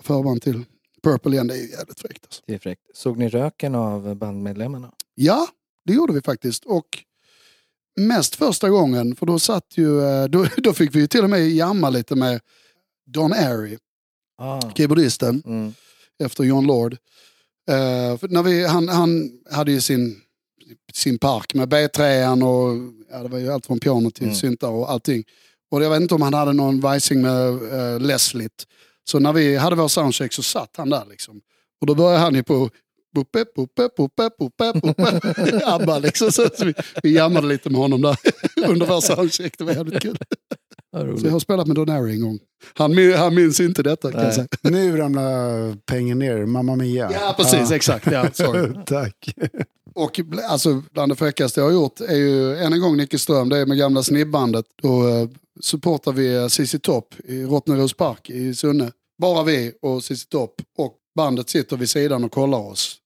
Förband 0.02 0.42
till 0.42 0.64
Purple 1.02 1.32
igen, 1.32 1.46
det 1.46 1.54
är 1.54 1.58
ju 1.62 1.70
jävligt 1.70 2.00
fräckt. 2.00 2.24
Alltså. 2.24 2.42
Det 2.46 2.54
är 2.54 2.58
fräckt. 2.58 2.82
Såg 2.94 3.18
ni 3.18 3.28
röken 3.28 3.74
av 3.74 4.14
bandmedlemmarna? 4.14 4.92
Ja, 5.14 5.48
det 5.84 5.92
gjorde 5.92 6.12
vi 6.12 6.22
faktiskt. 6.22 6.64
Och 6.64 7.04
mest 7.96 8.34
första 8.34 8.68
gången, 8.70 9.16
för 9.16 9.26
då 9.26 9.38
satt 9.38 9.66
ju, 9.78 10.00
då, 10.28 10.46
då 10.56 10.72
fick 10.72 10.94
vi 10.94 11.00
ju 11.00 11.06
till 11.06 11.24
och 11.24 11.30
med 11.30 11.48
jamma 11.50 11.90
lite 11.90 12.14
med 12.14 12.40
Don 13.06 13.32
Airy, 13.32 13.78
Ah. 14.38 14.70
keyboardisten, 14.74 15.42
Mm. 15.46 15.74
efter 16.18 16.44
John 16.44 16.66
Lord. 16.66 16.96
Eh, 17.70 18.18
för 18.18 18.28
när 18.28 18.42
vi, 18.42 18.66
han, 18.66 18.88
han 18.88 19.30
hade 19.50 19.72
ju 19.72 19.80
sin, 19.80 20.16
sin 20.92 21.18
park 21.18 21.54
med 21.54 21.68
B3 21.68 22.42
och 22.42 22.92
ja, 23.10 23.22
det 23.22 23.28
var 23.28 23.38
ju 23.38 23.52
allt 23.52 23.66
från 23.66 23.80
piano 23.80 24.10
till 24.10 24.24
Mm. 24.24 24.34
syntar 24.34 24.68
och 24.70 24.90
allting. 24.90 25.24
Och 25.70 25.84
jag 25.84 25.90
vet 25.90 26.00
inte 26.00 26.14
om 26.14 26.22
han 26.22 26.34
hade 26.34 26.52
någon 26.52 26.80
Weissing 26.80 27.22
med 27.22 27.48
uh, 27.72 28.00
Leslie. 28.00 28.48
Så 29.04 29.18
när 29.18 29.32
vi 29.32 29.56
hade 29.56 29.76
vår 29.76 29.88
soundcheck 29.88 30.32
så 30.32 30.42
satt 30.42 30.76
han 30.76 30.90
där 30.90 31.04
liksom. 31.10 31.40
Och 31.80 31.86
då 31.86 31.94
började 31.94 32.18
han 32.18 32.34
ju 32.34 32.42
på 32.42 32.70
Puppe, 33.14 33.44
puppe, 33.56 33.88
puppe, 33.96 34.30
puppe, 34.38 34.80
puppe. 34.80 35.60
Abba 35.66 35.98
liksom. 36.06 36.32
Så 36.32 36.48
vi, 36.64 36.74
vi 37.02 37.14
jammade 37.14 37.46
lite 37.46 37.70
med 37.70 37.80
honom 37.80 38.02
där 38.02 38.16
under 38.66 38.86
vår 38.86 39.00
soundcheck. 39.00 39.58
Det 39.58 39.64
var 39.64 39.72
jävligt 39.72 40.02
kul. 40.02 40.18
Så 40.92 41.26
jag 41.26 41.32
har 41.32 41.40
spelat 41.40 41.66
med 41.66 41.76
Don 41.76 41.90
Airy 41.90 42.12
en 42.12 42.20
gång. 42.20 42.38
Han, 42.74 43.12
han 43.12 43.34
minns 43.34 43.60
inte 43.60 43.82
detta 43.82 44.12
kan 44.12 44.24
jag 44.24 44.34
säga. 44.34 44.46
Nu 44.62 44.96
ramlar 44.96 45.76
pengen 45.86 46.18
ner, 46.18 46.46
Mamma 46.46 46.76
Mia. 46.76 47.10
Ja, 47.12 47.34
precis. 47.36 47.70
Exakt. 47.70 48.06
Ja, 48.12 48.30
sorry. 48.32 48.72
Tack. 48.86 49.34
Och 49.94 50.20
alltså, 50.48 50.82
bland 50.92 51.12
det 51.12 51.16
fräckaste 51.16 51.60
jag 51.60 51.66
har 51.66 51.72
gjort 51.72 52.00
är 52.00 52.16
ju 52.16 52.56
än 52.56 52.72
en 52.72 52.80
gång 52.80 52.96
Nicke 52.96 53.18
Ström, 53.18 53.48
det 53.48 53.58
är 53.58 53.66
med 53.66 53.78
gamla 53.78 54.02
snibbandet. 54.02 54.64
Då 54.82 55.08
eh, 55.08 55.28
supportar 55.60 56.12
vi 56.12 56.34
eh, 56.36 56.48
CC 56.48 56.78
Topp 56.82 57.14
i 57.24 57.44
Rottneros 57.44 57.94
Park 57.94 58.30
i 58.30 58.54
Sunne. 58.54 58.92
Bara 59.18 59.44
vi 59.44 59.72
och 59.82 60.04
CC 60.04 60.26
Topp 60.28 60.54
och 60.78 60.94
bandet 61.16 61.50
sitter 61.50 61.76
vid 61.76 61.90
sidan 61.90 62.24
och 62.24 62.32
kollar 62.32 62.58
oss. 62.58 62.96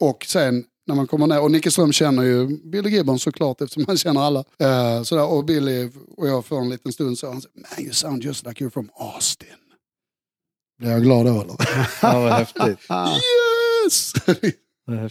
Och 0.00 0.24
sen 0.28 0.64
när 0.86 0.94
man 0.94 1.06
kommer 1.06 1.26
ner, 1.26 1.40
och 1.40 1.50
Nicke 1.50 1.70
Ström 1.70 1.92
känner 1.92 2.22
ju 2.22 2.46
Billy 2.46 2.90
Gibbon 2.90 3.18
såklart 3.18 3.60
eftersom 3.60 3.84
han 3.86 3.96
känner 3.96 4.20
alla. 4.20 4.44
Eh, 4.58 5.02
sådär, 5.02 5.26
och 5.26 5.44
Billy 5.44 5.90
och 6.16 6.28
jag 6.28 6.44
för 6.44 6.56
en 6.56 6.70
liten 6.70 6.92
stund 6.92 7.18
så 7.18 7.26
han 7.26 7.40
säger, 7.40 7.54
man 7.76 7.84
you 7.84 7.92
sound 7.92 8.24
just 8.24 8.46
like 8.46 8.64
you're 8.64 8.70
from 8.70 8.90
Austin. 8.94 9.48
Blir 10.78 10.90
jag 10.90 11.02
glad 11.02 11.26
då 11.26 11.40
eller? 11.40 11.56
Ja, 12.02 12.20
vad 12.20 12.32
häftigt. 12.32 12.78
yes! 13.84 14.12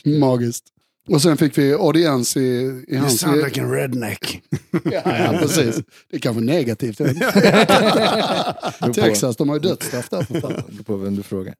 Magiskt. 0.19 0.65
Och 1.09 1.21
sen 1.21 1.37
fick 1.37 1.57
vi 1.57 1.73
audiens 1.73 2.37
i, 2.37 2.39
i 2.39 2.85
You 2.87 2.99
hans... 2.99 3.19
sound 3.19 3.43
like 3.43 3.61
a 3.61 3.65
redneck. 3.65 4.41
ja, 4.83 5.01
ja, 5.05 5.37
precis. 5.39 5.75
Det 6.09 6.15
är 6.15 6.19
kanske 6.19 6.41
negativt. 6.41 6.97
Texas, 8.95 9.35
de 9.35 9.49
har 9.49 9.55
ju 9.55 9.59
dödsstraff 9.59 10.09
där 10.09 10.23
fan. 10.23 10.41
beror 10.41 10.83
på 10.83 10.97
vem 10.97 11.15
du 11.15 11.23
frågar. 11.23 11.55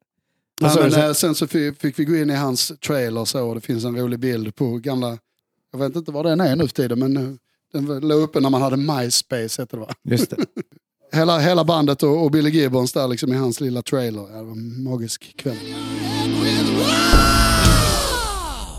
Ja, 0.62 0.70
så- 0.70 0.80
men, 0.82 0.92
så- 0.92 1.00
eh, 1.00 1.14
sen 1.14 1.36
så 1.36 1.48
fick, 1.48 1.80
fick 1.82 2.00
vi 2.00 2.06
gå 2.06 2.16
in 2.16 2.30
i 2.30 2.34
hans 2.36 2.72
trailer 2.86 3.26
så, 3.26 3.48
och 3.48 3.56
det 3.56 3.62
finns 3.62 3.84
en 3.86 3.98
rolig 3.98 4.20
bild 4.20 4.56
på 4.56 4.78
gamla, 4.78 5.18
jag 5.72 5.80
vet 5.80 5.96
inte 5.96 6.12
var 6.12 6.24
den 6.24 6.40
är 6.42 6.56
nu 6.56 6.68
för 6.68 6.76
tiden, 6.76 7.00
men 7.00 7.18
eh, 7.18 7.34
den 7.74 7.86
låg 8.08 8.22
uppe 8.22 8.40
när 8.40 8.50
man 8.50 8.62
hade 8.62 8.78
MySpace, 8.78 9.62
heter 9.62 9.78
det 9.78 9.78
va? 9.78 9.94
Just 10.04 10.30
det. 10.30 10.38
Hela, 11.12 11.40
hela 11.40 11.64
bandet 11.66 12.04
och, 12.04 12.24
och 12.24 12.32
Billy 12.32 12.50
Gibbons 12.50 12.94
där 12.94 13.08
liksom 13.08 13.34
i 13.34 13.36
hans 13.36 13.60
lilla 13.62 13.82
trailer. 13.82 14.22
Ja, 14.32 14.38
det 14.38 14.44
var 14.44 14.52
en 14.52 14.84
magisk 14.84 15.38
kväll. 15.38 15.58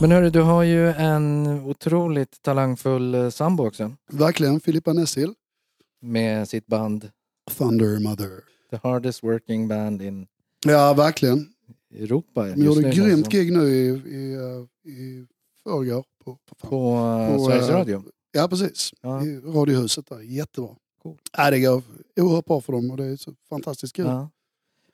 Men 0.01 0.11
hörru, 0.11 0.31
du 0.31 0.41
har 0.43 0.62
ju 0.62 0.89
en 0.91 1.47
otroligt 1.47 2.43
talangfull 2.43 3.14
eh, 3.14 3.29
sambo 3.31 3.66
också. 3.66 3.93
Verkligen, 4.12 4.61
Filippa 4.61 4.93
Nessil. 4.93 5.35
Med 6.03 6.49
sitt 6.49 6.66
band 6.66 7.11
Thunder 7.59 7.99
Mother. 7.99 8.31
The 8.70 8.79
hardest 8.83 9.22
working 9.22 9.68
band 9.68 10.03
in 10.03 10.27
Ja, 10.66 10.95
verkligen. 10.95 11.47
Europa. 12.03 12.42
De 12.47 12.64
gjorde 12.64 12.88
ett 12.88 12.95
grymt 12.97 13.24
som- 13.24 13.30
gig 13.30 13.53
nu 13.53 13.68
i, 13.68 13.86
i, 14.16 14.34
eh, 14.34 14.92
i 14.92 15.26
förrgår. 15.62 16.05
På, 16.24 16.38
på, 16.47 16.68
På, 16.68 16.97
eh, 17.30 17.36
På, 17.36 17.45
Sveriges 17.45 17.68
eh, 17.68 17.74
Radio. 17.76 18.03
ja, 18.32 18.49
precis. 18.49 18.95
Ja. 19.01 19.24
I 19.24 19.36
Radiohuset 19.40 20.07
där. 20.09 20.20
Jättebra. 20.20 20.70
Coolt. 21.03 21.20
Ja, 21.36 21.51
det 21.51 21.61
går 21.61 21.82
oerhört 22.20 22.45
bra 22.45 22.61
för 22.61 22.72
dem 22.72 22.90
och 22.90 22.97
det 22.97 23.05
är 23.05 23.16
så 23.16 23.32
fantastiskt 23.49 23.92
kul. 23.97 24.07
Ja. 24.07 24.30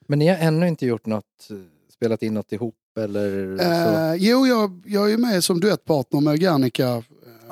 Men 0.09 0.19
ni 0.19 0.27
har 0.29 0.37
ännu 0.37 0.69
inte 0.69 0.87
gjort 0.87 1.07
något, 1.07 1.49
spelat 1.95 2.23
in 2.23 2.35
något 2.35 2.53
ihop 2.53 2.75
eller 2.99 3.57
så? 3.59 3.65
Eh, 3.65 4.15
jo, 4.29 4.47
jag, 4.47 4.83
jag 4.87 5.13
är 5.13 5.17
med 5.19 5.45
som 5.45 5.61
duettpartner 5.61 6.21
med 6.21 6.41
Garnica 6.41 7.03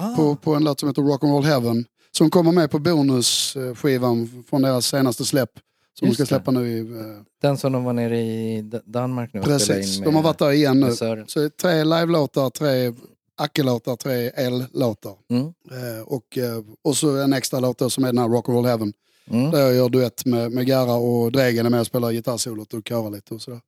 Ah. 0.01 0.17
på, 0.17 0.37
på 0.37 0.55
en 0.55 0.65
låt 0.65 0.81
som 0.81 0.89
heter 0.89 1.03
Rock'n'Roll 1.03 1.43
Heaven. 1.43 1.85
Som 2.11 2.31
kommer 2.31 2.53
med 2.53 2.71
på 2.71 2.79
bonusskivan 2.79 4.45
från 4.49 4.63
deras 4.63 4.87
senaste 4.87 5.25
släpp. 5.25 5.51
Som 5.99 6.07
de 6.07 6.09
Just 6.09 6.15
ska 6.17 6.23
det. 6.25 6.29
släppa 6.29 6.51
nu 6.51 6.69
i... 6.69 6.79
Eh, 6.81 7.07
Den 7.43 7.59
som 7.59 7.73
de 7.73 7.85
var 7.85 7.93
nere 7.93 8.21
i 8.21 8.63
D- 8.63 8.81
Danmark 8.85 9.31
nu 9.35 9.41
och 9.41 9.45
spelade 9.47 9.65
precis, 9.67 9.99
in 9.99 10.05
de 10.05 10.15
har 10.15 10.23
varit 10.23 10.39
där 10.39 10.51
igen 10.53 10.81
nu. 10.81 10.87
med 10.87 10.95
Sören. 10.95 11.29
Så 11.29 11.39
det 11.39 11.45
är 11.45 11.49
tre 11.49 11.85
live-låtar, 11.85 12.51
tre 12.51 12.93
Acke-låtar, 13.37 13.97
tre 13.97 14.31
el-låtar. 14.37 15.15
Mm. 15.31 15.43
Eh, 15.47 16.03
och, 16.07 16.39
eh, 16.39 16.63
och 16.83 16.97
så 16.97 17.17
en 17.17 17.33
extra 17.33 17.61
låt 17.61 17.79
då 17.79 17.91
som 17.91 18.05
är 18.05 18.09
den 18.09 18.19
här 18.19 18.29
Rock'n'Roll 18.29 18.67
Heaven. 18.67 18.93
Mm. 19.31 19.51
Där 19.51 19.61
jag 19.61 19.75
gör 19.75 19.89
duett 19.89 20.25
med, 20.27 20.53
med 20.53 20.67
Garra 20.67 20.95
och 20.95 21.33
Dregen 21.33 21.67
är 21.67 21.71
med 21.71 21.81
och 21.81 21.87
spelar 21.87 22.13
gitarrsolot 22.13 22.75
och 22.75 22.89
körar 22.89 23.11
lite 23.11 23.35
och 23.35 23.43
sådär. 23.43 23.61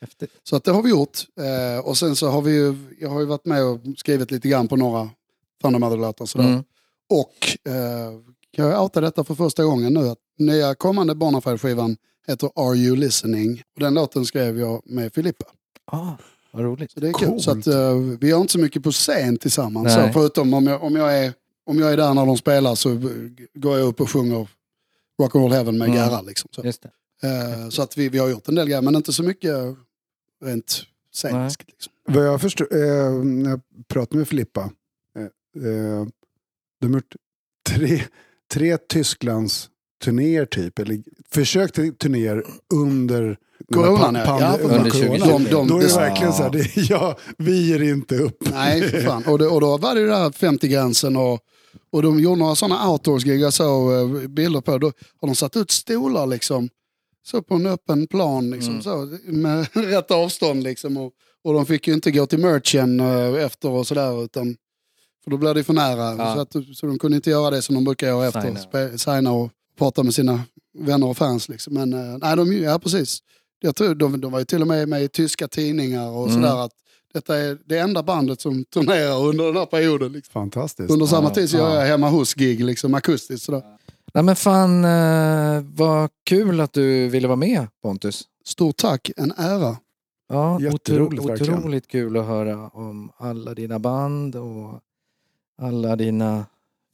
Häftigt. 0.00 0.30
Så 0.42 0.56
att 0.56 0.64
det 0.64 0.70
har 0.72 0.82
vi 0.82 0.90
gjort. 0.90 1.18
Eh, 1.40 1.86
och 1.86 1.96
sen 1.98 2.16
så 2.16 2.28
har 2.28 2.42
vi 2.42 2.52
ju, 2.52 2.74
jag 3.00 3.08
har 3.10 3.20
ju 3.20 3.26
varit 3.26 3.44
med 3.44 3.64
och 3.64 3.80
skrivit 3.96 4.30
lite 4.30 4.48
grann 4.48 4.68
på 4.68 4.76
några 4.76 5.10
Thunder 5.62 5.78
Mother-låtar. 5.78 6.26
sådär. 6.26 6.44
Mm. 6.48 6.64
Och 7.10 7.70
eh, 7.72 8.12
kan 8.56 8.66
jag 8.66 8.82
outa 8.82 9.00
detta 9.00 9.24
för 9.24 9.34
första 9.34 9.64
gången 9.64 9.94
nu. 9.94 10.08
Att 10.08 10.18
nya 10.38 10.74
kommande 10.74 11.14
Bonafide-skivan 11.14 11.96
heter 12.26 12.50
Are 12.54 12.76
You 12.76 12.96
Listening? 12.96 13.62
Och 13.74 13.80
den 13.80 13.94
låten 13.94 14.24
skrev 14.24 14.58
jag 14.58 14.82
med 14.84 15.14
Filippa. 15.14 15.44
Ah, 15.84 16.12
vad 16.52 16.64
roligt. 16.64 16.90
Så 16.90 17.00
det 17.00 17.08
är 17.08 17.12
kul. 17.12 17.28
Coolt. 17.28 17.42
Så 17.42 17.50
att, 17.50 17.66
eh, 17.66 17.94
vi 18.20 18.28
gör 18.28 18.40
inte 18.40 18.52
så 18.52 18.58
mycket 18.58 18.82
på 18.82 18.92
scen 18.92 19.36
tillsammans. 19.36 19.94
Så 19.94 20.08
förutom 20.12 20.54
om 20.54 20.66
jag, 20.66 20.82
om, 20.82 20.96
jag 20.96 21.18
är, 21.18 21.32
om 21.66 21.78
jag 21.78 21.92
är 21.92 21.96
där 21.96 22.14
när 22.14 22.26
de 22.26 22.36
spelar 22.36 22.74
så 22.74 23.00
går 23.54 23.78
jag 23.78 23.86
upp 23.88 24.00
och 24.00 24.10
sjunger 24.10 24.48
Rock'n'Roll 25.22 25.52
Heaven 25.52 25.78
med 25.78 25.88
Mm. 25.88 25.98
Garra. 26.00 26.20
Liksom, 26.20 26.48
så 26.52 26.62
Just 26.64 26.82
det. 26.82 26.90
Eh, 27.28 27.68
så 27.68 27.82
att 27.82 27.98
vi, 27.98 28.08
vi 28.08 28.18
har 28.18 28.28
gjort 28.28 28.48
en 28.48 28.54
del 28.54 28.66
grejer 28.66 28.82
men 28.82 28.96
inte 28.96 29.12
så 29.12 29.22
mycket 29.22 29.54
rent 30.44 30.82
sceniskt. 31.12 31.62
Liksom. 31.68 31.92
Vad 32.08 32.26
jag 32.26 32.40
förstår, 32.40 32.76
eh, 32.76 33.12
när 33.24 33.50
jag 33.50 33.60
pratade 33.88 34.18
med 34.18 34.28
Filippa, 34.28 34.70
de 36.80 36.86
har 36.86 36.94
gjort 36.94 37.14
tre, 37.68 38.02
tre 38.52 38.76
Tysklands 38.78 39.70
turnéer 40.04 40.44
typ, 40.46 40.78
eller 40.78 40.98
försök 41.30 41.72
till 41.72 41.94
turnéer 41.94 42.44
under 42.74 43.36
Coronan, 43.74 44.14
ja. 44.14 44.40
Ja, 44.40 44.58
under 44.62 44.76
under 44.78 44.90
corona. 44.90 45.18
2020. 45.18 45.44
De- 45.44 45.50
de- 45.50 45.68
Då 45.68 45.76
är 45.76 45.80
det 45.80 45.86
det- 45.88 45.94
verkligen 45.94 46.32
så 46.32 46.42
här, 46.42 46.50
det, 46.50 46.76
ja, 46.76 47.16
vi 47.38 47.66
ger 47.68 47.82
inte 47.82 48.16
upp. 48.18 48.36
Nej, 48.52 48.82
för 48.82 49.00
fan. 49.00 49.24
Och, 49.26 49.38
det, 49.38 49.46
och 49.46 49.60
då 49.60 49.76
var 49.76 49.94
det 49.94 50.00
ju 50.00 50.06
där 50.06 50.30
50-gränsen 50.30 51.16
och, 51.16 51.40
och 51.92 52.02
de 52.02 52.20
gjorde 52.20 52.38
några 52.38 52.54
sådana 52.54 52.90
outdoors-gig. 52.90 53.40
Jag 53.40 53.52
såg 53.52 53.92
eh, 53.92 54.28
bilder 54.28 54.60
på. 54.60 54.78
Då 54.78 54.86
har 55.20 55.28
de 55.28 55.34
satt 55.34 55.56
ut 55.56 55.70
stolar 55.70 56.26
liksom. 56.26 56.68
Så 57.26 57.42
på 57.42 57.54
en 57.54 57.66
öppen 57.66 58.06
plan 58.06 58.50
liksom, 58.50 58.70
Mm. 58.72 58.82
så, 58.82 59.18
med 59.26 59.66
rätt 59.72 60.10
avstånd. 60.10 60.62
Liksom, 60.62 60.96
och, 60.96 61.12
och 61.44 61.54
de 61.54 61.66
fick 61.66 61.88
ju 61.88 61.94
inte 61.94 62.10
gå 62.10 62.26
till 62.26 62.38
merchen 62.38 63.00
eh, 63.00 63.44
efter 63.44 63.68
och 63.70 63.86
sådär. 63.86 64.24
Utan, 64.24 64.56
för 65.24 65.30
då 65.30 65.36
blir 65.36 65.54
det 65.54 65.64
för 65.64 65.72
nära. 65.72 66.14
Ja. 66.18 66.34
Så, 66.34 66.40
att, 66.40 66.52
så 66.76 66.86
de 66.86 66.98
kunde 66.98 67.16
inte 67.16 67.30
göra 67.30 67.50
det 67.50 67.62
som 67.62 67.74
de 67.74 67.84
brukar 67.84 68.06
göra 68.06 68.26
efter. 68.26 68.40
Signa. 68.40 68.98
Signa 68.98 69.32
och 69.32 69.50
prata 69.78 70.02
med 70.02 70.14
sina 70.14 70.40
vänner 70.78 71.06
och 71.06 71.16
fans. 71.16 71.48
Liksom. 71.48 71.74
Men 71.74 71.92
eh, 71.92 72.18
nej, 72.18 72.36
de, 72.36 72.52
ja 72.52 72.78
precis. 72.78 73.18
Jag 73.60 73.76
tror, 73.76 73.94
de, 73.94 74.20
de 74.20 74.32
var 74.32 74.38
ju 74.38 74.44
till 74.44 74.60
och 74.62 74.66
med 74.68 74.88
med 74.88 75.02
i 75.02 75.08
tyska 75.08 75.48
tidningar 75.48 76.08
och 76.10 76.28
Mm. 76.28 76.34
sådär. 76.42 76.64
Att 76.64 76.72
detta 77.12 77.36
är 77.36 77.58
det 77.64 77.78
enda 77.78 78.02
bandet 78.02 78.40
som 78.40 78.64
turnerar 78.64 79.22
under 79.26 79.44
den 79.46 79.56
här 79.56 79.66
perioden. 79.66 80.12
Liksom. 80.12 80.32
Fantastiskt. 80.32 80.90
Under 80.90 81.06
samma 81.06 81.28
Ja, 81.28 81.34
tid 81.34 81.50
så 81.50 81.56
gör 81.56 81.68
ja. 81.74 81.80
jag 81.80 81.86
hemma 81.86 82.08
hos-gig, 82.08 82.64
liksom 82.64 82.94
akustiskt. 82.94 83.44
Sådär. 83.46 83.62
Nej 84.14 84.24
men 84.24 84.36
fan, 84.36 84.84
eh, 84.84 85.62
vad 85.74 86.10
kul 86.24 86.60
att 86.60 86.72
du 86.72 87.08
ville 87.08 87.28
vara 87.28 87.36
med 87.36 87.66
Pontus. 87.82 88.22
Stort 88.44 88.76
tack, 88.76 89.10
en 89.16 89.32
ära. 89.36 89.76
Ja, 90.28 90.60
Jätteroligt, 90.60 91.20
otro, 91.22 91.28
verkligen. 91.32 91.58
otroligt 91.58 91.88
kul 91.88 92.16
att 92.16 92.26
höra 92.26 92.68
om 92.68 93.10
alla 93.16 93.54
dina 93.54 93.78
band 93.78 94.36
och 94.36 94.80
alla 95.62 95.96
dina 95.96 96.46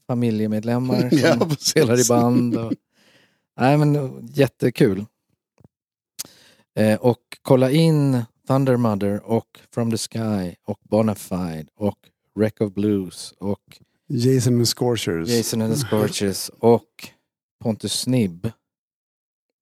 familjemedlemmar 0.06 1.08
som 1.10 1.18
Ja, 1.18 1.50
spelar 1.58 2.00
i 2.00 2.04
band. 2.08 2.56
Och, 2.56 2.72
nej 3.60 3.78
men 3.78 4.20
jättekul. 4.34 5.04
Eh, 6.78 6.98
och 7.00 7.18
kolla 7.42 7.70
in 7.70 8.22
Thunder 8.46 8.76
Mother 8.76 9.22
och 9.24 9.60
From 9.74 9.90
the 9.90 9.98
Sky 9.98 10.54
och 10.66 10.78
Bonafide 10.82 11.66
och 11.76 11.98
Wreck 12.34 12.60
of 12.60 12.72
Blues 12.74 13.34
och 13.38 13.78
Jason 14.08 14.54
and 14.54 14.62
the 14.62 14.66
Scorchers. 14.66 15.28
Jason 15.28 15.62
and 15.62 15.74
the 15.74 15.80
Scorches 15.86 16.50
och 16.58 17.08
Pontus 17.62 17.92
Snibb. 18.00 18.50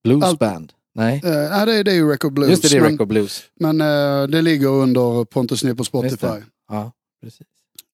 Blues 0.05 0.39
Band. 0.39 0.73
Nej, 0.95 1.21
nej, 1.25 1.67
det, 1.67 1.75
är- 1.75 1.85
det 1.85 1.91
är 1.91 1.95
ju 1.95 2.11
Record 2.11 2.33
Blues. 2.33 2.51
just 2.51 2.63
det, 2.63 2.69
det 2.69 2.77
är 2.77 2.91
men 2.91 3.01
of 3.01 3.09
Blues. 3.09 3.43
men 3.55 3.81
eh, 3.81 4.23
det 4.29 4.43
ligger 4.43 4.69
under 4.69 5.25
Pontus 5.25 5.61
Snipp 5.61 5.77
på 5.77 5.85
Spotify. 5.85 6.27
Ja, 6.69 6.93
precis. 7.23 7.47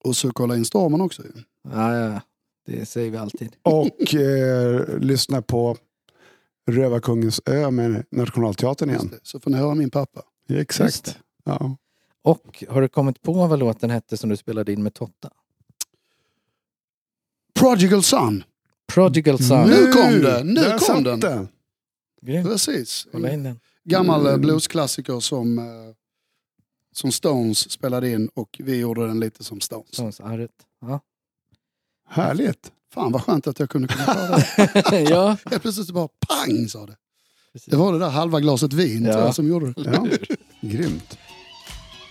Och 0.04 0.16
så 0.16 0.30
kolla 0.32 0.56
in 0.56 0.64
Stormen 0.64 1.00
också. 1.00 1.22
Ja, 1.72 1.96
ja, 1.96 2.20
det 2.72 2.86
säger 2.86 3.10
vi 3.10 3.16
alltid. 3.16 3.56
Och 3.62 4.14
eh, 4.14 4.98
lyssna 4.98 5.42
på 5.42 5.76
Rövarkungens 6.70 7.40
ö 7.46 7.70
med 7.70 8.04
Nationalteatern 8.10 8.90
igen. 8.90 9.08
det. 9.08 9.18
Så 9.22 9.40
får 9.40 9.50
ni 9.50 9.56
höra 9.56 9.74
min 9.74 9.90
pappa. 9.90 10.22
Ja, 10.46 10.56
exakt. 10.56 11.18
Ja. 11.44 11.76
Och 12.22 12.64
har 12.68 12.80
du 12.82 12.88
kommit 12.88 13.22
på 13.22 13.32
vad 13.32 13.58
låten 13.58 13.90
hette 13.90 14.16
som 14.16 14.30
du 14.30 14.36
spelade 14.36 14.72
in 14.72 14.82
med 14.82 14.94
Totta? 14.94 15.30
Prodigal 17.54 18.02
Son. 18.02 18.44
Prodigal 18.92 19.38
Son. 19.42 19.68
Nu 19.70 19.92
kom 19.92 20.12
det, 20.22 20.42
nu 20.44 20.54
där 20.54 20.78
kom 20.78 21.04
den. 21.04 21.20
den. 21.20 21.48
Grymt. 22.22 22.46
Precis. 22.48 23.06
In 23.14 23.42
den. 23.42 23.60
Gammal 23.84 24.20
eh, 24.26 24.28
Mm. 24.28 24.40
bluesklassiker 24.40 25.20
som, 25.20 25.58
eh, 25.58 25.64
som 26.92 27.12
Stones 27.12 27.70
spelade 27.70 28.10
in 28.10 28.28
och 28.34 28.60
vi 28.64 28.76
gjorde 28.80 29.06
den 29.06 29.20
lite 29.20 29.44
som 29.44 29.60
Stones. 29.60 29.94
Stones. 29.94 30.20
Ja. 30.80 31.00
Härligt. 32.08 32.70
Fan 32.94 33.12
vad 33.12 33.22
skönt 33.22 33.46
att 33.46 33.58
jag 33.60 33.70
kunde 33.70 33.88
komma 33.88 34.14
på 34.14 34.36
det. 34.90 35.00
ja, 35.10 35.36
Helt 35.50 35.62
plötsligt 35.62 35.90
bara 35.90 36.08
pang 36.28 36.68
sa 36.68 36.86
det. 36.86 36.96
precis. 37.52 37.70
Det 37.70 37.76
var 37.76 37.92
det 37.92 37.98
där 37.98 38.08
halva 38.10 38.40
glaset 38.40 38.72
vin 38.72 39.04
Ja. 39.04 39.12
tror 39.12 39.24
jag, 39.24 39.34
som 39.34 39.48
gjorde 39.48 39.72
det. 39.72 39.90
Ja. 39.90 40.06
Grymt. 40.60 41.18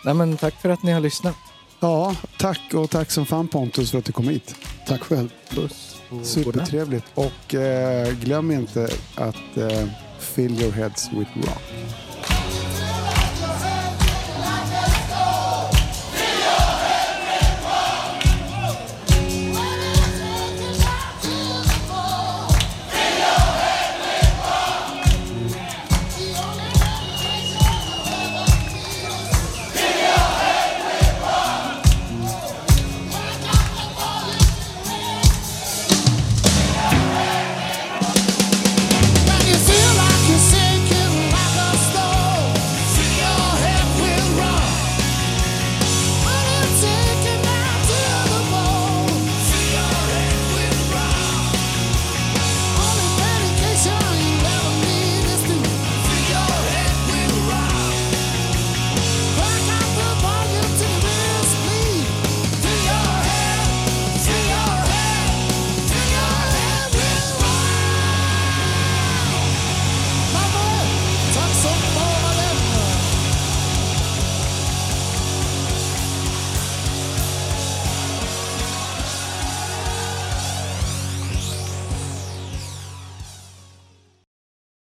Nej, 0.05 0.13
men 0.13 0.37
tack 0.37 0.53
för 0.61 0.69
att 0.69 0.83
ni 0.83 0.91
har 0.91 0.99
lyssnat. 0.99 1.35
Ja, 1.79 2.15
tack 2.39 2.73
och 2.73 2.89
tack 2.89 3.11
som 3.11 3.25
fan 3.25 3.47
Pontus 3.47 3.91
för 3.91 3.97
att 3.99 4.05
du 4.05 4.11
kom 4.11 4.27
hit. 4.27 4.55
Tack 4.87 5.01
själv. 5.03 5.29
Puss. 5.49 5.95
Supertrevligt. 6.23 7.05
Och 7.13 7.55
eh, 7.55 8.13
glöm 8.13 8.51
inte 8.51 8.89
att 9.15 9.57
eh, 9.57 9.87
fill 10.19 10.61
your 10.61 10.71
heads 10.71 11.09
with 11.13 11.31
rock. 11.37 11.61